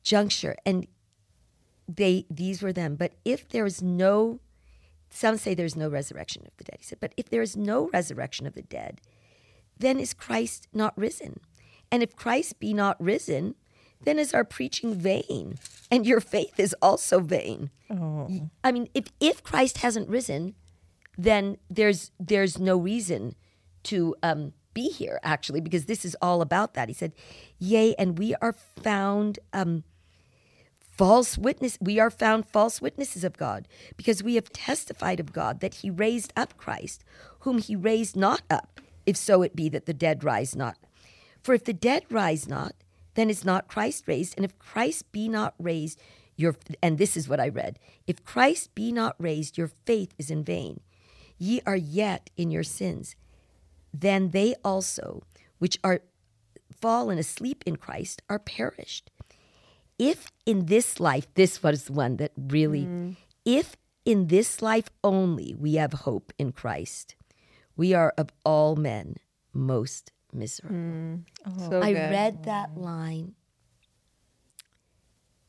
juncture. 0.02 0.56
And 0.64 0.86
they 1.86 2.24
these 2.30 2.62
were 2.62 2.72
them. 2.72 2.96
But 2.96 3.12
if 3.24 3.48
there 3.48 3.66
is 3.66 3.82
no 3.82 4.40
some 5.10 5.36
say 5.36 5.54
there's 5.54 5.76
no 5.76 5.88
resurrection 5.88 6.42
of 6.46 6.56
the 6.56 6.64
dead. 6.64 6.76
He 6.78 6.84
said, 6.84 7.00
but 7.00 7.12
if 7.16 7.28
there 7.28 7.42
is 7.42 7.56
no 7.56 7.90
resurrection 7.92 8.46
of 8.46 8.54
the 8.54 8.62
dead, 8.62 9.00
then 9.78 9.98
is 9.98 10.14
Christ 10.14 10.68
not 10.72 10.96
risen? 10.96 11.40
And 11.90 12.02
if 12.02 12.16
Christ 12.16 12.60
be 12.60 12.72
not 12.72 13.02
risen, 13.02 13.56
then 14.02 14.18
is 14.18 14.32
our 14.32 14.44
preaching 14.44 14.94
vain, 14.94 15.58
and 15.90 16.06
your 16.06 16.20
faith 16.20 16.58
is 16.58 16.74
also 16.80 17.20
vain. 17.20 17.70
Oh. 17.90 18.48
I 18.64 18.72
mean, 18.72 18.88
if 18.94 19.06
if 19.20 19.42
Christ 19.42 19.78
hasn't 19.78 20.08
risen, 20.08 20.54
then 21.18 21.58
there's 21.68 22.10
there's 22.18 22.58
no 22.58 22.78
reason 22.78 23.34
to 23.84 24.14
um, 24.22 24.52
be 24.72 24.88
here, 24.88 25.20
actually, 25.22 25.60
because 25.60 25.86
this 25.86 26.04
is 26.04 26.16
all 26.22 26.40
about 26.40 26.74
that. 26.74 26.88
He 26.88 26.94
said, 26.94 27.12
Yea, 27.58 27.94
and 27.98 28.18
we 28.18 28.34
are 28.36 28.52
found 28.52 29.38
um, 29.52 29.84
false 31.00 31.38
witness. 31.38 31.78
We 31.80 31.98
are 31.98 32.10
found 32.10 32.46
false 32.46 32.82
witnesses 32.82 33.24
of 33.24 33.38
God, 33.38 33.66
because 33.96 34.22
we 34.22 34.34
have 34.34 34.52
testified 34.52 35.18
of 35.18 35.32
God 35.32 35.60
that 35.60 35.76
he 35.76 35.88
raised 35.88 36.30
up 36.36 36.58
Christ, 36.58 37.02
whom 37.40 37.56
he 37.56 37.74
raised 37.74 38.16
not 38.16 38.42
up, 38.50 38.82
if 39.06 39.16
so 39.16 39.40
it 39.40 39.56
be 39.56 39.70
that 39.70 39.86
the 39.86 39.94
dead 39.94 40.22
rise 40.22 40.54
not. 40.54 40.76
For 41.42 41.54
if 41.54 41.64
the 41.64 41.72
dead 41.72 42.04
rise 42.10 42.46
not, 42.46 42.74
then 43.14 43.30
is 43.30 43.46
not 43.46 43.66
Christ 43.66 44.04
raised. 44.06 44.34
And 44.36 44.44
if 44.44 44.58
Christ 44.58 45.10
be 45.10 45.26
not 45.26 45.54
raised, 45.58 45.98
your 46.36 46.56
and 46.82 46.98
this 46.98 47.16
is 47.16 47.30
what 47.30 47.40
I 47.40 47.48
read. 47.48 47.78
If 48.06 48.22
Christ 48.22 48.74
be 48.74 48.92
not 48.92 49.16
raised, 49.18 49.56
your 49.56 49.70
faith 49.86 50.12
is 50.18 50.30
in 50.30 50.44
vain. 50.44 50.80
Ye 51.38 51.62
are 51.66 51.76
yet 51.76 52.28
in 52.36 52.50
your 52.50 52.62
sins 52.62 53.16
then 53.92 54.30
they 54.30 54.54
also, 54.64 55.22
which 55.58 55.78
are 55.82 56.00
fallen 56.80 57.18
asleep 57.18 57.64
in 57.66 57.76
Christ, 57.76 58.22
are 58.28 58.38
perished. 58.38 59.10
If 60.00 60.32
in 60.46 60.64
this 60.64 60.98
life, 60.98 61.26
this 61.34 61.62
was 61.62 61.84
the 61.84 61.92
one 61.92 62.16
that 62.16 62.32
really, 62.34 62.86
mm. 62.86 63.16
if 63.44 63.76
in 64.06 64.28
this 64.28 64.62
life 64.62 64.88
only 65.04 65.54
we 65.54 65.74
have 65.74 65.92
hope 65.92 66.32
in 66.38 66.52
Christ, 66.52 67.16
we 67.76 67.92
are 67.92 68.14
of 68.16 68.30
all 68.42 68.76
men 68.76 69.16
most 69.52 70.12
miserable. 70.32 70.74
Mm. 70.74 71.24
Oh, 71.46 71.68
so 71.68 71.82
I 71.82 71.92
good. 71.92 72.10
read 72.10 72.44
that 72.44 72.78
line 72.78 73.34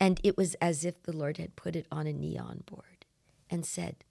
and 0.01 0.19
it 0.23 0.35
was 0.35 0.55
as 0.55 0.83
if 0.83 1.01
the 1.03 1.15
Lord 1.15 1.37
had 1.37 1.55
put 1.55 1.75
it 1.75 1.85
on 1.91 2.07
a 2.07 2.11
neon 2.11 2.63
board 2.65 3.05
and 3.49 3.65
said, 3.65 4.03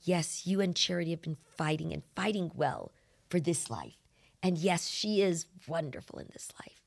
Yes, 0.00 0.46
you 0.46 0.60
and 0.60 0.74
Charity 0.74 1.10
have 1.10 1.22
been 1.22 1.36
fighting 1.56 1.92
and 1.92 2.02
fighting 2.14 2.50
well 2.54 2.92
for 3.28 3.40
this 3.40 3.68
life. 3.68 3.98
And 4.42 4.56
yes, 4.56 4.86
she 4.88 5.20
is 5.20 5.46
wonderful 5.66 6.18
in 6.18 6.28
this 6.32 6.50
life. 6.60 6.80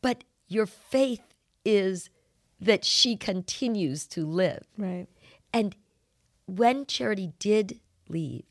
But 0.00 0.24
your 0.48 0.66
faith 0.66 1.33
is 1.64 2.10
that 2.60 2.84
she 2.84 3.16
continues 3.16 4.06
to 4.08 4.26
live. 4.26 4.64
Right. 4.76 5.06
And 5.52 5.76
when 6.46 6.86
Charity 6.86 7.32
did 7.38 7.80
leave, 8.08 8.44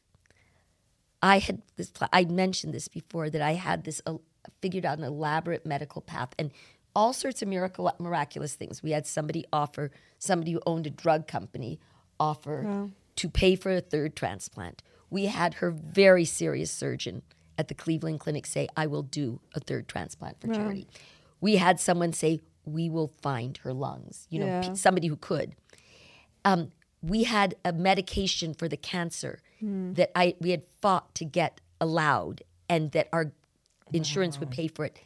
I 1.21 1.39
had 1.39 1.61
this, 1.77 1.91
I 2.11 2.25
mentioned 2.25 2.73
this 2.73 2.87
before 2.87 3.29
that 3.29 3.41
I 3.41 3.53
had 3.53 3.85
this, 3.85 4.01
uh, 4.05 4.15
figured 4.61 4.85
out 4.85 4.97
an 4.97 5.03
elaborate 5.03 5.65
medical 5.65 6.01
path 6.01 6.29
and 6.37 6.51
all 6.95 7.13
sorts 7.13 7.41
of 7.41 7.47
miracle, 7.47 7.91
miraculous 7.97 8.55
things. 8.55 8.83
We 8.83 8.91
had 8.91 9.07
somebody 9.07 9.45
offer, 9.51 9.91
somebody 10.19 10.51
who 10.51 10.61
owned 10.65 10.85
a 10.85 10.91
drug 10.91 11.27
company 11.27 11.79
offer 12.19 12.63
wow. 12.63 12.89
to 13.15 13.29
pay 13.29 13.55
for 13.55 13.71
a 13.71 13.81
third 13.81 14.15
transplant 14.15 14.83
we 15.13 15.27
had 15.27 15.53
her 15.55 15.69
very 15.69 16.25
serious 16.25 16.71
surgeon 16.71 17.21
at 17.59 17.67
the 17.67 17.75
Cleveland 17.75 18.19
Clinic 18.19 18.47
say, 18.47 18.67
I 18.75 18.87
will 18.87 19.03
do 19.03 19.39
a 19.53 19.59
third 19.59 19.87
transplant 19.87 20.41
for 20.41 20.47
charity. 20.47 20.87
We 21.39 21.57
had 21.57 21.79
someone 21.79 22.13
say, 22.13 22.41
We 22.65 22.89
will 22.89 23.11
find 23.21 23.57
her 23.57 23.73
lungs, 23.73 24.27
you 24.29 24.39
know, 24.39 24.45
yeah. 24.45 24.73
somebody 24.73 25.07
who 25.07 25.17
could. 25.17 25.55
Um, 26.45 26.71
we 27.01 27.23
had 27.23 27.55
a 27.65 27.73
medication 27.73 28.53
for 28.53 28.67
the 28.67 28.77
cancer 28.77 29.41
mm. 29.61 29.95
that 29.95 30.11
I 30.17 30.35
we 30.39 30.51
had 30.51 30.63
fought 30.81 31.13
to 31.15 31.25
get 31.25 31.59
allowed 31.81 32.43
and 32.69 32.91
that 32.91 33.09
our 33.11 33.33
insurance 33.91 34.37
wow. 34.37 34.41
would 34.41 34.51
pay 34.51 34.67
for 34.67 34.85
it 34.85 34.99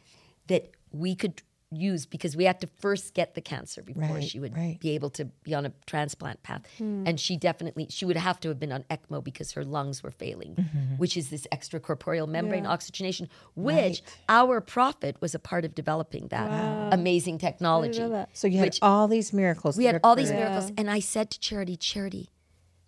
that 0.46 0.70
we 0.92 1.14
could 1.14 1.42
use 1.70 2.06
because 2.06 2.36
we 2.36 2.44
had 2.44 2.60
to 2.60 2.66
first 2.66 3.14
get 3.14 3.34
the 3.34 3.40
cancer 3.40 3.82
before 3.82 4.16
right, 4.16 4.24
she 4.24 4.40
would 4.40 4.56
right. 4.56 4.78
be 4.80 4.90
able 4.90 5.10
to 5.10 5.26
be 5.26 5.54
on 5.54 5.66
a 5.66 5.72
transplant 5.86 6.42
path. 6.42 6.62
Mm. 6.78 7.06
And 7.06 7.20
she 7.20 7.36
definitely 7.36 7.86
she 7.90 8.04
would 8.04 8.16
have 8.16 8.40
to 8.40 8.48
have 8.48 8.58
been 8.58 8.72
on 8.72 8.84
ECMO 8.84 9.22
because 9.22 9.52
her 9.52 9.64
lungs 9.64 10.02
were 10.02 10.10
failing, 10.10 10.54
mm-hmm. 10.54 10.96
which 10.96 11.16
is 11.16 11.30
this 11.30 11.46
extracorporeal 11.52 12.28
membrane 12.28 12.64
yeah. 12.64 12.70
oxygenation, 12.70 13.28
which 13.54 13.76
right. 13.76 14.02
our 14.28 14.60
prophet 14.60 15.16
was 15.20 15.34
a 15.34 15.38
part 15.38 15.64
of 15.64 15.74
developing 15.74 16.28
that 16.28 16.48
wow. 16.48 16.88
amazing 16.92 17.38
technology. 17.38 18.06
That. 18.06 18.30
So 18.32 18.46
you 18.46 18.58
had 18.58 18.78
all 18.80 19.08
these 19.08 19.32
miracles. 19.32 19.76
We 19.76 19.84
had 19.84 20.00
all 20.02 20.16
these 20.16 20.32
miracles, 20.32 20.72
and 20.76 20.90
I 20.90 21.00
said 21.00 21.30
to 21.32 21.40
Charity, 21.40 21.76
Charity, 21.76 22.30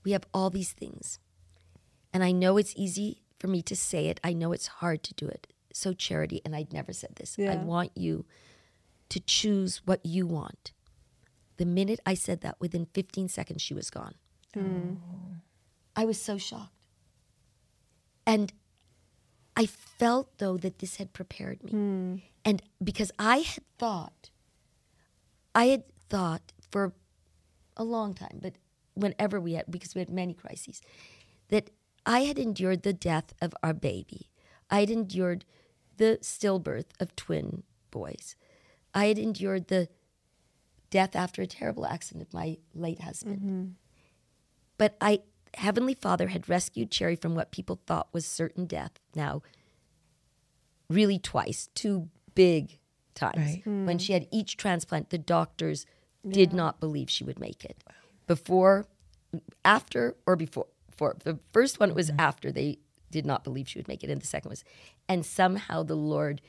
we 0.05 0.13
have 0.13 0.27
all 0.33 0.49
these 0.49 0.73
things, 0.73 1.19
and 2.13 2.25
I 2.25 2.33
know 2.33 2.57
it's 2.57 2.73
easy 2.77 3.23
for 3.39 3.49
me 3.49 3.63
to 3.63 3.77
say 3.77 4.07
it. 4.07 4.21
I 4.25 4.33
know 4.33 4.53
it's 4.53 4.67
hard 4.67 5.03
to 5.05 5.15
do 5.15 5.27
it. 5.27 5.47
So 5.73 5.93
Charity, 5.93 6.41
and 6.45 6.57
I'd 6.57 6.73
never 6.73 6.93
said 6.93 7.17
this. 7.17 7.37
Yeah. 7.39 7.53
I 7.53 7.57
want 7.57 7.93
you 7.95 8.25
to 9.11 9.21
choose 9.21 9.83
what 9.85 10.05
you 10.05 10.27
want. 10.27 10.73
The 11.59 11.67
minute 11.67 12.01
I 12.07 12.15
said 12.15 12.41
that, 12.41 12.57
within 12.59 12.87
15 12.87 13.29
seconds, 13.29 13.61
she 13.61 13.75
was 13.75 13.91
gone. 13.91 14.15
Mm. 14.57 14.97
I 15.95 16.05
was 16.07 16.21
so 16.21 16.39
shocked. 16.39 16.73
And 18.27 18.53
I 19.57 19.67
felt, 19.67 20.39
though, 20.39 20.57
that 20.57 20.79
this 20.79 20.97
had 20.97 21.13
prepared 21.13 21.63
me. 21.63 21.73
Mm. 21.73 22.23
And 22.45 22.63
because 22.83 23.13
I 23.19 23.39
had 23.39 23.65
thought, 23.79 24.31
I 25.55 25.67
had 25.67 25.85
thought 26.09 26.53
for 26.71 26.93
a 27.77 27.85
long 27.85 28.15
time, 28.15 28.39
but 28.41 28.55
whenever 28.95 29.41
we 29.41 29.55
had, 29.55 29.67
because 29.69 29.95
we 29.95 30.01
had 30.01 30.11
many 30.11 30.33
crises, 30.33 30.81
that 31.49 31.71
I 32.07 32.21
had 32.21 32.39
endured 32.39 32.83
the 32.83 32.93
death 32.93 33.35
of 33.43 33.53
our 33.63 33.75
baby. 33.75 34.31
I 34.71 34.81
had 34.81 34.91
endured 34.91 35.45
the 35.97 36.19
stillbirth 36.23 36.93
of 36.99 37.15
twin 37.17 37.65
boys. 37.91 38.37
I 38.95 39.07
had 39.07 39.19
endured 39.19 39.69
the 39.69 39.89
death 40.91 41.15
after 41.15 41.43
a 41.43 41.47
terrible 41.47 41.87
accident 41.87 42.27
of 42.27 42.35
my 42.35 42.59
late 42.75 43.01
husband. 43.01 43.39
Mm-hmm. 43.39 43.65
But 44.77 44.97
I, 45.01 45.21
Heavenly 45.55 45.95
Father 45.95 46.29
had 46.29 46.49
rescued 46.49 46.91
Cherry 46.91 47.17
from 47.17 47.35
what 47.35 47.53
people 47.53 47.81
thought 47.87 48.09
was 48.13 48.27
certain 48.27 48.67
death. 48.67 48.93
Now, 49.15 49.43
really 50.89 51.19
twice, 51.19 51.69
two 51.75 52.09
big 52.35 52.79
times. 53.15 53.37
Right. 53.37 53.63
Mm. 53.65 53.85
When 53.87 53.99
she 53.99 54.13
had 54.13 54.27
each 54.31 54.57
transplant, 54.57 55.11
the 55.11 55.19
doctors 55.19 55.87
yeah. 56.25 56.33
did 56.33 56.53
not 56.53 56.81
believe 56.81 57.11
she 57.11 57.25
would 57.25 57.39
make 57.39 57.65
it. 57.65 57.85
Before, 58.27 58.87
after, 59.65 60.17
or 60.27 60.37
before. 60.37 60.67
For 60.97 61.17
the 61.25 61.39
first 61.53 61.81
one 61.81 61.95
was 61.95 62.11
mm-hmm. 62.11 62.21
after 62.21 62.53
they 62.53 62.79
did 63.11 63.27
not 63.27 63.45
believe 63.45 63.69
she 63.69 63.79
would 63.79 63.89
make 63.89 64.05
it, 64.05 64.11
and 64.11 64.21
the 64.21 64.27
second 64.27 64.51
was, 64.51 64.65
and 65.09 65.25
somehow 65.25 65.83
the 65.83 65.97
Lord 65.97 66.41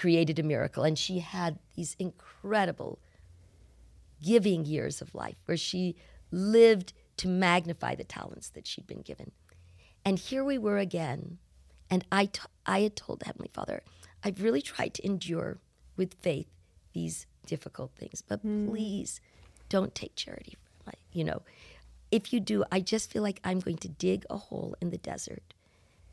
created 0.00 0.38
a 0.38 0.42
miracle. 0.42 0.82
And 0.82 0.98
she 0.98 1.18
had 1.18 1.58
these 1.76 1.94
incredible 1.98 2.98
giving 4.22 4.64
years 4.64 5.02
of 5.02 5.14
life 5.14 5.36
where 5.44 5.58
she 5.58 5.94
lived 6.30 6.94
to 7.18 7.28
magnify 7.28 7.94
the 7.94 8.04
talents 8.04 8.48
that 8.50 8.66
she'd 8.66 8.86
been 8.86 9.02
given. 9.02 9.30
And 10.04 10.18
here 10.18 10.42
we 10.42 10.56
were 10.56 10.78
again. 10.78 11.36
And 11.90 12.06
I, 12.10 12.26
t- 12.26 12.40
I 12.64 12.80
had 12.80 12.96
told 12.96 13.20
the 13.20 13.26
Heavenly 13.26 13.50
Father, 13.52 13.82
I've 14.24 14.42
really 14.42 14.62
tried 14.62 14.94
to 14.94 15.04
endure 15.04 15.58
with 15.98 16.14
faith 16.14 16.48
these 16.94 17.26
difficult 17.46 17.92
things, 17.98 18.22
but 18.26 18.44
mm. 18.44 18.70
please 18.70 19.20
don't 19.68 19.94
take 19.94 20.14
charity. 20.14 20.56
From 20.62 20.86
my, 20.86 20.92
you 21.12 21.24
know, 21.24 21.42
if 22.10 22.32
you 22.32 22.40
do, 22.40 22.64
I 22.72 22.80
just 22.80 23.10
feel 23.10 23.22
like 23.22 23.40
I'm 23.44 23.60
going 23.60 23.78
to 23.78 23.88
dig 23.88 24.24
a 24.30 24.38
hole 24.38 24.76
in 24.80 24.90
the 24.90 24.98
desert. 24.98 25.52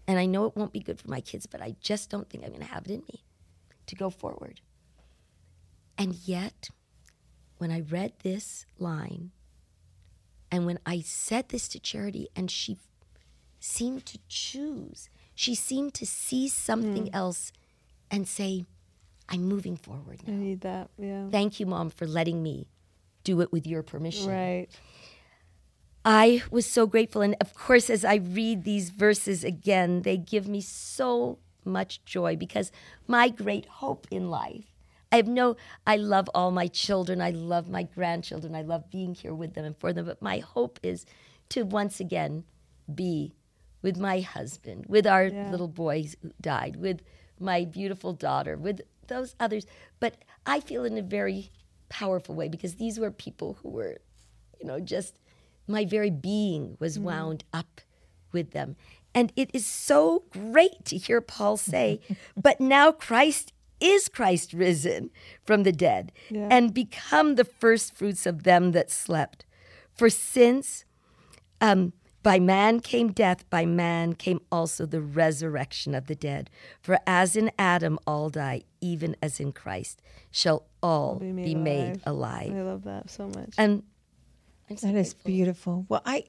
And 0.08 0.20
I 0.20 0.26
know 0.26 0.46
it 0.46 0.58
won't 0.58 0.74
be 0.74 0.80
good 0.80 1.00
for 1.00 1.10
my 1.10 1.22
kids, 1.22 1.46
but 1.46 1.62
I 1.62 1.76
just 1.80 2.10
don't 2.10 2.30
think 2.30 2.44
I'm 2.44 2.50
going 2.50 2.62
to 2.62 2.74
have 2.74 2.86
it 2.86 2.92
in 2.92 3.04
me 3.12 3.24
to 3.88 3.96
go 3.96 4.10
forward. 4.10 4.62
And 5.98 6.16
yet, 6.26 6.70
when 7.58 7.72
I 7.72 7.82
read 7.82 8.14
this 8.22 8.66
line, 8.78 9.32
and 10.52 10.66
when 10.66 10.80
I 10.86 11.02
said 11.02 11.50
this 11.50 11.68
to 11.70 11.80
Charity, 11.80 12.30
and 12.36 12.52
she 12.52 12.78
seemed 13.60 14.06
to 14.06 14.20
choose, 14.28 15.10
she 15.34 15.56
seemed 15.56 15.94
to 15.96 16.06
see 16.06 16.48
something 16.48 17.06
mm. 17.06 17.16
else 17.16 17.52
and 18.10 18.28
say, 18.28 18.66
I'm 19.30 19.44
moving 19.44 19.76
forward 19.76 20.20
now. 20.26 20.34
I 20.34 20.38
need 20.38 20.62
that. 20.62 20.90
Yeah. 20.98 21.28
Thank 21.30 21.60
you, 21.60 21.66
Mom, 21.66 21.90
for 21.90 22.08
letting 22.08 22.42
me 22.42 22.68
do 23.24 23.42
it 23.42 23.52
with 23.52 23.68
your 23.68 23.84
permission. 23.84 24.30
Right. 24.30 24.68
I 26.06 26.42
was 26.50 26.66
so 26.66 26.88
grateful. 26.88 27.22
And 27.22 27.36
of 27.42 27.54
course, 27.54 27.90
as 27.90 28.06
I 28.06 28.16
read 28.16 28.64
these 28.64 28.90
verses 28.90 29.44
again, 29.44 30.04
they 30.04 30.16
give 30.16 30.48
me 30.48 30.62
so 30.62 31.40
much 31.68 32.04
joy 32.06 32.36
because 32.36 32.72
my 33.08 33.30
great 33.30 33.66
hope 33.66 34.08
in 34.10 34.30
life. 34.30 34.66
I 35.12 35.18
have 35.18 35.28
no, 35.28 35.56
I 35.86 35.96
love 35.98 36.30
all 36.34 36.52
my 36.52 36.68
children. 36.68 37.22
I 37.22 37.32
love 37.32 37.70
my 37.70 37.84
grandchildren. 37.84 38.56
I 38.56 38.62
love 38.62 38.90
being 38.90 39.14
here 39.14 39.34
with 39.34 39.54
them 39.54 39.64
and 39.64 39.78
for 39.78 39.94
them. 39.94 40.06
But 40.06 40.22
my 40.22 40.40
hope 40.40 40.80
is 40.84 41.06
to 41.50 41.64
once 41.64 42.00
again 42.00 42.44
be 42.94 43.34
with 43.82 43.98
my 43.98 44.20
husband, 44.20 44.86
with 44.88 45.08
our 45.08 45.26
yeah. 45.26 45.50
little 45.50 45.68
boys 45.68 46.16
who 46.22 46.32
died, 46.42 46.76
with 46.76 47.02
my 47.40 47.64
beautiful 47.64 48.14
daughter, 48.14 48.58
with 48.58 48.82
those 49.08 49.36
others. 49.40 49.66
But 50.00 50.18
I 50.46 50.60
feel 50.60 50.84
in 50.84 50.98
a 50.98 51.02
very 51.02 51.52
powerful 51.90 52.36
way 52.36 52.50
because 52.50 52.76
these 52.76 53.00
were 53.00 53.12
people 53.12 53.58
who 53.62 53.70
were, 53.70 54.00
you 54.60 54.68
know, 54.68 54.80
just 54.80 55.20
my 55.68 55.86
very 55.86 56.10
being 56.10 56.76
was 56.80 56.98
mm. 56.98 57.04
wound 57.04 57.44
up 57.54 57.82
with 58.32 58.52
them. 58.52 58.76
And 59.18 59.34
it 59.36 59.50
is 59.52 59.66
so 59.66 60.26
great 60.30 60.86
to 60.86 60.96
hear 60.96 61.22
Paul 61.22 61.58
say, 61.58 62.00
but 62.38 62.62
now 62.62 62.92
Christ 62.92 63.52
is 63.80 64.10
Christ 64.10 64.54
risen 64.54 65.10
from 65.44 65.64
the 65.64 65.72
dead 65.72 66.12
yeah. 66.30 66.48
and 66.52 66.72
become 66.72 67.34
the 67.34 67.44
first 67.44 67.96
fruits 67.96 68.28
of 68.28 68.44
them 68.44 68.74
that 68.74 68.92
slept. 68.92 69.44
For 69.92 70.12
since 70.12 70.86
um, 71.60 71.94
by 72.22 72.38
man 72.38 72.80
came 72.80 73.12
death, 73.12 73.50
by 73.50 73.66
man 73.66 74.14
came 74.14 74.40
also 74.52 74.86
the 74.86 75.02
resurrection 75.02 75.96
of 75.96 76.06
the 76.06 76.16
dead. 76.16 76.52
For 76.80 77.00
as 77.08 77.36
in 77.36 77.50
Adam 77.58 77.98
all 78.06 78.30
die, 78.30 78.66
even 78.82 79.16
as 79.20 79.40
in 79.40 79.52
Christ 79.52 80.00
shall 80.30 80.68
all 80.84 81.16
be 81.16 81.32
made, 81.32 81.46
be 81.46 81.56
made 81.56 82.02
alive. 82.06 82.52
I 82.54 82.62
love 82.62 82.84
that 82.84 83.10
so 83.10 83.30
much. 83.30 83.56
And 83.58 83.82
that 84.70 84.94
is 84.94 85.16
beautiful. 85.16 85.88
Well, 85.90 86.04
I 86.06 86.26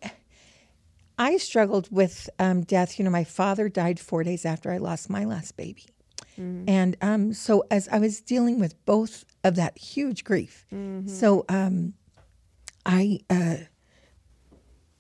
I 1.19 1.37
struggled 1.37 1.89
with 1.91 2.31
um, 2.39 2.63
death. 2.63 2.99
You 2.99 3.05
know, 3.05 3.11
my 3.11 3.25
father 3.25 3.69
died 3.69 3.99
four 3.99 4.23
days 4.23 4.47
after 4.47 4.71
I 4.71 4.79
lost 4.79 5.11
my 5.11 5.25
last 5.25 5.57
baby, 5.57 5.87
mm-hmm. 6.39 6.65
and 6.69 6.97
um, 7.03 7.33
so 7.33 7.65
as 7.71 7.89
I 7.89 7.99
was 7.99 8.21
dealing 8.21 8.61
with 8.61 8.85
both 8.85 9.25
of 9.45 9.57
that 9.57 9.77
huge 9.77 10.25
grief, 10.25 10.65
mm-hmm. 10.73 11.09
so 11.09 11.45
um, 11.49 11.95
I 12.87 13.21
uh, 13.29 13.57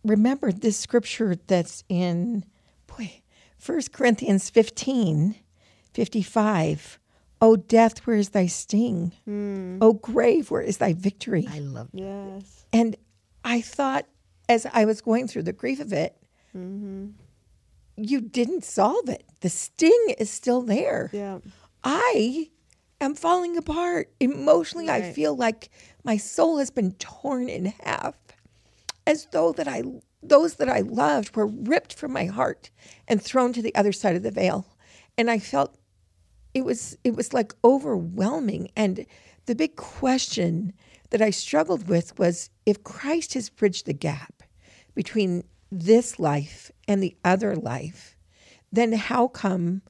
remembered 0.04 0.60
this 0.60 0.76
scripture 0.76 1.36
that's 1.46 1.84
in 1.88 2.44
boy, 2.86 3.22
First 3.56 3.92
Corinthians 3.92 4.50
15, 4.50 5.36
55. 5.94 6.98
O 7.40 7.54
death, 7.54 7.98
where 8.06 8.16
is 8.16 8.30
thy 8.30 8.46
sting? 8.46 9.12
Mm. 9.28 9.78
O 9.80 9.92
grave, 9.92 10.50
where 10.50 10.60
is 10.60 10.78
thy 10.78 10.92
victory? 10.92 11.46
I 11.48 11.60
love 11.60 11.88
that. 11.92 12.00
Yes. 12.00 12.64
And 12.72 12.96
I 13.44 13.60
thought 13.60 14.06
as 14.48 14.66
I 14.72 14.84
was 14.84 15.00
going 15.00 15.28
through 15.28 15.42
the 15.42 15.52
grief 15.52 15.80
of 15.80 15.92
it, 15.92 16.16
mm-hmm. 16.56 17.08
you 17.96 18.20
didn't 18.20 18.64
solve 18.64 19.08
it. 19.08 19.24
The 19.40 19.48
sting 19.48 20.14
is 20.18 20.30
still 20.30 20.62
there. 20.62 21.10
Yeah. 21.12 21.38
I 21.84 22.48
am 23.00 23.14
falling 23.14 23.56
apart. 23.56 24.10
Emotionally, 24.20 24.88
right. 24.88 25.04
I 25.04 25.12
feel 25.12 25.36
like 25.36 25.70
my 26.04 26.16
soul 26.16 26.58
has 26.58 26.70
been 26.70 26.92
torn 26.92 27.48
in 27.48 27.74
half 27.84 28.14
as 29.06 29.26
though 29.32 29.52
that 29.52 29.68
I 29.68 29.82
those 30.22 30.56
that 30.56 30.68
I 30.68 30.80
loved 30.80 31.36
were 31.36 31.46
ripped 31.46 31.94
from 31.94 32.12
my 32.12 32.26
heart 32.26 32.70
and 33.06 33.22
thrown 33.22 33.52
to 33.52 33.62
the 33.62 33.74
other 33.74 33.92
side 33.92 34.16
of 34.16 34.24
the 34.24 34.32
veil. 34.32 34.66
And 35.16 35.30
I 35.30 35.38
felt 35.38 35.78
it 36.54 36.64
was 36.64 36.96
it 37.04 37.14
was 37.14 37.32
like 37.32 37.54
overwhelming 37.64 38.70
and 38.76 39.06
the 39.46 39.54
big 39.54 39.76
question 39.76 40.72
that 41.10 41.22
I 41.22 41.30
struggled 41.30 41.88
with 41.88 42.18
was 42.18 42.50
if 42.66 42.84
Christ 42.84 43.34
has 43.34 43.48
bridged 43.48 43.86
the 43.86 43.94
gap 43.94 44.37
between 44.98 45.44
this 45.70 46.18
life 46.18 46.72
and 46.88 47.00
the 47.00 47.16
other 47.24 47.54
life, 47.54 48.16
then 48.72 48.92
how 48.92 49.28
come 49.28 49.80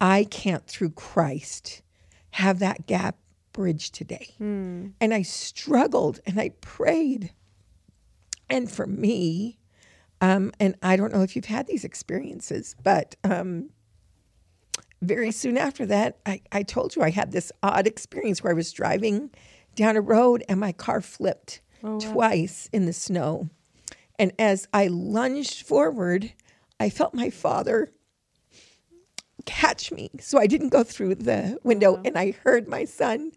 I 0.00 0.22
can't, 0.22 0.64
through 0.68 0.90
Christ, 0.90 1.82
have 2.30 2.60
that 2.60 2.86
gap 2.86 3.16
bridged 3.52 3.92
today? 3.92 4.36
Mm. 4.40 4.92
And 5.00 5.12
I 5.12 5.22
struggled 5.22 6.20
and 6.26 6.38
I 6.38 6.50
prayed. 6.60 7.32
And 8.48 8.70
for 8.70 8.86
me, 8.86 9.58
um, 10.20 10.52
and 10.60 10.76
I 10.80 10.94
don't 10.94 11.12
know 11.12 11.22
if 11.22 11.34
you've 11.34 11.46
had 11.46 11.66
these 11.66 11.82
experiences, 11.82 12.76
but 12.84 13.16
um, 13.24 13.70
very 15.02 15.32
soon 15.32 15.58
after 15.58 15.84
that, 15.86 16.18
I, 16.24 16.40
I 16.52 16.62
told 16.62 16.94
you 16.94 17.02
I 17.02 17.10
had 17.10 17.32
this 17.32 17.50
odd 17.64 17.88
experience 17.88 18.44
where 18.44 18.52
I 18.52 18.54
was 18.54 18.70
driving 18.70 19.32
down 19.74 19.96
a 19.96 20.00
road 20.00 20.44
and 20.48 20.60
my 20.60 20.70
car 20.70 21.00
flipped 21.00 21.62
oh, 21.82 21.94
wow. 21.94 21.98
twice 21.98 22.68
in 22.72 22.86
the 22.86 22.92
snow. 22.92 23.50
And 24.18 24.32
as 24.38 24.66
I 24.72 24.88
lunged 24.88 25.66
forward, 25.66 26.32
I 26.80 26.90
felt 26.90 27.14
my 27.14 27.30
father 27.30 27.92
catch 29.44 29.92
me. 29.92 30.10
So 30.20 30.38
I 30.38 30.46
didn't 30.46 30.70
go 30.70 30.82
through 30.82 31.16
the 31.16 31.58
window 31.62 31.92
wow. 31.94 32.02
and 32.04 32.18
I 32.18 32.32
heard 32.42 32.68
my 32.68 32.84
son 32.84 33.32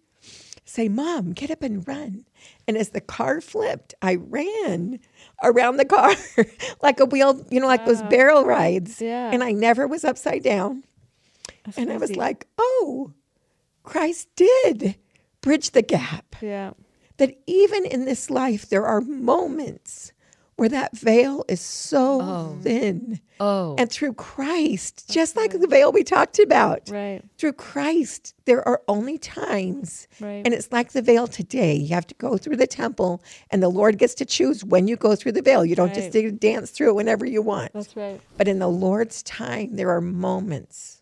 say, 0.65 0.88
Mom, 0.88 1.34
get 1.34 1.51
up 1.51 1.63
and 1.63 1.88
run. 1.88 2.25
And 2.67 2.77
as 2.77 2.89
the 2.89 3.01
car 3.01 3.41
flipped, 3.41 3.93
I 4.01 4.15
ran 4.15 4.99
around 5.43 5.77
the 5.77 5.86
car 5.86 6.13
like 6.82 6.99
a 6.99 7.05
wheel, 7.05 7.45
you 7.49 7.59
know, 7.59 7.67
like 7.67 7.86
those 7.86 8.03
barrel 8.03 8.45
rides. 8.45 9.01
Yeah. 9.01 9.32
And 9.32 9.43
I 9.43 9.51
never 9.51 9.88
was 9.88 10.03
upside 10.03 10.43
down. 10.43 10.84
That's 11.65 11.77
and 11.77 11.88
crazy. 11.88 11.95
I 11.95 11.97
was 11.97 12.15
like, 12.15 12.47
oh, 12.57 13.13
Christ 13.84 14.27
did 14.36 14.95
bridge 15.41 15.71
the 15.71 15.82
gap. 15.82 16.36
Yeah. 16.41 16.71
That 17.17 17.38
even 17.47 17.86
in 17.86 18.05
this 18.05 18.30
life, 18.30 18.69
there 18.69 18.86
are 18.86 19.01
moments 19.01 20.13
where 20.60 20.70
that 20.70 20.95
veil 20.97 21.45
is 21.47 21.62
so 21.62 22.22
oh. 22.22 22.57
thin. 22.62 23.22
Oh. 23.39 23.76
And 23.78 23.89
through 23.89 24.14
Christ, 24.14 25.07
That's 25.07 25.14
just 25.14 25.38
right. 25.38 25.49
like 25.51 25.62
the 25.62 25.68
veil 25.68 25.93
we 25.93 26.03
talked 26.03 26.38
about, 26.38 26.89
right. 26.89 27.24
through 27.38 27.53
Christ, 27.53 28.36
there 28.43 28.68
are 28.68 28.82
only 28.89 29.18
times. 29.18 30.10
Right. 30.20 30.41
And 30.43 30.53
it's 30.53 30.70
like 30.74 30.91
the 30.91 31.01
veil 31.01 31.28
today. 31.28 31.76
You 31.76 31.95
have 31.95 32.07
to 32.07 32.16
go 32.16 32.38
through 32.38 32.57
the 32.57 32.68
temple, 32.68 33.24
and 33.49 33.64
the 33.64 33.70
Lord 33.70 33.97
gets 33.97 34.14
to 34.16 34.26
choose 34.26 34.66
when 34.66 34.89
you 34.89 34.97
go 34.97 35.16
through 35.16 35.32
the 35.32 35.41
veil. 35.41 35.64
You 35.64 35.76
don't 35.76 35.95
right. 35.95 36.12
just 36.12 36.39
dance 36.39 36.72
through 36.72 36.89
it 36.89 36.95
whenever 36.95 37.26
you 37.26 37.41
want. 37.41 37.72
That's 37.72 37.95
right. 37.95 38.20
But 38.36 38.49
in 38.49 38.60
the 38.60 38.68
Lord's 38.68 39.24
time, 39.24 39.78
there 39.78 39.89
are 39.89 40.01
moments 40.01 41.01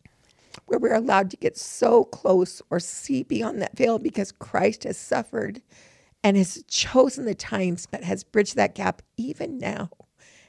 where 0.68 0.78
we're 0.78 0.94
allowed 0.94 1.32
to 1.32 1.38
get 1.38 1.58
so 1.58 2.04
close 2.04 2.62
or 2.70 2.80
see 2.80 3.24
beyond 3.24 3.62
that 3.62 3.76
veil 3.76 3.98
because 3.98 4.32
Christ 4.32 4.84
has 4.84 4.98
suffered 4.98 5.62
and 6.28 6.36
has 6.36 6.62
chosen 6.68 7.24
the 7.24 7.34
times 7.34 7.88
but 7.90 8.04
has 8.04 8.26
bridged 8.26 8.58
that 8.58 8.76
gap 8.76 9.02
even 9.16 9.58
now. 9.58 9.90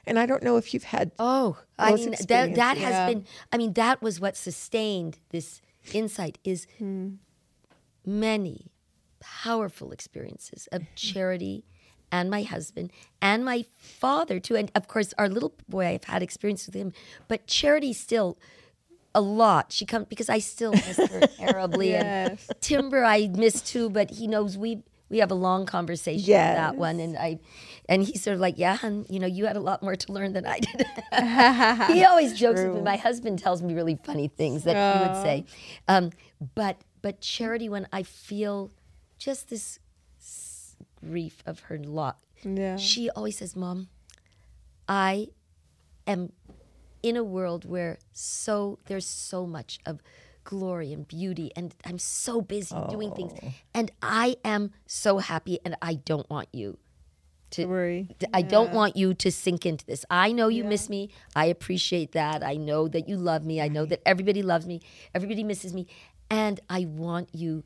And 0.05 0.19
I 0.19 0.25
don't 0.25 0.43
know 0.43 0.57
if 0.57 0.73
you've 0.73 0.83
had 0.83 1.13
Oh, 1.17 1.57
I 1.77 1.93
mean 1.93 2.11
that 2.27 2.55
that 2.55 2.77
has 2.77 2.91
yeah. 2.91 3.07
been 3.07 3.25
I 3.53 3.57
mean 3.57 3.71
that 3.73 4.01
was 4.01 4.19
what 4.19 4.35
sustained 4.35 5.19
this 5.29 5.61
insight 5.93 6.37
is 6.43 6.67
hmm. 6.79 7.11
many 8.05 8.73
powerful 9.21 9.93
experiences 9.93 10.67
of 10.73 10.83
charity 10.95 11.63
and 12.11 12.29
my 12.29 12.41
husband 12.43 12.91
and 13.21 13.45
my 13.45 13.63
father 13.77 14.37
too 14.41 14.57
and 14.57 14.69
of 14.75 14.89
course 14.89 15.13
our 15.17 15.29
little 15.29 15.53
boy 15.69 15.87
I've 15.87 16.03
had 16.03 16.21
experience 16.21 16.65
with 16.65 16.75
him 16.75 16.91
but 17.29 17.47
charity 17.47 17.93
still 17.93 18.37
a 19.15 19.21
lot. 19.21 19.71
She 19.71 19.87
comes 19.87 20.05
because 20.05 20.29
I 20.29 20.37
still 20.37 20.71
miss 20.71 20.97
her 20.97 21.21
terribly. 21.37 21.89
yes. 21.89 22.45
And 22.47 22.61
Timber 22.61 23.03
I 23.03 23.27
miss 23.27 23.59
too, 23.59 23.89
but 23.89 24.11
he 24.11 24.27
knows 24.27 24.55
we 24.55 24.83
we 25.09 25.19
have 25.19 25.31
a 25.31 25.35
long 25.35 25.65
conversation 25.65 26.29
yes. 26.29 26.55
that 26.55 26.75
one 26.75 26.99
and 26.99 27.17
I 27.17 27.39
and 27.87 28.03
he's 28.03 28.21
sort 28.21 28.35
of 28.35 28.39
like, 28.39 28.57
Yeah, 28.57 28.77
and 28.81 29.05
you 29.09 29.19
know, 29.19 29.27
you 29.27 29.45
had 29.45 29.57
a 29.57 29.61
lot 29.61 29.81
more 29.81 29.95
to 29.95 30.11
learn 30.11 30.33
than 30.33 30.45
I 30.45 30.59
did. 30.59 30.85
he 31.95 32.03
always 32.05 32.33
jokes 32.33 32.61
with 32.61 32.75
me. 32.75 32.81
My 32.81 32.97
husband 32.97 33.39
tells 33.39 33.61
me 33.61 33.73
really 33.73 33.99
funny 34.03 34.27
things 34.27 34.63
that 34.63 34.75
Aww. 34.75 34.93
he 34.93 35.07
would 35.07 35.21
say. 35.23 35.45
Um, 35.87 36.11
but 36.55 36.77
but 37.01 37.21
charity 37.21 37.69
when 37.69 37.87
I 37.91 38.03
feel 38.03 38.71
just 39.17 39.49
this 39.49 39.79
grief 40.99 41.43
of 41.45 41.61
her 41.61 41.77
lot. 41.77 42.19
Yeah. 42.43 42.77
She 42.77 43.09
always 43.09 43.37
says, 43.37 43.55
Mom, 43.55 43.89
I 44.87 45.27
am 46.07 46.31
in 47.01 47.15
a 47.15 47.23
world 47.23 47.65
where 47.65 47.97
so 48.11 48.79
there's 48.87 49.05
so 49.05 49.45
much 49.45 49.79
of 49.85 50.01
glory 50.49 50.91
and 50.91 51.07
beauty 51.07 51.51
and 51.55 51.75
I'm 51.85 51.99
so 51.99 52.41
busy 52.41 52.73
oh. 52.75 52.89
doing 52.89 53.11
things 53.11 53.33
oh. 53.43 53.53
and 53.75 53.91
I 54.01 54.35
am 54.43 54.71
so 54.87 55.19
happy 55.19 55.59
and 55.63 55.75
I 55.79 55.93
don't 55.93 56.27
want 56.27 56.47
you 56.51 56.79
to 57.51 57.65
worry. 57.65 58.09
I 58.33 58.39
yeah. 58.39 58.47
don't 58.47 58.73
want 58.73 58.95
you 58.95 59.13
to 59.13 59.31
sink 59.31 59.67
into 59.67 59.85
this. 59.85 60.05
I 60.09 60.31
know 60.31 60.47
you 60.47 60.63
yeah. 60.63 60.69
miss 60.69 60.89
me. 60.89 61.11
I 61.35 61.45
appreciate 61.45 62.13
that. 62.13 62.43
I 62.43 62.55
know 62.55 62.87
that 62.87 63.07
you 63.07 63.15
love 63.15 63.45
me. 63.45 63.61
I 63.61 63.67
know 63.67 63.85
that 63.85 64.01
everybody 64.07 64.41
loves 64.41 64.65
me. 64.65 64.81
Everybody 65.13 65.43
misses 65.43 65.71
me 65.71 65.85
and 66.31 66.59
I 66.67 66.85
want 66.85 67.29
you 67.31 67.63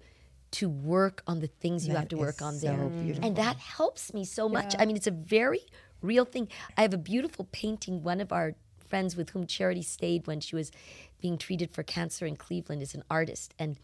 to 0.52 0.68
work 0.68 1.24
on 1.26 1.40
the 1.40 1.48
things 1.48 1.88
you 1.88 1.96
have 1.96 2.10
to 2.10 2.18
work 2.18 2.42
on 2.42 2.56
so 2.56 2.68
there. 2.68 2.90
Beautiful. 2.90 3.26
And 3.26 3.38
that 3.38 3.56
helps 3.56 4.14
me 4.14 4.26
so 4.26 4.50
much. 4.50 4.74
Yeah. 4.74 4.82
I 4.82 4.86
mean, 4.86 4.98
it's 4.98 5.08
a 5.08 5.12
very 5.12 5.62
real 6.02 6.26
thing. 6.26 6.50
I 6.78 6.82
have 6.82 6.94
a 6.94 6.98
beautiful 6.98 7.48
painting 7.54 8.04
one 8.04 8.20
of 8.20 8.34
our 8.34 8.56
friends 8.94 9.16
with 9.16 9.32
whom 9.32 9.48
Charity 9.48 9.82
stayed 9.82 10.28
when 10.28 10.40
she 10.40 10.56
was 10.56 10.72
being 11.20 11.36
treated 11.36 11.72
for 11.72 11.82
cancer 11.82 12.28
in 12.28 12.36
Cleveland 12.36 12.84
is 12.84 12.94
an 12.94 13.04
artist. 13.10 13.56
And 13.58 13.80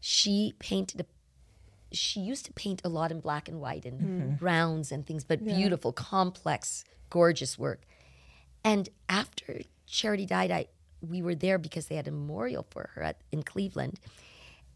she 0.00 0.54
painted 0.58 1.00
a 1.00 1.06
she 1.92 2.18
used 2.18 2.44
to 2.46 2.52
paint 2.52 2.82
a 2.84 2.88
lot 2.88 3.12
in 3.12 3.20
black 3.20 3.48
and 3.48 3.60
white 3.60 3.84
and 3.84 4.00
mm-hmm. 4.00 4.34
browns 4.34 4.90
and 4.90 5.06
things, 5.06 5.22
but 5.22 5.40
yeah. 5.40 5.54
beautiful, 5.56 5.92
complex, 5.92 6.84
gorgeous 7.08 7.56
work. 7.56 7.82
And 8.64 8.88
after 9.08 9.60
Charity 9.86 10.26
died, 10.26 10.50
I 10.50 10.66
we 11.00 11.22
were 11.22 11.36
there 11.36 11.58
because 11.58 11.86
they 11.86 11.94
had 11.94 12.08
a 12.08 12.10
memorial 12.10 12.66
for 12.68 12.90
her 12.94 13.02
at, 13.04 13.20
in 13.30 13.44
Cleveland. 13.44 14.00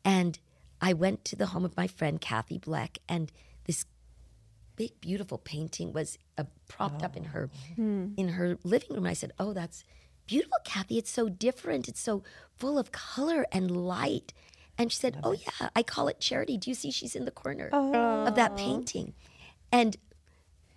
And 0.05 0.39
I 0.80 0.93
went 0.93 1.24
to 1.24 1.35
the 1.35 1.47
home 1.47 1.64
of 1.64 1.76
my 1.76 1.89
friend 1.89 2.20
Kathy 2.20 2.61
Bleck, 2.61 2.99
and 3.09 3.33
this 3.64 3.85
big, 4.76 5.00
beautiful 5.00 5.38
painting 5.38 5.92
was 5.92 6.18
uh, 6.38 6.44
propped 6.68 7.02
oh. 7.02 7.06
up 7.06 7.16
in 7.16 7.24
her 7.24 7.50
hmm. 7.76 8.08
in 8.16 8.30
her 8.30 8.58
living 8.64 8.90
room. 8.90 9.04
And 9.04 9.08
I 9.08 9.14
said, 9.14 9.32
"Oh, 9.38 9.52
that's 9.52 9.84
beautiful, 10.26 10.58
Kathy. 10.64 10.98
It's 10.98 11.10
so 11.10 11.28
different. 11.28 11.88
It's 11.88 12.00
so 12.00 12.22
full 12.58 12.78
of 12.78 12.92
color 12.92 13.46
and 13.52 13.70
light." 13.70 14.32
And 14.78 14.90
she 14.90 14.98
said, 14.98 15.18
"Oh 15.22 15.32
yeah, 15.32 15.68
I 15.76 15.82
call 15.82 16.08
it 16.08 16.20
charity. 16.20 16.56
Do 16.56 16.70
you 16.70 16.74
see 16.74 16.90
she's 16.90 17.14
in 17.14 17.24
the 17.24 17.30
corner 17.30 17.70
oh. 17.72 18.26
of 18.26 18.34
that 18.36 18.56
painting?" 18.56 19.14
And 19.70 19.96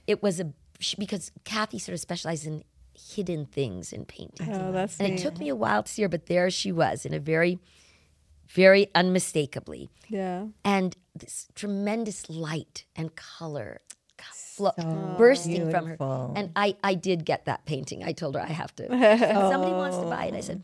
it 0.07 0.21
was 0.21 0.39
a 0.39 0.53
because 0.97 1.31
Kathy 1.43 1.79
sort 1.79 1.93
of 1.93 1.99
specialized 1.99 2.45
in 2.45 2.63
hidden 2.93 3.45
things 3.45 3.91
in 3.93 4.05
painting. 4.05 4.51
Oh, 4.51 4.71
that's 4.71 4.99
and 4.99 5.09
neat. 5.09 5.19
it 5.19 5.23
took 5.23 5.37
me 5.37 5.49
a 5.49 5.55
while 5.55 5.83
to 5.83 5.91
see 5.91 6.01
her, 6.01 6.09
but 6.09 6.27
there 6.27 6.49
she 6.49 6.71
was 6.71 7.05
in 7.05 7.13
a 7.13 7.19
very, 7.19 7.59
very 8.47 8.89
unmistakably. 8.95 9.89
Yeah. 10.07 10.47
And 10.63 10.95
this 11.15 11.47
tremendous 11.55 12.29
light 12.29 12.85
and 12.95 13.15
color 13.15 13.81
flo- 14.55 14.73
so 14.77 15.15
bursting 15.17 15.69
beautiful. 15.69 15.97
from 15.97 16.33
her. 16.33 16.33
And 16.35 16.51
I, 16.55 16.75
I 16.83 16.95
did 16.95 17.25
get 17.25 17.45
that 17.45 17.65
painting. 17.65 18.03
I 18.03 18.13
told 18.13 18.35
her 18.35 18.41
I 18.41 18.47
have 18.47 18.75
to. 18.77 18.87
Somebody 18.87 19.71
wants 19.71 19.97
to 19.97 20.05
buy 20.05 20.25
it. 20.25 20.33
I 20.33 20.39
said, 20.41 20.63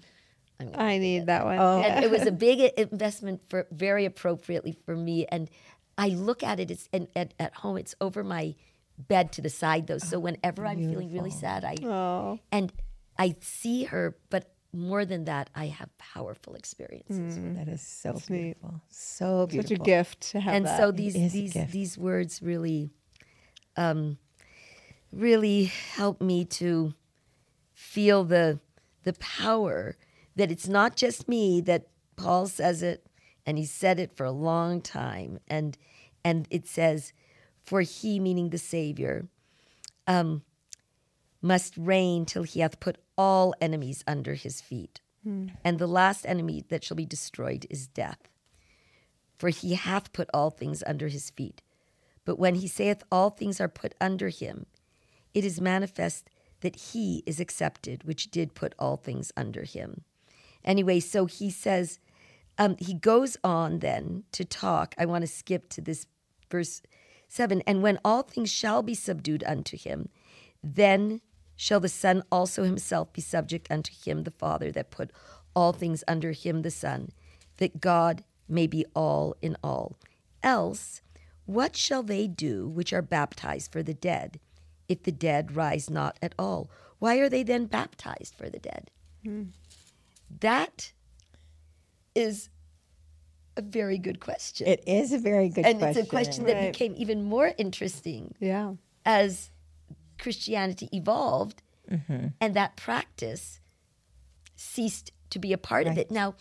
I 0.75 0.97
need 0.97 1.25
that 1.25 1.45
one. 1.45 1.57
Oh. 1.59 1.82
And 1.82 2.03
it 2.05 2.11
was 2.11 2.25
a 2.25 2.32
big 2.47 2.59
investment 2.77 3.41
for 3.49 3.67
very 3.71 4.05
appropriately 4.05 4.77
for 4.86 4.95
me. 4.95 5.25
And 5.25 5.49
I 5.97 6.09
look 6.09 6.43
at 6.43 6.59
it, 6.59 6.71
it's 6.71 6.88
and 6.93 7.07
at, 7.15 7.34
at 7.39 7.53
home, 7.55 7.77
it's 7.77 7.95
over 7.99 8.23
my 8.23 8.55
bed 8.97 9.32
to 9.34 9.41
the 9.41 9.49
side 9.49 9.88
though. 9.88 9.97
So 9.97 10.17
oh, 10.17 10.21
whenever 10.21 10.65
I'm 10.65 10.77
feeling 10.77 11.11
really 11.11 11.32
sad, 11.32 11.63
I 11.63 11.75
oh. 11.84 12.39
and 12.51 12.71
I 13.17 13.36
see 13.41 13.84
her, 13.86 14.15
but 14.29 14.51
more 14.74 15.05
than 15.05 15.26
that, 15.26 15.49
I 15.55 15.67
have 15.67 15.89
powerful 15.97 16.55
experiences. 16.55 17.38
Mm, 17.38 17.57
that 17.57 17.67
is 17.67 17.82
so 17.82 18.13
That's 18.13 18.28
beautiful. 18.28 18.72
Neat. 18.72 18.82
So 18.89 19.47
beautiful. 19.47 19.76
Such 19.76 19.80
a 19.80 19.84
gift 19.84 20.22
to 20.32 20.39
have. 20.39 20.53
And 20.53 20.65
that. 20.65 20.78
so 20.78 20.91
these 20.91 21.13
these 21.34 21.53
these 21.72 21.97
words 21.97 22.41
really 22.41 22.89
um, 23.76 24.17
really 25.11 25.65
help 25.65 26.22
me 26.22 26.45
to 26.45 26.93
feel 27.74 28.24
the 28.24 28.59
the 29.03 29.13
power 29.13 29.97
that 30.36 30.51
it's 30.51 30.67
not 30.67 30.95
just 30.95 31.28
me 31.28 31.61
that 31.61 31.88
Paul 32.15 32.47
says 32.47 32.82
it 32.82 33.05
and 33.45 33.57
he 33.57 33.65
said 33.65 33.99
it 33.99 34.15
for 34.15 34.26
a 34.26 34.32
long 34.32 34.82
time 34.82 35.39
and 35.47 35.78
and 36.24 36.47
it 36.49 36.67
says 36.67 37.13
for 37.63 37.82
he, 37.82 38.19
meaning 38.19 38.49
the 38.49 38.57
Savior, 38.57 39.28
um, 40.07 40.43
must 41.41 41.78
reign 41.78 42.26
till 42.26 42.43
he 42.43 42.59
hath 42.59 42.80
put 42.80 42.97
all 43.22 43.53
enemies 43.61 44.03
under 44.07 44.34
his 44.34 44.61
feet. 44.61 44.99
Hmm. 45.24 45.49
And 45.63 45.78
the 45.78 45.93
last 46.01 46.26
enemy 46.26 46.63
that 46.69 46.84
shall 46.84 46.97
be 46.97 47.05
destroyed 47.05 47.67
is 47.69 47.86
death. 47.86 48.22
For 49.38 49.49
he 49.49 49.76
hath 49.76 50.11
put 50.11 50.28
all 50.34 50.49
things 50.49 50.84
under 50.88 51.07
his 51.07 51.30
feet. 51.30 51.61
But 52.26 52.39
when 52.39 52.55
he 52.55 52.67
saith 52.67 53.03
all 53.11 53.30
things 53.30 53.61
are 53.61 53.67
put 53.67 53.93
under 54.01 54.30
him, 54.30 54.65
it 55.36 55.45
is 55.45 55.61
manifest 55.61 56.32
that 56.61 56.76
he 56.76 57.22
is 57.28 57.39
accepted, 57.39 58.05
which 58.05 58.32
did 58.32 58.55
put 58.55 58.74
all 58.80 58.97
things 58.97 59.32
under 59.38 59.65
him. 59.65 60.01
Anyway, 60.63 60.99
so 60.99 61.26
he 61.26 61.51
says, 61.51 61.99
um, 62.57 62.76
he 62.80 62.95
goes 62.95 63.38
on 63.43 63.80
then 63.80 64.24
to 64.32 64.43
talk. 64.43 64.95
I 64.97 65.05
want 65.05 65.22
to 65.22 65.28
skip 65.28 65.69
to 65.69 65.82
this 65.82 66.07
verse 66.49 66.82
7 67.28 67.61
And 67.67 67.84
when 67.84 67.99
all 68.03 68.24
things 68.24 68.51
shall 68.51 68.82
be 68.82 68.95
subdued 68.95 69.43
unto 69.45 69.78
him, 69.78 70.09
then 70.63 71.22
shall 71.62 71.80
the 71.80 71.88
Son 71.88 72.24
also 72.32 72.64
himself 72.64 73.14
be 73.14 73.22
subject 73.22 73.68
unto 73.70 73.91
him, 73.93 74.24
the 74.24 74.32
Father, 74.32 74.72
that 74.72 74.89
put 74.89 75.12
all 75.55 75.72
things 75.72 76.03
under 76.07 76.32
him, 76.32 76.64
the 76.64 76.72
Son, 76.72 77.12
that 77.57 77.80
God 77.80 78.24
may 78.49 78.66
be 78.66 78.84
all 78.95 79.36
in 79.43 79.55
all. 79.64 79.95
Else, 80.41 81.03
what 81.45 81.76
shall 81.76 82.01
they 82.01 82.26
do 82.26 82.68
which 82.68 82.91
are 82.91 83.03
baptized 83.03 83.72
for 83.72 83.84
the 83.84 83.93
dead, 83.93 84.39
if 84.88 85.03
the 85.03 85.12
dead 85.12 85.55
rise 85.55 85.88
not 85.88 86.18
at 86.20 86.34
all? 86.39 86.72
Why 86.97 87.18
are 87.18 87.30
they 87.30 87.43
then 87.43 87.68
baptized 87.68 88.34
for 88.34 88.49
the 88.49 88.57
dead? 88.57 88.89
Hmm. 89.24 89.43
That 90.39 90.93
is 92.16 92.49
a 93.55 93.62
very 93.62 93.99
good 93.99 94.20
question. 94.20 94.66
It 94.66 94.84
is 94.88 95.14
a 95.14 95.20
very 95.20 95.49
good 95.49 95.62
question. 95.62 95.70
and 95.70 95.80
question. 95.80 96.01
it's 96.01 96.07
a 96.07 96.09
question 96.09 96.45
that 96.45 96.72
became 96.72 96.95
even 96.97 97.22
more 97.22 97.53
interesting 97.59 98.34
yeah. 98.39 98.74
as 99.05 99.51
Christianity 100.22 100.88
evolved 100.93 101.61
mm-hmm. 101.89 102.28
and 102.39 102.53
that 102.55 102.78
practice 102.78 103.59
ceased 104.55 105.11
to 105.32 105.39
be 105.39 105.51
a 105.51 105.57
part 105.57 105.86
right. 105.86 105.91
of 105.91 105.97
it. 105.97 106.11
Now, 106.11 106.36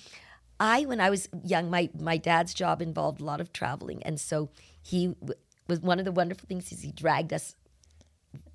I, 0.60 0.84
when 0.84 1.00
I 1.00 1.10
was 1.10 1.28
young, 1.42 1.70
my, 1.70 1.88
my 1.98 2.18
dad's 2.18 2.52
job 2.52 2.82
involved 2.82 3.20
a 3.20 3.24
lot 3.24 3.40
of 3.40 3.52
traveling. 3.52 4.02
And 4.02 4.20
so 4.20 4.50
he 4.82 5.08
w- 5.08 5.34
was 5.68 5.80
one 5.80 5.98
of 5.98 6.04
the 6.04 6.12
wonderful 6.12 6.46
things 6.46 6.70
is 6.70 6.82
he 6.82 6.92
dragged 6.92 7.32
us. 7.32 7.56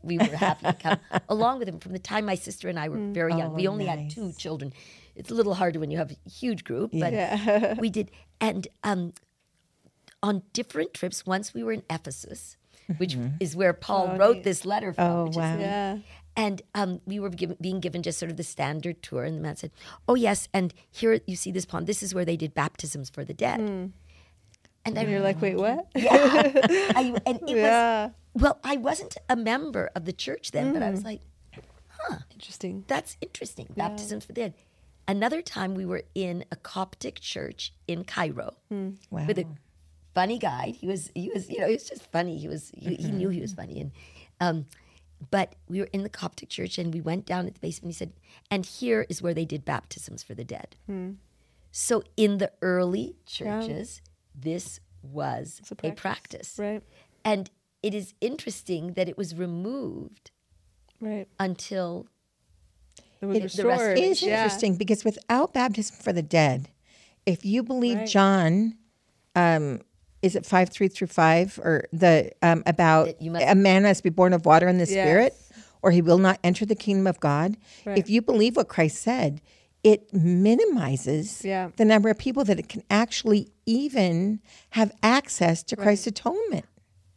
We 0.04 0.20
were 0.20 0.26
happy 0.26 0.68
to 0.68 0.74
come 0.74 1.00
along 1.30 1.60
with 1.60 1.68
him 1.68 1.80
from 1.80 1.94
the 1.94 2.00
time 2.00 2.26
my 2.26 2.36
sister 2.36 2.70
and 2.70 2.80
I 2.80 2.90
were 2.90 2.98
mm. 2.98 3.14
very 3.14 3.34
young. 3.34 3.52
Oh, 3.54 3.56
we 3.56 3.68
only 3.68 3.86
nice. 3.86 4.00
had 4.00 4.10
two 4.12 4.32
children. 4.34 4.72
It's 5.16 5.32
a 5.32 5.34
little 5.34 5.56
harder 5.56 5.80
when 5.80 5.90
you 5.90 5.98
have 5.98 6.12
a 6.12 6.30
huge 6.30 6.64
group, 6.64 6.92
but 6.94 7.12
yeah. 7.12 7.74
we 7.80 7.90
did. 7.90 8.12
And 8.40 8.68
um, 8.84 9.14
on 10.22 10.44
different 10.54 10.94
trips, 10.94 11.26
once 11.26 11.54
we 11.54 11.64
were 11.64 11.72
in 11.72 11.84
Ephesus, 11.90 12.58
which 12.98 13.16
mm-hmm. 13.16 13.36
is 13.40 13.56
where 13.56 13.74
Paul 13.74 14.12
oh, 14.14 14.18
wrote 14.18 14.44
this 14.44 14.66
letter 14.66 14.94
from. 14.94 15.06
Oh, 15.06 15.24
wow. 15.32 15.56
Is, 15.56 15.62
yeah. 15.62 15.98
And 16.38 16.62
um, 16.74 17.02
we 17.06 17.20
were 17.20 17.30
given, 17.30 17.56
being 17.62 17.80
given 17.80 18.04
just 18.04 18.20
sort 18.20 18.30
of 18.30 18.38
the 18.38 18.44
standard 18.44 19.02
tour, 19.02 19.24
and 19.24 19.38
the 19.38 19.42
man 19.42 19.56
said, 19.56 19.72
"Oh 20.08 20.16
yes, 20.16 20.50
and 20.54 20.74
here 20.92 21.22
you 21.26 21.36
see 21.38 21.52
this 21.52 21.66
pond. 21.66 21.88
This 21.88 22.04
is 22.04 22.14
where 22.14 22.26
they 22.26 22.36
did 22.36 22.54
baptisms 22.54 23.10
for 23.10 23.24
the 23.24 23.34
dead." 23.34 23.62
Mm. 23.62 23.92
And, 24.84 24.98
and 24.98 25.10
you're 25.10 25.22
like, 25.22 25.42
"Wait, 25.42 25.56
what?" 25.56 25.88
Yeah. 25.96 26.12
I, 26.14 27.16
and 27.26 27.40
it 27.50 27.56
yeah. 27.56 28.06
was 28.08 28.12
well, 28.34 28.60
I 28.66 28.76
wasn't 28.76 29.16
a 29.30 29.38
member 29.38 29.90
of 29.96 30.04
the 30.04 30.12
church 30.12 30.52
then, 30.52 30.72
mm. 30.72 30.74
but 30.74 30.84
I 30.84 30.92
was 30.92 31.02
mm. 31.02 31.06
like, 31.06 31.22
"Huh, 31.88 32.18
interesting. 32.32 32.84
That's 32.88 33.16
interesting. 33.22 33.68
Yeah. 33.70 33.88
Baptisms 33.88 34.26
for 34.26 34.34
the 34.34 34.42
dead." 34.42 34.54
Another 35.08 35.42
time 35.42 35.76
we 35.76 35.86
were 35.86 36.04
in 36.16 36.46
a 36.52 36.56
Coptic 36.56 37.20
church 37.22 37.74
in 37.88 38.04
Cairo 38.04 38.56
mm. 38.74 38.96
wow. 39.12 39.26
with 39.26 39.38
a 39.38 39.46
funny 40.16 40.40
guy. 40.40 40.74
He 40.80 40.88
was 40.88 41.12
he 41.14 41.30
was 41.34 41.50
you 41.50 41.60
know 41.60 41.68
he 41.68 41.74
was 41.74 41.88
just 41.88 42.12
funny. 42.12 42.38
He 42.40 42.48
was 42.48 42.72
he, 42.76 42.92
mm-hmm. 42.92 43.06
he 43.06 43.12
knew 43.12 43.30
he 43.30 43.42
was 43.42 43.54
funny 43.54 43.80
and 43.80 43.92
um, 44.42 44.66
but 45.32 45.56
we 45.70 45.80
were 45.80 45.90
in 45.94 46.04
the 46.04 46.10
Coptic 46.10 46.50
church 46.50 46.78
and 46.78 46.94
we 46.94 47.02
went 47.02 47.26
down 47.26 47.48
at 47.48 47.54
the 47.54 47.60
basement. 47.60 47.94
He 47.94 47.98
said, 47.98 48.14
and 48.52 48.66
here 48.66 49.06
is 49.10 49.22
where 49.22 49.34
they 49.34 49.46
did 49.46 49.64
baptisms 49.66 50.24
for 50.24 50.34
the 50.34 50.44
dead. 50.44 50.76
Mm. 50.90 51.16
So 51.72 52.04
in 52.18 52.38
the 52.38 52.52
early 52.62 53.16
churches, 53.26 54.02
yeah. 54.04 54.42
this 54.44 54.80
was 55.02 55.62
a 55.72 55.76
practice. 55.76 55.90
a 55.90 56.02
practice, 56.02 56.56
right? 56.58 56.84
And 57.24 57.50
it 57.82 57.94
is 57.94 58.14
interesting 58.22 58.94
that 58.94 59.10
it 59.10 59.18
was 59.18 59.36
removed, 59.36 60.32
right, 61.00 61.28
until 61.40 62.08
it 63.22 63.26
was 63.26 63.38
it, 63.38 63.44
restored. 63.44 63.98
It 63.98 64.04
is 64.04 64.22
yeah. 64.22 64.44
interesting 64.44 64.76
because 64.76 65.04
without 65.04 65.54
baptism 65.54 65.98
for 66.02 66.14
the 66.14 66.24
dead, 66.24 66.70
if 67.26 67.46
you 67.46 67.64
believe 67.64 67.98
right. 67.98 68.08
John, 68.08 68.78
um, 69.36 69.82
is 70.26 70.36
it 70.36 70.46
five 70.46 70.70
three 70.70 70.88
through 70.88 71.08
five 71.08 71.60
or 71.60 71.86
the 71.94 72.32
um, 72.42 72.64
about 72.66 73.22
must, 73.22 73.46
a 73.48 73.54
man 73.54 73.84
must 73.84 74.04
be 74.04 74.10
born 74.10 74.34
of 74.34 74.46
water 74.46 74.68
and 74.68 74.80
the 74.80 74.92
yes. 74.92 75.06
Spirit, 75.06 75.36
or 75.84 75.92
he 75.92 76.02
will 76.02 76.18
not 76.18 76.40
enter 76.44 76.66
the 76.66 76.76
kingdom 76.76 77.06
of 77.06 77.20
God. 77.20 77.58
Right. 77.86 77.98
If 77.98 78.10
you 78.10 78.24
believe 78.24 78.56
what 78.56 78.68
Christ 78.68 79.04
said, 79.04 79.40
it 79.84 80.12
minimizes 80.12 81.46
yeah. 81.46 81.70
the 81.78 81.86
number 81.86 82.10
of 82.10 82.18
people 82.18 82.44
that 82.46 82.58
it 82.58 82.68
can 82.68 82.82
actually 82.90 83.52
even 83.68 84.40
have 84.72 84.92
access 85.04 85.62
to 85.62 85.76
right. 85.76 85.84
Christ's 85.84 86.08
atonement. 86.08 86.66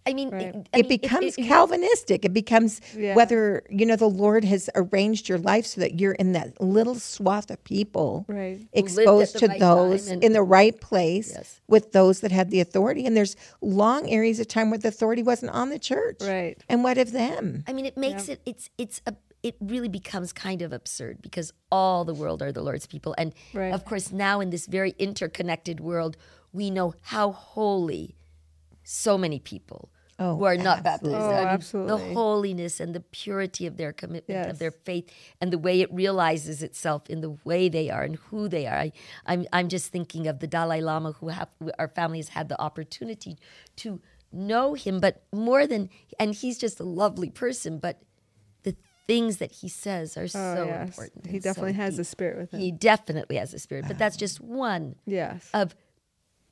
I 0.08 0.14
mean, 0.14 0.30
right. 0.30 0.46
it, 0.46 0.68
I 0.72 0.78
it 0.78 0.88
mean, 0.88 1.00
becomes 1.00 1.36
it, 1.36 1.44
it, 1.44 1.48
Calvinistic. 1.48 2.24
It 2.24 2.32
becomes 2.32 2.80
yeah. 2.96 3.14
whether 3.14 3.62
you 3.68 3.84
know 3.84 3.94
the 3.94 4.08
Lord 4.08 4.42
has 4.44 4.70
arranged 4.74 5.28
your 5.28 5.36
life 5.36 5.66
so 5.66 5.82
that 5.82 6.00
you're 6.00 6.12
in 6.12 6.32
that 6.32 6.58
little 6.62 6.94
swath 6.94 7.50
of 7.50 7.62
people, 7.64 8.24
right. 8.26 8.58
exposed 8.72 9.38
to 9.38 9.48
right 9.48 9.60
those 9.60 10.08
in 10.08 10.32
the 10.32 10.42
right 10.42 10.80
place 10.80 11.32
yes. 11.34 11.60
with 11.68 11.92
those 11.92 12.20
that 12.20 12.32
had 12.32 12.50
the 12.50 12.60
authority. 12.60 13.04
And 13.04 13.14
there's 13.14 13.36
long 13.60 14.08
areas 14.08 14.40
of 14.40 14.48
time 14.48 14.70
where 14.70 14.78
the 14.78 14.88
authority 14.88 15.22
wasn't 15.22 15.52
on 15.52 15.68
the 15.68 15.78
church, 15.78 16.22
right? 16.22 16.56
And 16.70 16.82
what 16.82 16.96
of 16.96 17.12
them? 17.12 17.64
I 17.66 17.74
mean, 17.74 17.84
it 17.84 17.98
makes 17.98 18.28
yeah. 18.28 18.34
it. 18.34 18.40
It's 18.46 18.70
it's 18.78 19.02
a 19.06 19.14
it 19.42 19.56
really 19.60 19.88
becomes 19.88 20.32
kind 20.32 20.62
of 20.62 20.72
absurd 20.72 21.20
because 21.20 21.52
all 21.70 22.04
the 22.06 22.14
world 22.14 22.42
are 22.42 22.50
the 22.50 22.62
Lord's 22.62 22.86
people. 22.86 23.14
And 23.18 23.34
right. 23.52 23.74
of 23.74 23.84
course, 23.84 24.10
now 24.10 24.40
in 24.40 24.50
this 24.50 24.66
very 24.66 24.94
interconnected 24.98 25.80
world, 25.80 26.16
we 26.52 26.70
know 26.70 26.94
how 27.02 27.30
holy 27.32 28.16
so 28.82 29.18
many 29.18 29.38
people 29.38 29.90
oh, 30.18 30.36
who 30.36 30.44
are 30.44 30.56
not 30.56 30.84
absolutely. 30.84 31.18
baptized. 31.18 31.32
Oh, 31.32 31.36
I 31.36 31.44
mean, 31.44 31.48
absolutely. 31.48 32.08
The 32.08 32.14
holiness 32.14 32.80
and 32.80 32.94
the 32.94 33.00
purity 33.00 33.66
of 33.66 33.76
their 33.76 33.92
commitment, 33.92 34.44
yes. 34.44 34.50
of 34.50 34.58
their 34.58 34.70
faith, 34.70 35.10
and 35.40 35.52
the 35.52 35.58
way 35.58 35.80
it 35.80 35.92
realizes 35.92 36.62
itself 36.62 37.08
in 37.08 37.20
the 37.20 37.36
way 37.44 37.68
they 37.68 37.90
are 37.90 38.02
and 38.02 38.16
who 38.16 38.48
they 38.48 38.66
are. 38.66 38.76
I, 38.76 38.92
I'm, 39.26 39.46
I'm 39.52 39.68
just 39.68 39.90
thinking 39.92 40.26
of 40.26 40.40
the 40.40 40.46
Dalai 40.46 40.80
Lama, 40.80 41.12
who 41.12 41.28
have, 41.28 41.48
our 41.78 41.88
family 41.88 42.18
has 42.18 42.30
had 42.30 42.48
the 42.48 42.60
opportunity 42.60 43.38
to 43.76 44.00
know 44.32 44.74
him, 44.74 45.00
but 45.00 45.24
more 45.32 45.66
than, 45.66 45.88
and 46.18 46.34
he's 46.34 46.58
just 46.58 46.80
a 46.80 46.84
lovely 46.84 47.30
person, 47.30 47.78
but 47.78 48.02
the 48.62 48.76
things 49.06 49.38
that 49.38 49.52
he 49.52 49.68
says 49.68 50.16
are 50.18 50.24
oh, 50.24 50.26
so 50.26 50.64
yes. 50.66 50.88
important. 50.88 51.26
He 51.26 51.38
definitely 51.38 51.72
so 51.72 51.76
has 51.78 51.98
a 51.98 52.04
spirit 52.04 52.36
with 52.38 52.50
him. 52.52 52.60
He 52.60 52.70
definitely 52.70 53.36
has 53.36 53.54
a 53.54 53.58
spirit, 53.58 53.86
but 53.88 53.96
that's 53.96 54.16
just 54.16 54.40
one 54.40 54.96
yes. 55.06 55.48
of 55.54 55.74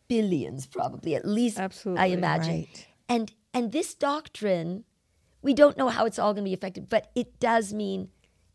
billions, 0.08 0.66
probably 0.66 1.14
at 1.16 1.26
least. 1.26 1.58
Absolutely, 1.58 2.02
I 2.02 2.06
imagine. 2.06 2.54
Right. 2.54 2.86
And 3.08 3.32
and 3.56 3.72
this 3.72 3.94
doctrine, 3.94 4.84
we 5.40 5.54
don't 5.54 5.78
know 5.78 5.88
how 5.88 6.04
it's 6.04 6.18
all 6.18 6.34
going 6.34 6.44
to 6.44 6.48
be 6.50 6.52
affected, 6.52 6.90
but 6.90 7.10
it 7.14 7.40
does 7.40 7.72
mean 7.72 8.10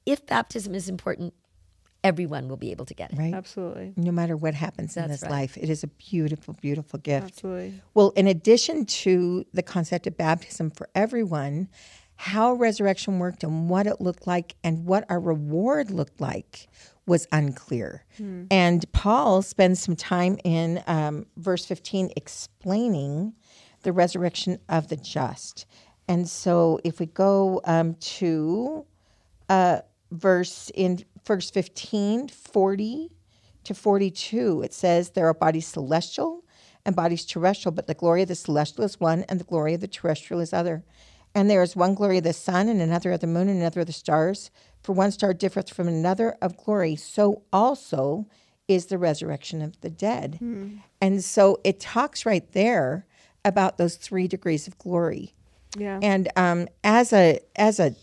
if 0.06 0.28
baptism 0.28 0.76
is 0.76 0.88
important, 0.88 1.34
everyone 2.04 2.48
will 2.48 2.58
be 2.58 2.70
able 2.70 2.86
to 2.86 2.94
get 2.94 3.12
it. 3.12 3.18
Right. 3.18 3.34
Absolutely. 3.34 3.94
No 3.96 4.12
matter 4.12 4.38
what 4.38 4.54
happens 4.54 4.94
That's 4.94 5.06
in 5.06 5.12
this 5.12 5.24
right. 5.24 5.32
life, 5.32 5.58
it 5.58 5.72
is 5.72 5.84
a 5.84 5.88
beautiful, 5.88 6.56
beautiful 6.62 7.00
gift. 7.00 7.38
Absolutely. 7.38 7.82
Well, 7.96 8.12
in 8.12 8.28
addition 8.28 8.86
to 8.86 9.44
the 9.52 9.64
concept 9.64 10.06
of 10.06 10.18
baptism 10.18 10.70
for 10.70 10.88
everyone, 10.94 11.68
how 12.16 12.54
resurrection 12.54 13.18
worked 13.18 13.44
and 13.44 13.72
what 13.72 13.88
it 13.88 14.02
looked 14.02 14.28
like 14.28 14.56
and 14.64 14.86
what 14.86 15.04
our 15.10 15.20
reward 15.20 15.90
looked 15.90 16.22
like 16.22 16.68
was 17.08 17.28
unclear. 17.32 18.06
Hmm. 18.18 18.44
And 18.52 18.92
Paul 18.92 19.42
spends 19.42 19.82
some 19.82 19.96
time 19.96 20.38
in 20.44 20.84
um, 20.86 21.26
verse 21.38 21.66
15 21.66 22.12
explaining 22.16 23.34
the 23.84 23.94
resurrection 23.94 24.60
of 24.70 24.88
the 24.88 24.98
just. 24.98 25.66
And 26.08 26.28
so 26.28 26.80
if 26.84 27.00
we 27.00 27.06
go 27.06 27.62
um, 27.66 27.96
to 27.96 28.86
uh, 29.50 29.80
verse 30.12 30.72
in 30.74 31.04
verse 31.26 31.50
15, 31.52 32.28
40 32.28 33.12
to 33.64 33.74
42, 33.74 34.62
it 34.64 34.74
says, 34.74 35.12
There 35.12 35.28
are 35.28 35.34
bodies 35.34 35.68
celestial 35.68 36.44
and 36.86 36.96
bodies 36.96 37.26
terrestrial, 37.26 37.74
but 37.74 37.88
the 37.88 37.94
glory 37.94 38.24
of 38.24 38.28
the 38.28 38.36
celestial 38.36 38.84
is 38.84 39.00
one, 39.00 39.24
and 39.30 39.40
the 39.40 39.46
glory 39.46 39.74
of 39.74 39.82
the 39.82 39.88
terrestrial 39.88 40.42
is 40.42 40.52
other. 40.52 40.84
And 41.34 41.50
there 41.50 41.62
is 41.62 41.76
one 41.76 41.94
glory 41.94 42.18
of 42.18 42.24
the 42.24 42.34
sun, 42.34 42.68
and 42.68 42.82
another 42.82 43.12
of 43.12 43.22
the 43.22 43.28
moon, 43.28 43.48
and 43.48 43.60
another 43.60 43.82
of 43.82 43.88
the 43.88 43.94
stars. 43.94 44.52
For 44.82 44.94
one 44.94 45.12
star 45.12 45.34
differeth 45.34 45.70
from 45.70 45.88
another 45.88 46.36
of 46.42 46.58
glory, 46.58 46.96
so 46.96 47.44
also 47.54 48.28
is 48.68 48.88
the 48.88 48.98
resurrection 48.98 49.62
of 49.62 49.80
the 49.82 49.90
dead. 49.90 50.40
Mm. 50.42 50.80
And 51.00 51.24
so 51.24 51.60
it 51.64 51.80
talks 51.80 52.26
right 52.26 52.52
there 52.52 53.06
about 53.44 53.78
those 53.78 53.96
three 53.96 54.28
degrees 54.28 54.68
of 54.68 54.78
glory. 54.78 55.34
Yeah. 55.78 56.00
And 56.02 56.30
um, 56.36 56.68
as 56.84 57.14
a 57.14 57.40
as 57.56 57.80
a 57.80 57.96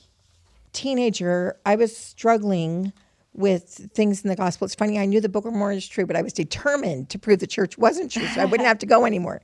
teenager, 0.72 1.56
I 1.66 1.76
was 1.76 1.96
struggling 1.96 2.92
with 3.34 3.90
things 3.94 4.22
in 4.24 4.28
the 4.28 4.36
gospel. 4.36 4.64
It's 4.64 4.74
funny, 4.74 4.98
I 4.98 5.06
knew 5.06 5.20
the 5.20 5.28
Book 5.28 5.44
of 5.44 5.52
Mormon 5.52 5.78
is 5.78 5.86
true, 5.86 6.06
but 6.06 6.16
I 6.16 6.22
was 6.22 6.32
determined 6.32 7.08
to 7.10 7.18
prove 7.18 7.38
the 7.38 7.46
church 7.46 7.78
wasn't 7.78 8.10
true, 8.10 8.26
so 8.26 8.40
I 8.40 8.44
wouldn't 8.44 8.66
have 8.66 8.78
to 8.78 8.86
go 8.86 9.04
anymore. 9.04 9.42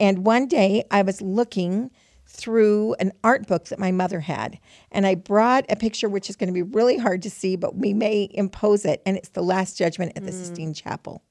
And 0.00 0.26
one 0.26 0.46
day 0.48 0.84
I 0.90 1.02
was 1.02 1.22
looking 1.22 1.90
through 2.26 2.94
an 2.94 3.12
art 3.22 3.46
book 3.46 3.66
that 3.66 3.78
my 3.78 3.92
mother 3.92 4.20
had, 4.20 4.58
and 4.90 5.06
I 5.06 5.14
brought 5.14 5.64
a 5.70 5.76
picture 5.76 6.08
which 6.08 6.28
is 6.28 6.34
going 6.34 6.48
to 6.48 6.52
be 6.52 6.62
really 6.62 6.98
hard 6.98 7.22
to 7.22 7.30
see, 7.30 7.54
but 7.54 7.76
we 7.76 7.94
may 7.94 8.28
impose 8.32 8.84
it, 8.84 9.00
and 9.06 9.16
it's 9.16 9.28
the 9.28 9.42
Last 9.42 9.78
Judgment 9.78 10.12
at 10.16 10.24
the 10.24 10.32
mm. 10.32 10.34
Sistine 10.34 10.74
Chapel. 10.74 11.22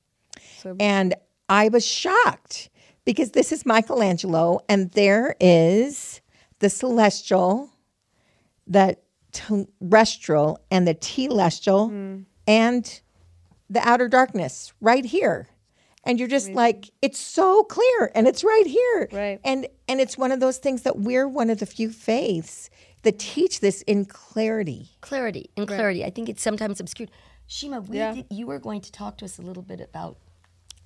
So, 0.59 0.78
and 0.80 1.16
I 1.49 1.68
was 1.68 1.86
shocked 1.86 2.70
because 3.06 3.32
this 3.32 3.51
is 3.51 3.66
Michelangelo, 3.66 4.60
and 4.68 4.91
there 4.91 5.36
is 5.39 6.22
the 6.60 6.70
celestial, 6.70 7.70
the 8.68 8.97
terrestrial, 9.32 10.60
and 10.72 10.88
the 10.88 10.95
telestial, 10.95 11.91
mm. 11.91 12.26
and 12.47 13.01
the 13.70 13.88
outer 13.88 14.08
darkness 14.08 14.74
right 14.82 15.06
here. 15.06 15.47
And 16.03 16.20
you're 16.20 16.28
just 16.28 16.47
Amazing. 16.47 16.56
like, 16.56 16.91
it's 17.01 17.20
so 17.20 17.64
clear, 17.64 18.12
and 18.14 18.28
it's 18.28 18.43
right 18.43 18.68
here. 18.68 19.10
Right. 19.12 19.39
And 19.43 19.68
and 19.88 19.99
it's 19.99 20.18
one 20.18 20.32
of 20.32 20.39
those 20.39 20.58
things 20.58 20.84
that 20.84 20.99
we're 20.99 21.28
one 21.28 21.49
of 21.49 21.60
the 21.60 21.66
few 21.66 21.89
faiths 21.89 22.70
that 23.03 23.20
teach 23.20 23.60
this 23.60 23.82
in 23.84 24.06
clarity. 24.06 24.89
Clarity, 25.01 25.49
in 25.56 25.66
clarity. 25.66 26.01
Right. 26.01 26.08
I 26.08 26.10
think 26.12 26.30
it's 26.30 26.41
sometimes 26.41 26.80
obscured. 26.80 27.12
Shima, 27.47 27.82
we 27.82 27.97
yeah. 27.97 28.14
did, 28.14 28.26
you 28.32 28.47
were 28.47 28.60
going 28.60 28.82
to 28.82 28.91
talk 28.91 29.18
to 29.20 29.26
us 29.26 29.38
a 29.38 29.41
little 29.41 29.62
bit 29.62 29.80
about 29.80 30.18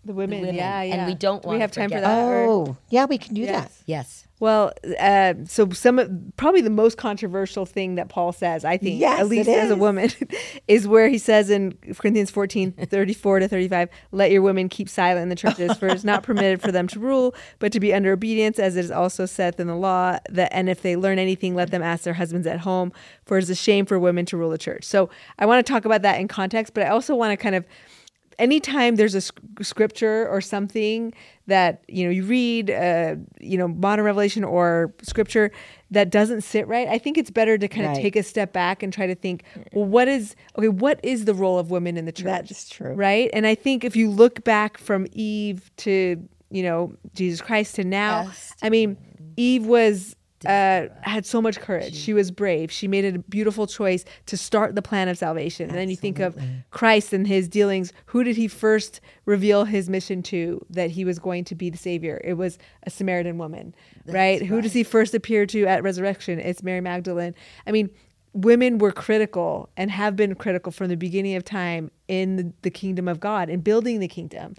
the 0.06 0.14
women, 0.14 0.38
the 0.38 0.48
women, 0.48 0.56
yeah, 0.56 0.82
yeah. 0.82 0.96
And 0.96 1.08
we 1.08 1.16
don't 1.16 1.44
want 1.44 1.58
we 1.58 1.62
have 1.62 1.72
time 1.72 1.90
for 1.90 2.00
that. 2.00 2.26
Oh, 2.26 2.78
yeah, 2.90 3.06
we 3.06 3.18
can 3.18 3.34
do 3.34 3.42
yes. 3.42 3.52
that. 3.52 3.84
Yes. 3.86 4.26
Well, 4.40 4.72
uh, 4.98 5.34
so 5.46 5.70
some 5.72 6.32
probably 6.38 6.62
the 6.62 6.70
most 6.70 6.98
controversial 6.98 7.66
thing 7.66 7.96
that 7.96 8.08
Paul 8.08 8.32
says, 8.32 8.64
I 8.64 8.78
think, 8.78 9.02
yes, 9.02 9.20
at 9.20 9.28
least 9.28 9.50
as 9.50 9.70
a 9.70 9.76
woman, 9.76 10.10
is 10.70 10.88
where 10.88 11.10
he 11.10 11.18
says 11.18 11.50
in 11.50 11.74
Corinthians 11.98 12.32
14, 12.32 12.72
34 12.86 13.40
to 13.40 13.48
35, 13.50 13.90
let 14.14 14.32
your 14.32 14.42
women 14.42 14.70
keep 14.70 14.88
silent 14.88 15.24
in 15.24 15.30
the 15.30 15.36
churches, 15.36 15.76
for 15.78 15.88
it 15.88 15.96
is 15.96 16.06
not 16.06 16.24
permitted 16.24 16.62
for 16.62 16.72
them 16.72 16.88
to 16.88 17.00
rule, 17.00 17.36
but 17.60 17.74
to 17.74 17.82
be 17.82 17.94
under 17.94 18.14
obedience, 18.14 18.60
as 18.60 18.78
it 18.78 18.86
is 18.86 18.92
also 18.92 19.26
said 19.26 19.60
in 19.60 19.68
the 19.68 19.76
law, 19.76 20.18
that 20.30 20.54
and 20.54 20.70
if 20.70 20.82
they 20.82 20.96
learn 20.96 21.20
anything, 21.20 21.54
let 21.54 21.72
them 21.72 21.84
ask 21.84 22.04
their 22.04 22.14
husbands 22.14 22.48
at 22.48 22.62
home, 22.62 22.94
for 23.26 23.38
it 23.38 23.44
is 23.44 23.50
a 23.50 23.56
shame 23.56 23.86
for 23.86 24.00
women 24.00 24.26
to 24.26 24.38
rule 24.38 24.52
the 24.52 24.58
church. 24.58 24.86
So 24.86 25.10
I 25.38 25.46
want 25.46 25.66
to 25.66 25.70
talk 25.70 25.84
about 25.84 26.02
that 26.04 26.18
in 26.18 26.30
context, 26.30 26.74
but 26.74 26.84
I 26.84 26.90
also 26.90 27.14
want 27.14 27.32
to 27.32 27.38
kind 27.38 27.56
of 27.56 27.66
anytime 28.40 28.96
there's 28.96 29.14
a 29.14 29.22
scripture 29.62 30.28
or 30.30 30.42
something 30.42 31.14
that 31.48 31.84
you 31.88 32.06
know 32.06 32.10
you 32.10 32.24
read 32.24 32.72
uh, 32.72 33.16
you 33.40 33.58
know 33.58 33.68
modern 33.68 34.06
revelation 34.06 34.44
or 34.44 34.94
scripture 35.02 35.52
that 35.92 36.10
doesn't 36.10 36.42
sit 36.42 36.68
right 36.68 36.88
i 36.88 36.98
think 36.98 37.18
it's 37.18 37.30
better 37.30 37.58
to 37.58 37.68
kind 37.68 37.86
of 37.86 37.92
right. 37.92 38.02
take 38.02 38.16
a 38.16 38.24
step 38.24 38.54
back 38.54 38.82
and 38.82 38.94
try 38.94 39.06
to 39.06 39.16
think 39.16 39.44
well 39.74 39.86
what 39.86 40.08
is 40.08 40.36
okay 40.58 40.70
what 40.70 41.00
is 41.04 41.26
the 41.26 41.34
role 41.34 41.60
of 41.60 41.70
women 41.70 41.98
in 41.98 42.06
the 42.06 42.12
church 42.12 42.26
that's 42.26 42.70
true 42.70 42.94
right 42.94 43.30
and 43.34 43.46
i 43.46 43.54
think 43.54 43.84
if 43.84 43.96
you 43.96 44.10
look 44.10 44.44
back 44.44 44.78
from 44.78 45.06
eve 45.12 45.70
to 45.78 46.28
you 46.50 46.64
know 46.64 46.94
jesus 47.14 47.42
christ 47.42 47.76
to 47.76 47.84
now 47.84 48.24
yes. 48.24 48.54
i 48.64 48.70
mean 48.70 48.98
eve 49.36 49.66
was 49.66 50.16
uh, 50.46 50.88
had 51.02 51.26
so 51.26 51.42
much 51.42 51.60
courage. 51.60 51.96
She 51.96 52.14
was 52.14 52.32
brave. 52.32 52.72
She 52.72 52.88
made 52.88 53.06
a 53.06 53.20
beautiful 53.20 53.68
choice 53.68 54.06
to 54.28 54.38
start 54.38 54.76
the 54.76 54.82
plan 54.82 55.08
of 55.08 55.18
salvation. 55.18 55.66
Absolutely. 55.66 55.82
And 55.82 55.82
then 55.82 55.90
you 55.90 55.96
think 55.98 56.20
of 56.20 56.38
Christ 56.72 57.14
and 57.14 57.28
his 57.28 57.48
dealings. 57.48 57.94
Who 58.08 58.24
did 58.24 58.38
he 58.38 58.48
first 58.48 59.02
reveal 59.26 59.66
his 59.66 59.90
mission 59.90 60.24
to 60.24 60.66
that 60.70 60.92
he 60.92 61.06
was 61.06 61.20
going 61.20 61.44
to 61.46 61.56
be 61.56 61.70
the 61.70 61.78
Savior? 61.78 62.22
It 62.24 62.34
was 62.34 62.58
a 62.84 62.90
Samaritan 62.90 63.38
woman, 63.38 63.76
right? 64.06 64.14
right? 64.14 64.42
Who 64.44 64.62
does 64.62 64.74
he 64.74 64.84
first 64.84 65.14
appear 65.14 65.46
to 65.48 65.66
at 65.66 65.84
resurrection? 65.84 66.40
It's 66.40 66.64
Mary 66.64 66.82
Magdalene. 66.82 67.36
I 67.68 67.72
mean, 67.72 67.90
women 68.44 68.78
were 68.78 68.92
critical 68.92 69.70
and 69.76 69.92
have 69.92 70.16
been 70.16 70.36
critical 70.36 70.72
from 70.72 70.90
the 70.90 70.98
beginning 70.98 71.36
of 71.36 71.44
time 71.44 71.92
in 72.08 72.36
the, 72.36 72.54
the 72.62 72.70
kingdom 72.70 73.08
of 73.08 73.20
God 73.20 73.50
and 73.50 73.64
building 73.64 74.00
the 74.00 74.08
kingdom. 74.08 74.56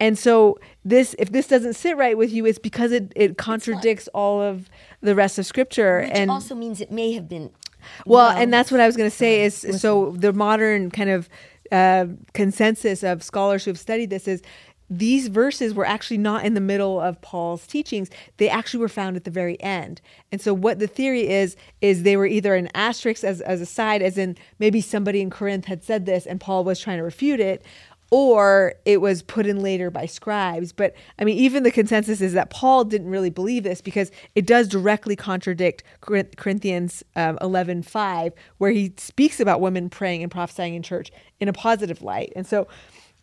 And 0.00 0.18
so 0.18 0.58
this 0.84 1.14
if 1.18 1.30
this 1.30 1.46
doesn't 1.46 1.74
sit 1.74 1.96
right 1.96 2.16
with 2.16 2.32
you, 2.32 2.46
it's 2.46 2.58
because 2.58 2.92
it, 2.92 3.12
it 3.14 3.38
contradicts 3.38 4.08
all 4.08 4.40
of 4.40 4.68
the 5.00 5.14
rest 5.14 5.38
of 5.38 5.46
scripture. 5.46 6.00
Which 6.00 6.10
and 6.12 6.30
also 6.30 6.54
means 6.54 6.80
it 6.80 6.90
may 6.90 7.12
have 7.12 7.28
been 7.28 7.50
well, 8.06 8.28
well 8.28 8.42
and 8.42 8.52
that's 8.52 8.70
what 8.70 8.80
I 8.80 8.86
was 8.86 8.96
gonna 8.96 9.10
say 9.10 9.42
is 9.42 9.66
so 9.78 10.12
the 10.16 10.32
modern 10.32 10.90
kind 10.90 11.10
of 11.10 11.28
uh, 11.72 12.06
consensus 12.32 13.02
of 13.02 13.22
scholars 13.22 13.64
who 13.64 13.70
have 13.70 13.78
studied 13.78 14.10
this 14.10 14.28
is 14.28 14.42
these 14.98 15.28
verses 15.28 15.74
were 15.74 15.86
actually 15.86 16.18
not 16.18 16.44
in 16.44 16.54
the 16.54 16.60
middle 16.60 17.00
of 17.00 17.20
Paul's 17.20 17.66
teachings. 17.66 18.10
They 18.36 18.48
actually 18.48 18.80
were 18.80 18.88
found 18.88 19.16
at 19.16 19.24
the 19.24 19.30
very 19.30 19.60
end. 19.62 20.00
And 20.32 20.40
so 20.40 20.54
what 20.54 20.78
the 20.78 20.86
theory 20.86 21.28
is 21.28 21.56
is 21.80 22.02
they 22.02 22.16
were 22.16 22.26
either 22.26 22.54
an 22.54 22.68
asterisk 22.74 23.24
as, 23.24 23.40
as 23.40 23.60
a 23.60 23.66
side, 23.66 24.02
as 24.02 24.18
in 24.18 24.36
maybe 24.58 24.80
somebody 24.80 25.20
in 25.20 25.30
Corinth 25.30 25.66
had 25.66 25.84
said 25.84 26.06
this 26.06 26.26
and 26.26 26.40
Paul 26.40 26.64
was 26.64 26.80
trying 26.80 26.98
to 26.98 27.04
refute 27.04 27.40
it, 27.40 27.64
or 28.10 28.74
it 28.84 29.00
was 29.00 29.22
put 29.22 29.46
in 29.46 29.60
later 29.60 29.90
by 29.90 30.06
scribes. 30.06 30.72
But 30.72 30.94
I 31.18 31.24
mean, 31.24 31.36
even 31.38 31.62
the 31.62 31.70
consensus 31.70 32.20
is 32.20 32.32
that 32.34 32.50
Paul 32.50 32.84
didn't 32.84 33.10
really 33.10 33.30
believe 33.30 33.64
this 33.64 33.80
because 33.80 34.12
it 34.34 34.46
does 34.46 34.68
directly 34.68 35.16
contradict 35.16 35.82
Corinthians 36.00 37.02
um, 37.16 37.38
11 37.40 37.82
5, 37.82 38.32
where 38.58 38.70
he 38.70 38.92
speaks 38.98 39.40
about 39.40 39.60
women 39.60 39.90
praying 39.90 40.22
and 40.22 40.30
prophesying 40.30 40.74
in 40.74 40.82
church 40.82 41.10
in 41.40 41.48
a 41.48 41.52
positive 41.52 42.02
light. 42.02 42.32
And 42.36 42.46
so, 42.46 42.68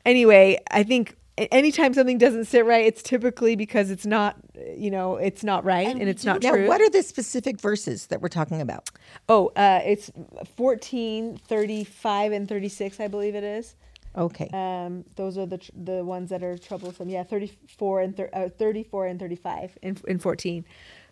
anyway, 0.05 0.59
I 0.72 0.84
think 0.84 1.15
anytime 1.38 1.94
something 1.94 2.18
doesn't 2.18 2.46
sit 2.46 2.66
right, 2.66 2.86
it's 2.86 3.02
typically 3.02 3.56
because 3.56 3.90
it's 3.90 4.06
not, 4.06 4.38
you 4.76 4.92
know, 4.92 5.16
it's 5.16 5.44
not 5.44 5.64
right 5.64 5.88
and, 5.88 6.02
and 6.02 6.10
it's 6.10 6.26
not 6.26 6.42
now, 6.42 6.52
true. 6.52 6.68
what 6.68 6.82
are 6.82 6.90
the 6.90 7.04
specific 7.04 7.60
verses 7.60 8.08
that 8.08 8.22
we're 8.22 8.30
talking 8.30 8.62
about? 8.62 8.90
Oh, 9.30 9.52
uh, 9.56 9.82
it's 9.86 10.12
14, 10.58 11.38
35, 11.38 12.32
and 12.32 12.48
36, 12.48 13.00
I 13.00 13.08
believe 13.08 13.36
it 13.36 13.44
is. 13.44 13.76
Okay. 14.18 14.50
Um, 14.54 15.06
those 15.16 15.38
are 15.38 15.46
the 15.46 15.58
tr- 15.58 15.72
the 15.74 16.04
ones 16.04 16.30
that 16.32 16.44
are 16.44 16.58
troublesome. 16.58 17.08
Yeah, 17.08 17.24
34 17.24 18.02
and 18.02 18.18
thir- 18.18 18.30
uh, 18.34 18.50
34 18.50 19.08
and 19.08 19.20
35 19.20 19.78
in, 19.82 19.98
in 20.06 20.20
14. 20.20 20.66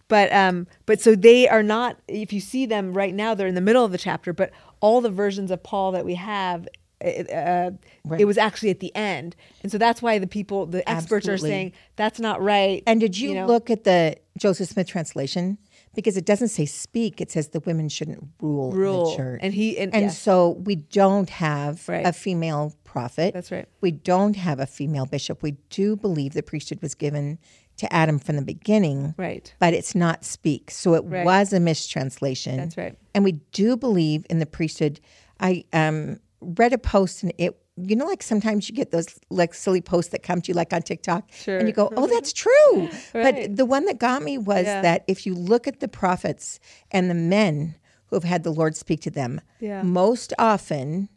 But 0.09 0.33
um, 0.33 0.67
but 0.85 0.99
so 0.99 1.15
they 1.15 1.47
are 1.47 1.63
not. 1.63 1.97
If 2.07 2.33
you 2.33 2.41
see 2.41 2.65
them 2.65 2.93
right 2.93 3.13
now, 3.13 3.35
they're 3.35 3.47
in 3.47 3.55
the 3.55 3.61
middle 3.61 3.85
of 3.85 3.91
the 3.91 3.97
chapter. 3.97 4.33
But 4.33 4.51
all 4.81 5.01
the 5.01 5.11
versions 5.11 5.51
of 5.51 5.63
Paul 5.63 5.91
that 5.93 6.03
we 6.03 6.15
have 6.15 6.67
it, 7.01 7.29
uh, 7.31 7.71
right. 8.05 8.19
it 8.19 8.25
was 8.25 8.37
actually 8.37 8.69
at 8.69 8.79
the 8.79 8.93
end. 8.95 9.35
And 9.63 9.71
so 9.71 9.77
that's 9.77 10.01
why 10.01 10.19
the 10.19 10.27
people, 10.27 10.65
the 10.65 10.87
experts 10.89 11.27
Absolutely. 11.27 11.49
are 11.49 11.51
saying 11.51 11.73
that's 11.95 12.19
not 12.19 12.41
right. 12.41 12.83
And 12.85 12.99
did 12.99 13.17
you, 13.17 13.29
you 13.29 13.35
know? 13.35 13.45
look 13.45 13.69
at 13.69 13.83
the 13.83 14.17
Joseph 14.37 14.69
Smith 14.69 14.87
translation? 14.87 15.57
Because 15.95 16.17
it 16.17 16.25
doesn't 16.25 16.49
say 16.49 16.65
speak, 16.65 17.19
it 17.19 17.31
says 17.31 17.49
the 17.49 17.61
women 17.61 17.89
shouldn't 17.89 18.23
rule, 18.41 18.71
rule. 18.71 19.11
the 19.11 19.17
church. 19.17 19.39
And 19.43 19.53
he 19.53 19.77
and, 19.77 19.93
and 19.93 20.03
yeah. 20.05 20.09
so 20.09 20.51
we 20.51 20.75
don't 20.75 21.29
have 21.29 21.87
right. 21.89 22.05
a 22.05 22.13
female 22.13 22.75
prophet. 22.83 23.33
That's 23.33 23.51
right. 23.51 23.67
We 23.81 23.91
don't 23.91 24.35
have 24.35 24.59
a 24.59 24.67
female 24.67 25.05
bishop. 25.05 25.41
We 25.41 25.51
do 25.69 25.95
believe 25.95 26.33
the 26.33 26.43
priesthood 26.43 26.81
was 26.81 26.95
given 26.95 27.39
to 27.77 27.91
Adam 27.93 28.19
from 28.19 28.35
the 28.35 28.41
beginning. 28.43 29.15
Right. 29.17 29.53
But 29.57 29.73
it's 29.73 29.95
not 29.95 30.25
speak. 30.25 30.69
So 30.69 30.93
it 30.93 31.03
right. 31.05 31.25
was 31.25 31.53
a 31.53 31.59
mistranslation. 31.59 32.57
That's 32.57 32.77
right. 32.77 32.95
And 33.15 33.23
we 33.23 33.33
do 33.51 33.77
believe 33.77 34.25
in 34.29 34.39
the 34.39 34.45
priesthood. 34.45 34.99
I 35.39 35.63
um, 35.73 36.19
read 36.41 36.73
a 36.73 36.77
post 36.77 37.23
and 37.23 37.33
it 37.37 37.59
you 37.87 37.95
know, 37.95 38.05
like 38.05 38.23
sometimes 38.23 38.67
you 38.69 38.75
get 38.75 38.91
those 38.91 39.07
like 39.29 39.53
silly 39.53 39.81
posts 39.81 40.11
that 40.11 40.23
come 40.23 40.41
to 40.41 40.49
you 40.49 40.53
like 40.53 40.73
on 40.73 40.81
TikTok 40.81 41.31
sure. 41.31 41.57
and 41.57 41.67
you 41.67 41.73
go, 41.73 41.91
oh, 41.95 42.07
that's 42.13 42.33
true. 42.33 42.89
right. 43.13 43.47
But 43.47 43.55
the 43.55 43.65
one 43.65 43.85
that 43.85 43.99
got 43.99 44.21
me 44.21 44.37
was 44.37 44.65
yeah. 44.65 44.81
that 44.81 45.03
if 45.07 45.25
you 45.25 45.33
look 45.33 45.67
at 45.67 45.79
the 45.79 45.87
prophets 45.87 46.59
and 46.91 47.09
the 47.09 47.15
men 47.15 47.75
who 48.07 48.15
have 48.15 48.23
had 48.23 48.43
the 48.43 48.51
Lord 48.51 48.75
speak 48.75 49.01
to 49.01 49.11
them, 49.11 49.41
yeah. 49.59 49.81
most 49.81 50.33
often 50.37 51.09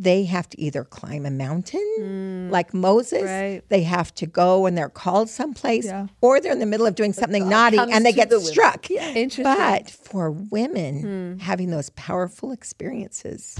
they 0.00 0.24
have 0.24 0.48
to 0.48 0.60
either 0.60 0.84
climb 0.84 1.26
a 1.26 1.30
mountain 1.30 1.84
mm, 1.98 2.50
like 2.50 2.72
Moses, 2.72 3.24
right. 3.24 3.62
they 3.68 3.82
have 3.82 4.14
to 4.14 4.26
go 4.26 4.64
and 4.64 4.78
they're 4.78 4.88
called 4.88 5.28
someplace, 5.28 5.86
yeah. 5.86 6.06
or 6.20 6.40
they're 6.40 6.52
in 6.52 6.60
the 6.60 6.66
middle 6.66 6.86
of 6.86 6.94
doing 6.94 7.12
something 7.12 7.48
naughty 7.48 7.78
and 7.78 8.06
they 8.06 8.12
get 8.12 8.30
the 8.30 8.40
struck. 8.40 8.88
Yeah. 8.88 9.08
Interesting. 9.10 9.42
But 9.42 9.90
for 9.90 10.30
women 10.30 11.36
mm. 11.38 11.40
having 11.40 11.70
those 11.70 11.90
powerful 11.90 12.52
experiences, 12.52 13.58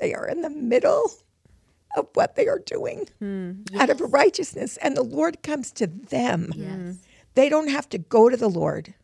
they 0.00 0.14
are 0.14 0.26
in 0.26 0.42
the 0.42 0.50
middle 0.50 1.12
of 1.96 2.06
what 2.14 2.36
they 2.36 2.46
are 2.46 2.60
doing 2.60 3.06
mm. 3.20 3.68
yes. 3.70 3.80
out 3.80 3.90
of 3.90 4.00
righteousness, 4.12 4.76
and 4.78 4.96
the 4.96 5.02
Lord 5.02 5.42
comes 5.42 5.70
to 5.72 5.86
them. 5.86 6.52
Yes. 6.54 6.96
They 7.34 7.48
don't 7.48 7.68
have 7.68 7.88
to 7.90 7.98
go 7.98 8.28
to 8.28 8.36
the 8.36 8.50
Lord. 8.50 8.94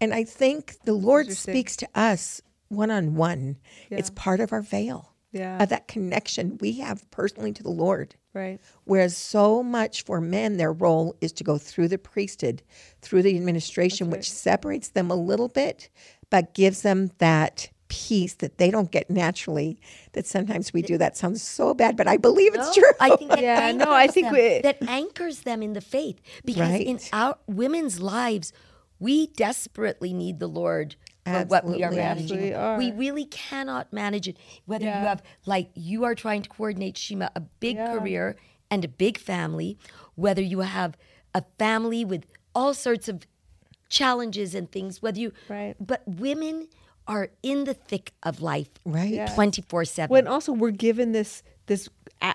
And 0.00 0.14
I 0.14 0.24
think 0.24 0.76
the 0.84 0.94
Lord 0.94 1.32
speaks 1.32 1.76
to 1.76 1.88
us 1.94 2.40
one 2.68 2.90
on 2.90 3.14
one. 3.14 3.56
It's 3.90 4.10
part 4.10 4.40
of 4.40 4.52
our 4.52 4.62
veil 4.62 5.12
yeah. 5.32 5.62
of 5.62 5.68
that 5.70 5.88
connection 5.88 6.58
we 6.60 6.72
have 6.74 7.10
personally 7.10 7.52
to 7.52 7.62
the 7.62 7.70
Lord. 7.70 8.14
Right. 8.34 8.60
Whereas 8.84 9.16
so 9.16 9.62
much 9.62 10.04
for 10.04 10.20
men, 10.20 10.56
their 10.56 10.72
role 10.72 11.16
is 11.20 11.32
to 11.32 11.44
go 11.44 11.58
through 11.58 11.88
the 11.88 11.98
priesthood, 11.98 12.62
through 13.02 13.22
the 13.22 13.36
administration, 13.36 14.08
right. 14.08 14.18
which 14.18 14.30
separates 14.30 14.88
them 14.90 15.10
a 15.10 15.16
little 15.16 15.48
bit, 15.48 15.88
but 16.30 16.54
gives 16.54 16.82
them 16.82 17.10
that 17.18 17.70
peace 17.88 18.34
that 18.34 18.58
they 18.58 18.70
don't 18.70 18.90
get 18.90 19.10
naturally. 19.10 19.80
That 20.12 20.26
sometimes 20.26 20.72
we 20.72 20.82
do. 20.82 20.98
That 20.98 21.16
sounds 21.16 21.42
so 21.42 21.74
bad, 21.74 21.96
but 21.96 22.06
I 22.06 22.16
believe 22.16 22.54
no, 22.54 22.60
it's 22.60 22.74
true. 22.74 22.90
I 23.00 23.16
think 23.16 23.30
that 23.30 23.40
yeah, 23.42 23.72
no, 23.72 23.92
I 23.92 24.06
think 24.06 24.30
we, 24.30 24.60
that 24.60 24.78
anchors 24.88 25.40
them 25.40 25.62
in 25.62 25.72
the 25.72 25.80
faith 25.80 26.20
because 26.44 26.70
right. 26.70 26.86
in 26.86 27.00
our 27.12 27.36
women's 27.46 28.00
lives, 28.00 28.52
we 28.98 29.28
desperately 29.28 30.12
need 30.12 30.38
the 30.38 30.48
Lord 30.48 30.96
for 31.24 31.44
what 31.46 31.64
we 31.64 31.82
are 31.84 31.90
managing. 31.90 32.54
Are. 32.54 32.78
We 32.78 32.92
really 32.92 33.26
cannot 33.26 33.92
manage 33.92 34.28
it. 34.28 34.38
Whether 34.66 34.86
yeah. 34.86 35.00
you 35.00 35.06
have, 35.06 35.22
like, 35.46 35.70
you 35.74 36.04
are 36.04 36.14
trying 36.14 36.42
to 36.42 36.48
coordinate, 36.48 36.96
Shima, 36.96 37.30
a 37.34 37.40
big 37.40 37.76
yeah. 37.76 37.96
career 37.96 38.36
and 38.70 38.84
a 38.84 38.88
big 38.88 39.18
family, 39.18 39.78
whether 40.14 40.42
you 40.42 40.60
have 40.60 40.96
a 41.34 41.44
family 41.58 42.04
with 42.04 42.26
all 42.54 42.74
sorts 42.74 43.08
of 43.08 43.26
challenges 43.88 44.54
and 44.54 44.70
things, 44.70 45.00
whether 45.00 45.18
you, 45.18 45.32
right. 45.48 45.74
but 45.80 46.02
women 46.06 46.68
are 47.08 47.30
in 47.42 47.64
the 47.64 47.74
thick 47.74 48.12
of 48.22 48.40
life 48.40 48.68
right. 48.84 49.28
24 49.34 49.84
7 49.84 50.12
when 50.12 50.28
also 50.28 50.52
we're 50.52 50.70
given 50.70 51.12
this 51.12 51.42
this 51.66 51.88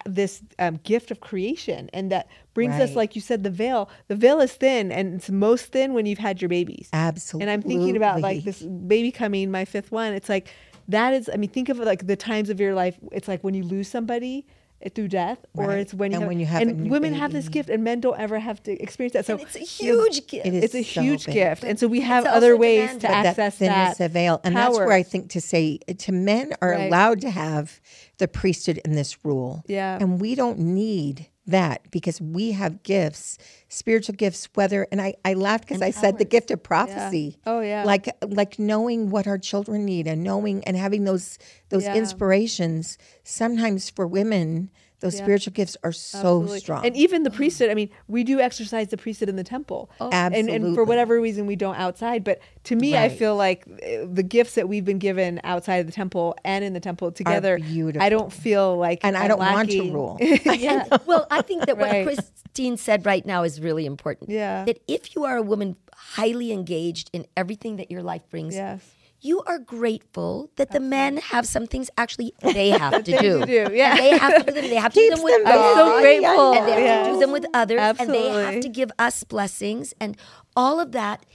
this 0.06 0.42
um, 0.60 0.80
gift 0.84 1.12
of 1.12 1.20
creation 1.20 1.90
and 1.94 2.12
that 2.12 2.28
brings 2.54 2.74
right. 2.74 2.84
us 2.84 2.96
like 2.96 3.16
you 3.16 3.22
said 3.22 3.44
the 3.44 3.50
veil. 3.50 3.90
The 4.08 4.16
veil 4.16 4.40
is 4.40 4.54
thin 4.54 4.92
and 4.92 5.16
it's 5.16 5.30
most 5.30 5.68
thin 5.68 5.94
when 5.94 6.06
you've 6.06 6.20
had 6.20 6.42
your 6.42 6.50
babies. 6.50 6.90
Absolutely 6.94 7.44
and 7.44 7.52
i'm 7.52 7.68
thinking 7.68 7.98
about 7.98 8.22
like 8.22 8.44
this 8.44 8.62
baby 8.62 9.12
coming 9.12 9.52
my 9.52 9.66
fifth 9.66 9.92
one. 9.92 10.14
It's 10.14 10.30
like 10.30 10.50
that 10.88 11.14
is 11.14 11.30
i 11.34 11.38
mean 11.38 11.50
think 11.50 11.70
of 11.70 11.80
it 11.80 11.86
like 11.86 12.08
the 12.08 12.16
times 12.16 12.50
of 12.50 12.60
your 12.60 12.74
life. 12.74 12.98
It's 13.12 13.28
like 13.28 13.44
when 13.44 13.54
you 13.54 13.64
lose 13.64 13.88
somebody 13.88 14.46
through 14.90 15.08
death, 15.08 15.40
right. 15.56 15.66
or 15.66 15.78
it's 15.78 15.94
when 15.94 16.12
you 16.12 16.16
and 16.16 16.24
have, 16.24 16.28
when 16.28 16.40
you 16.40 16.46
have 16.46 16.62
and 16.62 16.90
women 16.90 17.12
baby. 17.12 17.20
have 17.20 17.32
this 17.32 17.50
gift, 17.50 17.70
and 17.70 17.84
men 17.84 18.02
don't 18.02 18.20
ever 18.20 18.40
have 18.40 18.62
to 18.64 18.72
experience 18.82 19.14
that. 19.14 19.26
So 19.26 19.34
and 19.34 19.42
it's 19.42 19.56
a 19.56 19.60
huge 19.60 20.28
gift. 20.28 20.46
It 20.46 20.54
is 20.54 20.64
it's 20.64 20.76
a 20.76 20.84
so 20.84 21.02
huge 21.02 21.26
big. 21.26 21.36
gift, 21.36 21.64
and 21.64 21.80
so 21.80 21.88
we 21.88 22.02
have 22.02 22.26
other 22.26 22.58
ways 22.58 22.98
to 22.98 23.10
access 23.10 23.58
that, 23.60 23.98
that 23.98 24.12
veil, 24.12 24.42
and 24.44 24.56
power. 24.56 24.66
that's 24.66 24.78
where 24.80 24.92
I 24.92 25.04
think 25.04 25.30
to 25.32 25.42
say 25.42 25.80
eh, 25.88 25.94
to 25.94 26.12
men 26.12 26.54
are 26.62 26.72
right. 26.72 26.88
allowed 26.88 27.22
to 27.22 27.30
have 27.30 27.80
the 28.18 28.28
priesthood 28.28 28.80
in 28.84 28.96
this 28.96 29.24
rule, 29.24 29.64
yeah, 29.68 29.98
and 30.00 30.20
we 30.20 30.36
don't 30.36 30.60
need 30.60 31.28
that 31.46 31.90
because 31.92 32.22
we 32.22 32.52
have 32.52 32.84
gifts, 32.84 33.38
spiritual 33.68 34.16
gifts, 34.16 34.48
whether 34.54 34.88
and 34.92 35.02
I, 35.02 35.16
I 35.26 35.34
laughed 35.34 35.68
because 35.68 35.82
I 35.82 35.92
said 35.92 36.18
the 36.18 36.26
gift 36.26 36.52
of 36.52 36.64
prophecy. 36.64 37.38
Yeah. 37.46 37.54
Oh 37.54 37.60
yeah. 37.60 37.84
Like 37.84 38.10
like 38.26 38.60
knowing 38.60 39.10
what 39.10 39.28
our 39.28 39.38
children 39.38 39.86
need 39.86 40.08
and 40.08 40.24
knowing 40.24 40.64
and 40.64 40.78
having 40.78 41.04
those 41.04 41.38
those 41.70 41.84
yeah. 41.84 41.96
inspirations 41.96 42.98
sometimes 43.24 43.90
for 43.90 44.08
women 44.08 44.72
those 45.04 45.16
yeah. 45.16 45.24
spiritual 45.24 45.52
gifts 45.52 45.76
are 45.84 45.92
so 45.92 46.18
Absolutely. 46.18 46.60
strong. 46.62 46.86
And 46.86 46.96
even 46.96 47.24
the 47.24 47.30
priesthood, 47.30 47.70
I 47.70 47.74
mean, 47.74 47.90
we 48.08 48.24
do 48.24 48.40
exercise 48.40 48.88
the 48.88 48.96
priesthood 48.96 49.28
in 49.28 49.36
the 49.36 49.44
temple. 49.44 49.92
Oh. 50.00 50.10
Absolutely. 50.12 50.56
And, 50.56 50.66
and 50.66 50.76
for 50.76 50.86
whatever 50.86 51.20
reason, 51.20 51.46
we 51.46 51.58
don't 51.58 51.76
outside. 51.76 52.24
But 52.24 52.40
to 52.66 52.76
me, 52.78 52.94
right. 52.94 53.04
I 53.04 53.10
feel 53.10 53.36
like 53.36 53.68
eh, 53.82 54.06
the 54.10 54.24
gifts 54.24 54.56
that 54.56 54.70
we've 54.70 54.86
been 54.86 55.00
given 55.00 55.42
outside 55.44 55.76
of 55.78 55.88
the 55.88 55.92
temple 55.92 56.38
and 56.46 56.64
in 56.64 56.72
the 56.72 56.80
temple 56.80 57.12
together, 57.12 57.60
I 58.00 58.10
don't 58.10 58.32
feel 58.32 58.78
like. 58.78 59.02
And 59.04 59.18
I'm 59.18 59.24
I 59.24 59.28
do 59.28 59.36
not 59.36 59.40
want 59.40 59.70
to 59.72 59.92
rule. 59.92 60.18
yeah. 60.22 60.86
well, 61.06 61.28
I 61.30 61.42
think 61.42 61.66
that 61.66 61.78
right. 61.78 62.06
what 62.06 62.16
Christine 62.16 62.78
said 62.78 63.06
right 63.06 63.26
now 63.26 63.44
is 63.44 63.60
really 63.60 63.86
important. 63.86 64.30
Yeah. 64.30 64.64
That 64.64 64.80
if 64.88 65.16
you 65.16 65.26
are 65.26 65.36
a 65.36 65.44
woman 65.44 65.76
highly 65.94 66.54
engaged 66.54 67.10
in 67.12 67.28
everything 67.36 67.76
that 67.76 67.92
your 67.92 68.04
life 68.04 68.22
brings, 68.30 68.56
yes 68.56 68.82
you 69.24 69.42
are 69.44 69.58
grateful 69.58 70.50
that 70.58 70.72
the 70.72 70.80
men 70.80 71.18
have 71.18 71.48
some 71.48 71.66
things 71.66 71.90
actually 71.98 72.34
they 72.42 72.70
have 72.70 73.04
to 73.04 73.20
do. 73.20 73.46
do. 73.46 73.70
Yeah. 73.74 73.92
And 73.92 74.00
they 74.00 74.18
have 74.18 74.46
to 74.46 74.52
do 74.52 74.62
them. 74.62 74.70
They 74.70 74.76
have 74.76 74.94
to 74.94 75.00
do 75.00 75.10
them 75.16 75.24
with 75.24 75.44
them 75.46 75.54
I'm 75.54 75.76
so 75.76 76.02
grateful. 76.02 76.54
And 76.54 76.68
they 76.68 76.72
have 76.72 76.80
yes. 76.82 77.08
to 77.08 77.14
do 77.14 77.20
them 77.20 77.32
with 77.32 77.46
others. 77.54 77.80
Absolutely. 77.80 78.18
And 78.18 78.36
they 78.36 78.54
have 78.54 78.62
to 78.62 78.70
give 78.70 78.92
us 79.00 79.24
blessings 79.24 79.94
and 80.00 80.18
all 80.56 80.80
of 80.80 80.92
that. 80.92 81.26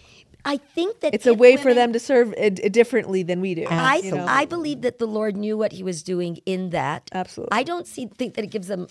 I 0.44 0.56
think 0.56 1.00
that 1.00 1.14
it's 1.14 1.26
a 1.26 1.34
way 1.34 1.52
women, 1.52 1.62
for 1.62 1.74
them 1.74 1.92
to 1.92 1.98
serve 1.98 2.32
uh, 2.38 2.50
differently 2.50 3.22
than 3.22 3.40
we 3.40 3.54
do. 3.54 3.66
I 3.68 3.96
you 3.96 4.12
know? 4.12 4.24
I 4.26 4.44
believe 4.44 4.82
that 4.82 4.98
the 4.98 5.06
Lord 5.06 5.36
knew 5.36 5.58
what 5.58 5.72
He 5.72 5.82
was 5.82 6.02
doing 6.02 6.38
in 6.46 6.70
that. 6.70 7.10
Absolutely. 7.12 7.56
I 7.56 7.64
don't 7.64 7.86
see 7.86 8.06
think 8.06 8.34
that 8.34 8.44
it 8.44 8.50
gives 8.50 8.68
them 8.68 8.86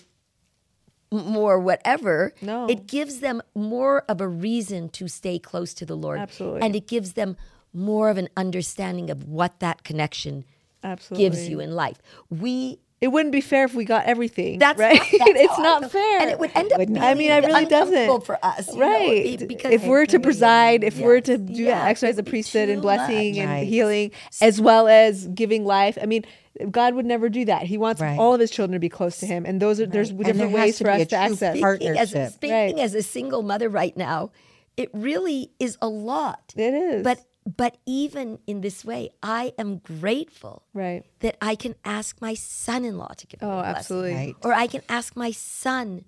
more 1.10 1.58
whatever. 1.58 2.34
No. 2.42 2.68
It 2.68 2.86
gives 2.86 3.20
them 3.20 3.42
more 3.54 4.04
of 4.08 4.20
a 4.20 4.28
reason 4.28 4.88
to 4.90 5.08
stay 5.08 5.38
close 5.38 5.72
to 5.74 5.86
the 5.86 5.96
Lord. 5.96 6.18
Absolutely. 6.18 6.60
And 6.60 6.76
it 6.76 6.86
gives 6.86 7.14
them 7.14 7.36
more 7.72 8.10
of 8.10 8.18
an 8.18 8.28
understanding 8.36 9.10
of 9.10 9.24
what 9.24 9.60
that 9.60 9.84
connection 9.84 10.44
Absolutely. 10.82 11.24
gives 11.24 11.48
you 11.48 11.60
in 11.60 11.72
life. 11.72 11.98
We 12.30 12.78
it 13.00 13.08
wouldn't 13.08 13.32
be 13.32 13.40
fair 13.40 13.64
if 13.64 13.74
we 13.74 13.84
got 13.84 14.06
everything. 14.06 14.58
That's 14.58 14.78
right. 14.78 14.98
Not, 14.98 15.08
that's 15.10 15.22
it's 15.26 15.58
not 15.58 15.90
fair, 15.90 16.20
and 16.20 16.30
it 16.30 16.38
would 16.38 16.50
end 16.54 16.72
up. 16.72 16.78
Being 16.78 16.98
I 16.98 17.14
mean, 17.14 17.30
I 17.30 17.38
really 17.38 17.66
doesn't 17.66 18.24
for 18.24 18.44
us, 18.44 18.74
right? 18.76 19.40
Know, 19.40 19.46
because 19.46 19.72
if 19.72 19.84
we're 19.84 20.06
to 20.06 20.18
preside, 20.18 20.82
if 20.82 20.96
yes. 20.96 21.04
we're 21.04 21.20
to 21.20 21.38
do 21.38 21.62
yeah, 21.62 21.78
that, 21.78 21.88
exercise 21.88 22.16
the 22.16 22.24
priesthood 22.24 22.68
and 22.68 22.82
blessing 22.82 23.34
much. 23.34 23.38
and 23.38 23.50
right. 23.50 23.68
healing, 23.68 24.10
as 24.40 24.60
well 24.60 24.88
as 24.88 25.28
giving 25.28 25.64
life. 25.64 25.96
I 26.02 26.06
mean, 26.06 26.24
God 26.70 26.94
would 26.94 27.06
never 27.06 27.28
do 27.28 27.44
that. 27.44 27.62
He 27.62 27.78
wants 27.78 28.00
right. 28.00 28.18
all 28.18 28.34
of 28.34 28.40
His 28.40 28.50
children 28.50 28.72
to 28.72 28.80
be 28.80 28.88
close 28.88 29.18
to 29.18 29.26
Him, 29.26 29.46
and 29.46 29.62
those 29.62 29.78
are 29.78 29.84
right. 29.84 29.92
there's 29.92 30.10
different 30.10 30.36
there 30.36 30.48
ways 30.48 30.78
for 30.78 30.90
us 30.90 31.06
to 31.06 31.16
access. 31.16 31.56
Speaking, 31.56 31.96
as, 31.96 32.34
speaking 32.34 32.80
as 32.80 32.94
a 32.94 33.02
single 33.02 33.42
mother 33.44 33.68
right 33.68 33.96
now, 33.96 34.32
it 34.76 34.90
really 34.92 35.52
is 35.60 35.78
a 35.80 35.88
lot. 35.88 36.52
It 36.56 36.74
is, 36.74 37.04
but 37.04 37.20
but 37.56 37.78
even 37.86 38.40
in 38.46 38.60
this 38.60 38.84
way, 38.84 39.10
I 39.22 39.54
am 39.58 39.78
grateful 39.78 40.64
right. 40.74 41.02
that 41.20 41.36
I 41.40 41.54
can 41.54 41.74
ask 41.84 42.20
my 42.20 42.34
son 42.34 42.84
in 42.84 42.98
law 42.98 43.08
to 43.16 43.26
give 43.26 43.40
me 43.40 43.48
oh, 43.48 43.50
a 43.50 43.62
blessing. 43.62 43.76
absolutely. 43.76 44.12
Right. 44.12 44.36
Or 44.44 44.52
I 44.52 44.66
can 44.66 44.82
ask 44.88 45.16
my 45.16 45.30
son 45.30 46.04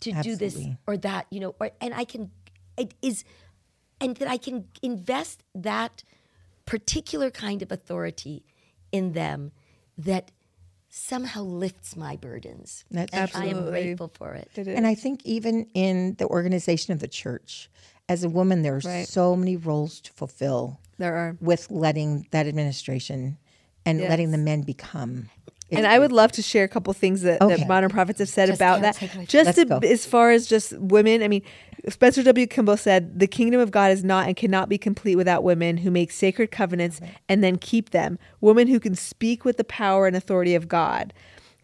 to 0.00 0.12
absolutely. 0.12 0.32
do 0.32 0.36
this 0.36 0.68
or 0.86 0.96
that, 0.98 1.26
you 1.30 1.40
know, 1.40 1.56
or 1.58 1.70
and 1.80 1.94
I 1.94 2.04
can 2.04 2.30
it 2.76 2.94
is 3.02 3.24
and 4.00 4.16
that 4.18 4.28
I 4.28 4.36
can 4.36 4.68
invest 4.82 5.42
that 5.54 6.04
particular 6.64 7.30
kind 7.30 7.62
of 7.62 7.72
authority 7.72 8.44
in 8.92 9.14
them 9.14 9.50
that 9.98 10.30
somehow 10.88 11.42
lifts 11.42 11.96
my 11.96 12.14
burdens. 12.14 12.84
That's 12.90 13.12
and 13.12 13.22
absolutely. 13.22 13.52
I 13.52 13.56
am 13.56 13.70
grateful 13.70 14.12
for 14.14 14.34
it. 14.34 14.48
it 14.54 14.68
and 14.68 14.86
I 14.86 14.94
think 14.94 15.24
even 15.24 15.66
in 15.74 16.14
the 16.18 16.26
organization 16.28 16.92
of 16.92 17.00
the 17.00 17.08
church, 17.08 17.68
as 18.08 18.22
a 18.22 18.28
woman, 18.28 18.62
there 18.62 18.76
are 18.76 18.80
right. 18.84 19.08
so 19.08 19.34
many 19.34 19.56
roles 19.56 20.00
to 20.00 20.12
fulfill. 20.12 20.80
There 20.98 21.14
are 21.14 21.36
with 21.40 21.70
letting 21.70 22.26
that 22.30 22.46
administration 22.46 23.38
and 23.86 24.00
yes. 24.00 24.08
letting 24.08 24.30
the 24.30 24.38
men 24.38 24.62
become. 24.62 25.28
And 25.70 25.86
I 25.86 25.98
would 25.98 26.12
love 26.12 26.30
to 26.32 26.42
share 26.42 26.64
a 26.64 26.68
couple 26.68 26.92
things 26.92 27.22
that, 27.22 27.42
okay. 27.42 27.56
that 27.56 27.68
modern 27.68 27.90
prophets 27.90 28.18
have 28.18 28.28
said 28.28 28.46
just 28.46 28.58
about 28.58 28.82
that. 28.82 29.26
Just 29.28 29.56
to, 29.56 29.80
as 29.82 30.06
far 30.06 30.30
as 30.30 30.46
just 30.46 30.78
women, 30.78 31.22
I 31.22 31.28
mean, 31.28 31.42
Spencer 31.88 32.22
W. 32.22 32.46
Kimball 32.46 32.76
said, 32.76 33.18
The 33.18 33.26
kingdom 33.26 33.60
of 33.60 33.70
God 33.70 33.90
is 33.90 34.04
not 34.04 34.26
and 34.26 34.36
cannot 34.36 34.68
be 34.68 34.78
complete 34.78 35.16
without 35.16 35.42
women 35.42 35.78
who 35.78 35.90
make 35.90 36.10
sacred 36.10 36.50
covenants 36.50 37.00
and 37.28 37.42
then 37.42 37.58
keep 37.58 37.90
them, 37.90 38.18
women 38.40 38.68
who 38.68 38.80
can 38.80 38.94
speak 38.94 39.44
with 39.44 39.56
the 39.56 39.64
power 39.64 40.06
and 40.06 40.16
authority 40.16 40.54
of 40.54 40.68
God. 40.68 41.12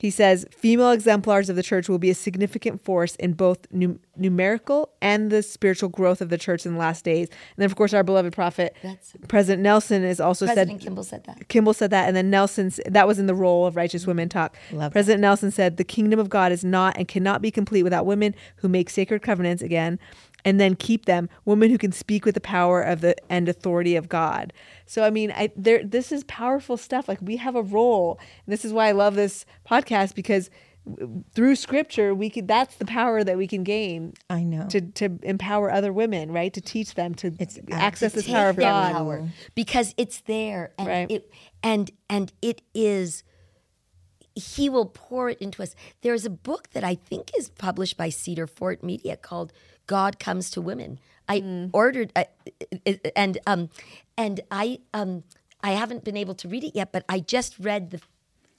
He 0.01 0.11
says 0.11 0.46
female 0.51 0.92
exemplars 0.92 1.51
of 1.51 1.57
the 1.57 1.62
church 1.62 1.86
will 1.86 1.98
be 1.98 2.09
a 2.09 2.14
significant 2.14 2.82
force 2.82 3.16
in 3.16 3.34
both 3.34 3.66
num- 3.70 4.01
numerical 4.16 4.90
and 5.03 5.30
the 5.30 5.42
spiritual 5.42 5.90
growth 5.90 6.22
of 6.22 6.30
the 6.30 6.38
church 6.38 6.64
in 6.64 6.72
the 6.72 6.78
last 6.78 7.05
days. 7.05 7.28
And 7.28 7.38
then, 7.59 7.66
of 7.66 7.76
course, 7.76 7.92
our 7.92 8.03
beloved 8.03 8.32
prophet, 8.32 8.74
That's, 8.82 9.12
President 9.28 9.62
Nelson, 9.62 10.03
is 10.03 10.18
also 10.18 10.46
President 10.46 10.80
said. 10.80 10.86
Kimball 10.86 11.05
said 11.05 11.24
that. 11.24 11.48
Kimball 11.48 11.74
said 11.74 11.90
that, 11.90 12.09
and 12.09 12.16
then 12.16 12.30
Nelson 12.30 12.72
that 12.86 13.07
was 13.07 13.18
in 13.18 13.26
the 13.26 13.34
role 13.34 13.66
of 13.66 13.76
righteous 13.76 14.07
women 14.07 14.30
talk. 14.30 14.57
Love 14.72 14.92
President 14.92 15.20
that. 15.20 15.26
Nelson 15.26 15.51
said 15.51 15.76
the 15.76 15.84
kingdom 15.84 16.18
of 16.18 16.30
God 16.30 16.51
is 16.51 16.64
not 16.64 16.96
and 16.96 17.07
cannot 17.07 17.42
be 17.42 17.51
complete 17.51 17.82
without 17.82 18.07
women 18.07 18.34
who 18.57 18.68
make 18.68 18.88
sacred 18.88 19.20
covenants 19.20 19.62
again 19.62 19.98
and 20.45 20.61
then 20.61 20.74
keep 20.74 21.07
them 21.07 21.28
women 21.45 21.70
who 21.70 21.78
can 21.78 21.93
speak 21.93 22.24
with 22.24 22.34
the 22.34 22.41
power 22.41 22.82
of 22.82 23.01
the 23.01 23.14
and 23.28 23.49
authority 23.49 23.97
of 23.97 24.09
God. 24.09 24.53
So 24.86 25.05
I 25.05 25.11
mean, 25.11 25.32
I 25.32 25.51
there 25.57 25.84
this 25.84 26.12
is 26.12 26.24
powerful 26.24 26.76
stuff. 26.76 27.09
Like 27.09 27.18
we 27.20 27.36
have 27.36 27.57
a 27.57 27.62
role. 27.62 28.18
And 28.47 28.53
this 28.53 28.64
is 28.64 28.72
why 28.72 28.88
I 28.88 28.93
love 28.93 29.14
this 29.14 29.45
podcast 29.68 30.14
because 30.14 30.51
through 31.34 31.55
scripture 31.55 32.14
we 32.14 32.30
can 32.30 32.47
that's 32.47 32.76
the 32.76 32.86
power 32.86 33.22
that 33.22 33.36
we 33.36 33.47
can 33.47 33.62
gain 33.62 34.14
i 34.30 34.43
know 34.43 34.66
to 34.68 34.80
to 34.80 35.18
empower 35.22 35.70
other 35.70 35.93
women 35.93 36.32
right 36.32 36.55
to 36.55 36.61
teach 36.61 36.95
them 36.95 37.14
to 37.14 37.34
it's, 37.38 37.59
access 37.70 38.12
to 38.12 38.22
the 38.22 38.32
power 38.32 38.49
of 38.49 38.57
god 38.57 38.93
power, 38.95 39.28
because 39.55 39.95
it's 39.99 40.22
there 40.22 40.72
and 40.78 40.88
right. 40.88 41.11
it 41.11 41.30
and 41.62 41.91
and 42.09 42.32
it 42.41 42.62
is 42.74 43.22
he 44.34 44.70
will 44.70 44.86
pour 44.86 45.28
it 45.28 45.38
into 45.38 45.62
us 45.62 45.74
there's 46.01 46.24
a 46.24 46.30
book 46.30 46.70
that 46.70 46.82
i 46.82 46.95
think 46.95 47.30
is 47.36 47.51
published 47.51 47.97
by 47.99 48.09
cedar 48.09 48.47
fort 48.47 48.82
media 48.82 49.16
called 49.16 49.53
God 49.91 50.20
comes 50.20 50.53
to 50.53 50.61
women. 50.61 51.01
I 51.28 51.41
mm. 51.41 51.68
ordered 51.72 52.12
uh, 52.14 52.22
and 53.16 53.38
um 53.45 53.68
and 54.16 54.41
I 54.49 54.78
um 54.95 55.24
I 55.62 55.72
haven't 55.72 56.05
been 56.05 56.16
able 56.16 56.36
to 56.36 56.47
read 56.49 56.62
it 56.62 56.76
yet, 56.76 56.93
but 56.93 57.05
I 57.09 57.18
just 57.18 57.59
read 57.59 57.91
the 57.91 58.01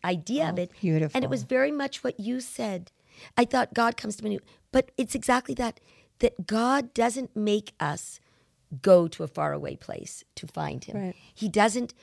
idea 0.03 0.43
oh, 0.47 0.49
of 0.49 0.59
it. 0.59 0.71
Beautiful. 0.81 1.15
And 1.15 1.23
it 1.23 1.29
was 1.29 1.43
very 1.43 1.71
much 1.71 2.03
what 2.03 2.19
you 2.19 2.41
said. 2.41 2.91
I 3.37 3.45
thought 3.45 3.73
God 3.73 3.95
comes 3.95 4.17
to 4.17 4.23
women, 4.25 4.41
but 4.73 4.91
it's 4.97 5.15
exactly 5.15 5.55
that 5.55 5.79
that 6.19 6.47
God 6.47 6.93
doesn't 6.93 7.33
make 7.33 7.71
us 7.79 8.19
go 8.81 9.07
to 9.07 9.23
a 9.23 9.27
faraway 9.27 9.77
place 9.77 10.25
to 10.35 10.47
find 10.47 10.83
him. 10.83 10.97
Right. 10.97 11.15
He 11.33 11.47
doesn't 11.47 11.93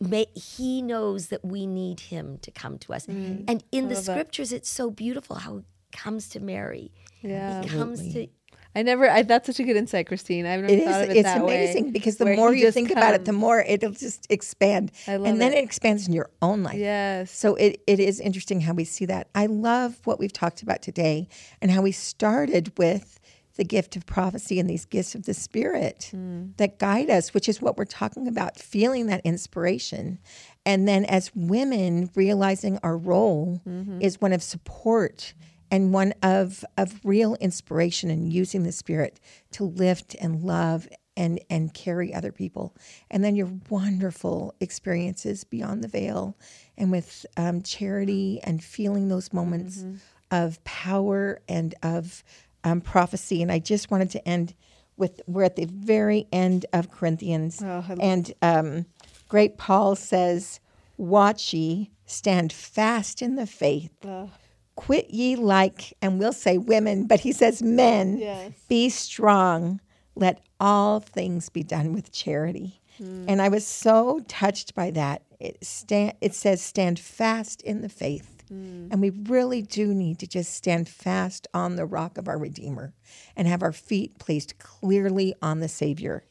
May, 0.00 0.26
he 0.34 0.80
knows 0.82 1.28
that 1.28 1.44
we 1.44 1.66
need 1.66 2.00
him 2.00 2.38
to 2.38 2.50
come 2.50 2.78
to 2.80 2.94
us. 2.94 3.06
Mm, 3.06 3.44
and 3.48 3.64
in 3.70 3.88
the 3.88 3.96
scriptures, 3.96 4.50
that. 4.50 4.56
it's 4.56 4.68
so 4.68 4.90
beautiful 4.90 5.36
how 5.36 5.56
he 5.58 5.64
comes 5.92 6.28
to 6.30 6.40
Mary. 6.40 6.92
Yeah. 7.22 7.62
He 7.62 7.68
comes 7.68 8.12
to 8.12 8.28
I 8.76 8.82
never. 8.82 9.10
I, 9.10 9.22
that's 9.22 9.46
such 9.46 9.58
a 9.58 9.64
good 9.64 9.76
insight, 9.76 10.06
Christine. 10.06 10.44
I've 10.44 10.60
never 10.60 10.72
it 10.74 10.84
thought 10.84 11.00
is, 11.00 11.08
of 11.08 11.10
it 11.10 11.16
It's 11.16 11.22
that 11.24 11.40
amazing 11.40 11.84
way, 11.86 11.90
because 11.92 12.18
the 12.18 12.26
more 12.26 12.54
you 12.54 12.70
think 12.70 12.88
comes. 12.88 12.98
about 12.98 13.14
it, 13.14 13.24
the 13.24 13.32
more 13.32 13.60
it'll 13.60 13.90
just 13.90 14.26
expand, 14.30 14.92
and 15.06 15.40
then 15.40 15.54
it. 15.54 15.58
it. 15.58 15.64
expands 15.64 16.06
in 16.06 16.12
your 16.12 16.30
own 16.42 16.62
life. 16.62 16.76
Yes. 16.76 17.30
So 17.30 17.54
it, 17.54 17.80
it 17.86 17.98
is 17.98 18.20
interesting 18.20 18.60
how 18.60 18.74
we 18.74 18.84
see 18.84 19.06
that. 19.06 19.28
I 19.34 19.46
love 19.46 19.98
what 20.04 20.18
we've 20.18 20.32
talked 20.32 20.60
about 20.60 20.82
today, 20.82 21.26
and 21.62 21.70
how 21.70 21.80
we 21.80 21.90
started 21.90 22.76
with 22.76 23.18
the 23.56 23.64
gift 23.64 23.96
of 23.96 24.04
prophecy 24.04 24.60
and 24.60 24.68
these 24.68 24.84
gifts 24.84 25.14
of 25.14 25.24
the 25.24 25.32
Spirit 25.32 26.10
mm. 26.14 26.54
that 26.58 26.78
guide 26.78 27.08
us, 27.08 27.32
which 27.32 27.48
is 27.48 27.62
what 27.62 27.78
we're 27.78 27.86
talking 27.86 28.28
about, 28.28 28.58
feeling 28.58 29.06
that 29.06 29.22
inspiration. 29.24 30.18
And 30.66 30.86
then 30.86 31.06
as 31.06 31.30
women, 31.34 32.10
realizing 32.14 32.78
our 32.82 32.98
role 32.98 33.62
mm-hmm. 33.66 34.02
is 34.02 34.20
one 34.20 34.34
of 34.34 34.42
support 34.42 35.32
and 35.70 35.92
one 35.92 36.14
of 36.22 36.64
of 36.76 37.00
real 37.04 37.34
inspiration 37.36 38.10
and 38.10 38.32
using 38.32 38.62
the 38.62 38.72
spirit 38.72 39.20
to 39.52 39.64
lift 39.64 40.14
and 40.20 40.42
love 40.42 40.88
and 41.16 41.40
and 41.48 41.72
carry 41.72 42.14
other 42.14 42.32
people. 42.32 42.74
And 43.10 43.24
then 43.24 43.36
your 43.36 43.50
wonderful 43.70 44.54
experiences 44.60 45.44
beyond 45.44 45.82
the 45.82 45.88
veil 45.88 46.36
and 46.76 46.90
with 46.90 47.26
um, 47.36 47.62
charity 47.62 48.40
and 48.44 48.62
feeling 48.62 49.08
those 49.08 49.32
moments 49.32 49.78
mm-hmm. 49.78 49.96
of 50.30 50.62
power 50.64 51.40
and 51.48 51.74
of 51.82 52.22
um, 52.64 52.80
prophecy. 52.80 53.42
And 53.42 53.50
i 53.50 53.58
just 53.58 53.90
wanted 53.90 54.10
to 54.10 54.28
end 54.28 54.54
with 54.96 55.20
we're 55.26 55.44
at 55.44 55.56
the 55.56 55.66
very 55.66 56.26
end 56.32 56.66
of 56.72 56.90
corinthians. 56.90 57.62
Oh, 57.62 57.84
and 58.00 58.32
um, 58.42 58.86
great 59.28 59.58
paul 59.58 59.96
says 59.96 60.60
watch 60.96 61.52
ye 61.52 61.90
stand 62.06 62.52
fast 62.52 63.20
in 63.22 63.36
the 63.36 63.46
faith. 63.46 63.92
Oh 64.04 64.30
quit 64.76 65.10
ye 65.10 65.36
like, 65.36 65.96
and 66.00 66.18
we'll 66.18 66.32
say 66.32 66.58
women, 66.58 67.06
but 67.06 67.20
he 67.20 67.32
says 67.32 67.62
men, 67.62 68.18
yes. 68.18 68.52
be 68.68 68.88
strong. 68.88 69.80
Let 70.14 70.40
all 70.60 71.00
things 71.00 71.48
be 71.48 71.62
done 71.62 71.92
with 71.92 72.12
charity. 72.12 72.80
Mm. 73.00 73.26
And 73.28 73.42
I 73.42 73.48
was 73.48 73.66
so 73.66 74.20
touched 74.28 74.74
by 74.74 74.90
that. 74.92 75.22
It, 75.40 75.64
stand, 75.64 76.14
it 76.20 76.34
says, 76.34 76.62
stand 76.62 76.98
fast 76.98 77.60
in 77.62 77.82
the 77.82 77.88
faith. 77.88 78.44
Mm. 78.50 78.92
And 78.92 79.00
we 79.00 79.10
really 79.10 79.60
do 79.60 79.92
need 79.92 80.18
to 80.20 80.26
just 80.26 80.54
stand 80.54 80.88
fast 80.88 81.46
on 81.52 81.76
the 81.76 81.84
rock 81.84 82.16
of 82.16 82.28
our 82.28 82.38
Redeemer 82.38 82.94
and 83.34 83.48
have 83.48 83.62
our 83.62 83.72
feet 83.72 84.18
placed 84.18 84.58
clearly 84.58 85.34
on 85.42 85.60
the 85.60 85.68
Savior. 85.68 86.24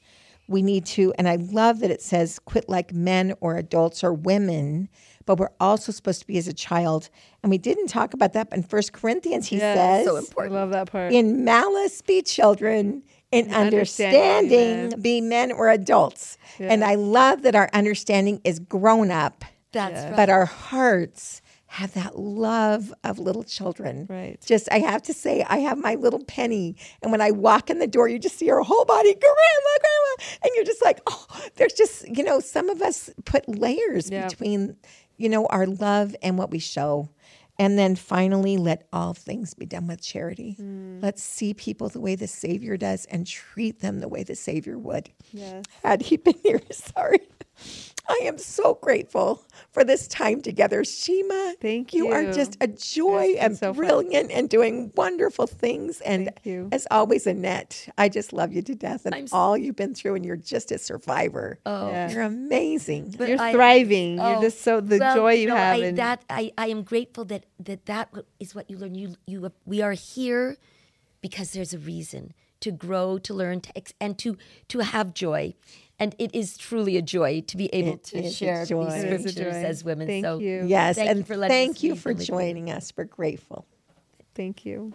We 0.48 0.62
need 0.62 0.86
to, 0.88 1.14
and 1.18 1.28
I 1.28 1.38
love 1.38 1.80
that 1.80 1.92
it 1.92 2.02
says, 2.02 2.40
quit 2.40 2.70
like 2.70 2.94
men 2.94 3.34
or 3.42 3.56
adults 3.56 4.04
or 4.04 4.14
women 4.14 4.90
but 5.26 5.40
we're 5.40 5.50
also 5.60 5.92
supposed 5.92 6.22
to 6.22 6.28
be 6.28 6.38
as 6.38 6.48
a 6.48 6.54
child. 6.54 7.10
And 7.44 7.50
we 7.50 7.58
didn't 7.58 7.88
talk 7.88 8.14
about 8.14 8.34
that, 8.34 8.50
but 8.50 8.58
in 8.58 8.64
First 8.64 8.94
Corinthians, 8.94 9.48
he 9.48 9.60
says, 9.60 10.06
so 10.06 10.16
important. 10.18 10.56
I 10.56 10.60
love 10.60 10.70
that 10.72 10.92
part. 10.92 11.12
In 11.12 11.44
malice, 11.44 12.02
be 12.02 12.22
children. 12.22 13.04
In 13.32 13.54
understanding, 13.54 14.22
understanding 14.22 15.02
be 15.02 15.20
men 15.20 15.52
or 15.52 15.70
adults. 15.70 16.38
And 16.60 16.86
I 16.86 16.96
love 16.96 17.42
that 17.42 17.56
our 17.56 17.70
understanding 17.74 18.40
is 18.46 18.60
grown 18.60 19.12
up. 19.12 19.44
That's 19.74 20.06
right. 20.06 20.16
But 20.16 20.30
our 20.30 20.46
hearts 20.46 21.42
have 21.76 21.94
that 21.94 22.18
love 22.18 22.94
of 23.04 23.20
little 23.20 23.44
children. 23.44 24.08
Right. 24.10 24.40
Just, 24.46 24.72
I 24.72 24.80
have 24.80 25.02
to 25.04 25.14
say, 25.14 25.44
I 25.48 25.58
have 25.60 25.78
my 25.78 25.96
little 25.96 26.24
penny. 26.24 26.76
And 27.02 27.12
when 27.12 27.22
I 27.22 27.32
walk 27.32 27.70
in 27.70 27.80
the 27.80 27.88
door, 27.88 28.08
you 28.08 28.20
just 28.20 28.38
see 28.38 28.48
her 28.48 28.62
whole 28.62 28.86
body, 28.86 29.14
grandma, 29.14 29.76
grandma. 29.80 30.40
And 30.44 30.52
you're 30.56 30.66
just 30.66 30.84
like, 30.84 31.00
oh, 31.08 31.26
there's 31.56 31.74
just, 31.74 32.08
you 32.08 32.24
know, 32.24 32.40
some 32.40 32.70
of 32.70 32.82
us 32.82 33.10
put 33.26 33.48
layers 33.48 34.10
yeah. 34.10 34.28
between 34.28 34.78
you 35.18 35.30
know, 35.30 35.46
our 35.48 35.66
love 35.66 36.16
and 36.22 36.38
what 36.38 36.52
we 36.52 36.60
show. 36.60 37.10
And 37.58 37.80
then 37.80 37.96
finally, 37.96 38.58
let 38.58 38.86
all 38.92 39.14
things 39.14 39.54
be 39.54 39.66
done 39.66 39.88
with 39.88 40.02
charity. 40.02 40.58
Mm. 40.60 41.02
Let's 41.02 41.24
see 41.24 41.54
people 41.54 41.88
the 41.88 42.02
way 42.02 42.16
the 42.16 42.28
Savior 42.28 42.76
does 42.76 43.06
and 43.06 43.26
treat 43.26 43.80
them 43.80 44.02
the 44.02 44.10
way 44.10 44.24
the 44.24 44.36
Savior 44.36 44.78
would. 44.78 45.10
Yes. 45.32 45.64
Had 45.82 46.02
he 46.02 46.18
been 46.18 46.36
here, 46.44 46.60
sorry. 46.72 47.22
I 48.08 48.22
am 48.24 48.38
so 48.38 48.76
grateful 48.76 49.44
for 49.72 49.84
this 49.84 50.08
time 50.08 50.42
together. 50.42 50.84
Shima, 50.84 51.56
thank 51.60 51.94
you. 51.94 52.06
You 52.06 52.12
are 52.12 52.32
just 52.32 52.58
a 52.62 52.68
joy 52.68 53.36
and 53.40 53.58
so 53.58 53.74
brilliant 53.74 54.30
fun. 54.30 54.38
and 54.38 54.50
doing 54.50 54.92
wonderful 54.96 55.48
things. 55.48 56.02
And 56.02 56.32
as 56.72 56.88
always, 56.92 57.26
Annette, 57.28 57.90
I 57.98 58.10
just 58.10 58.34
love 58.34 58.54
you 58.54 58.62
to 58.64 58.76
death 58.76 59.06
and 59.06 59.16
I'm 59.16 59.28
all 59.32 59.58
you've 59.58 59.76
been 59.76 59.96
through. 59.96 60.16
And 60.16 60.26
you're 60.26 60.36
just 60.36 60.72
a 60.72 60.78
survivor. 60.78 61.60
Oh, 61.66 61.90
yeah. 61.90 62.12
you're 62.12 62.22
amazing. 62.22 63.16
But 63.18 63.30
you're 63.30 63.42
I, 63.42 63.52
thriving. 63.52 64.20
Oh, 64.20 64.34
you're 64.34 64.42
just 64.42 64.62
so 64.62 64.82
the 64.82 65.00
well, 65.00 65.16
joy 65.16 65.34
you, 65.34 65.48
know, 65.48 65.56
have. 65.56 65.78
I, 65.78 65.92
that 65.92 66.24
I, 66.30 66.52
I 66.58 66.68
am 66.68 66.84
grateful 66.84 67.26
that 67.26 67.46
that 67.60 67.86
that 67.88 68.12
is 68.40 68.54
what 68.54 68.70
you 68.70 68.78
learn. 68.78 68.96
You 68.96 69.16
you 69.26 69.52
we 69.66 69.82
are 69.82 69.94
here 69.94 70.58
because 71.22 71.52
there's 71.52 71.74
a 71.74 71.80
reason 71.80 72.34
to 72.62 72.72
grow, 72.72 73.18
to 73.20 73.34
learn, 73.34 73.62
to 73.62 73.78
ex- 73.78 73.94
and 74.00 74.18
to 74.20 74.38
to 74.70 74.80
have 74.80 75.14
joy 75.14 75.54
and 76.00 76.16
it 76.20 76.34
is 76.34 76.58
truly 76.58 76.98
a 76.98 77.02
joy 77.02 77.42
to 77.48 77.58
be 77.58 77.74
able 77.74 77.94
it 77.94 78.04
to 78.06 78.30
share 78.30 78.66
these 78.66 79.02
scriptures 79.02 79.56
as 79.56 79.84
women. 79.84 80.08
Thank 80.08 80.26
so 80.26 80.40
you. 80.40 80.66
Yes, 80.66 80.96
thank 80.96 81.10
and 81.10 81.20
you 81.20 81.24
for 81.26 81.48
thank 81.48 81.84
you 81.84 81.96
for 81.96 82.14
joining 82.14 82.70
us. 82.70 82.92
We're 82.96 83.06
grateful. 83.06 83.66
Thank 84.34 84.66
you. 84.66 84.94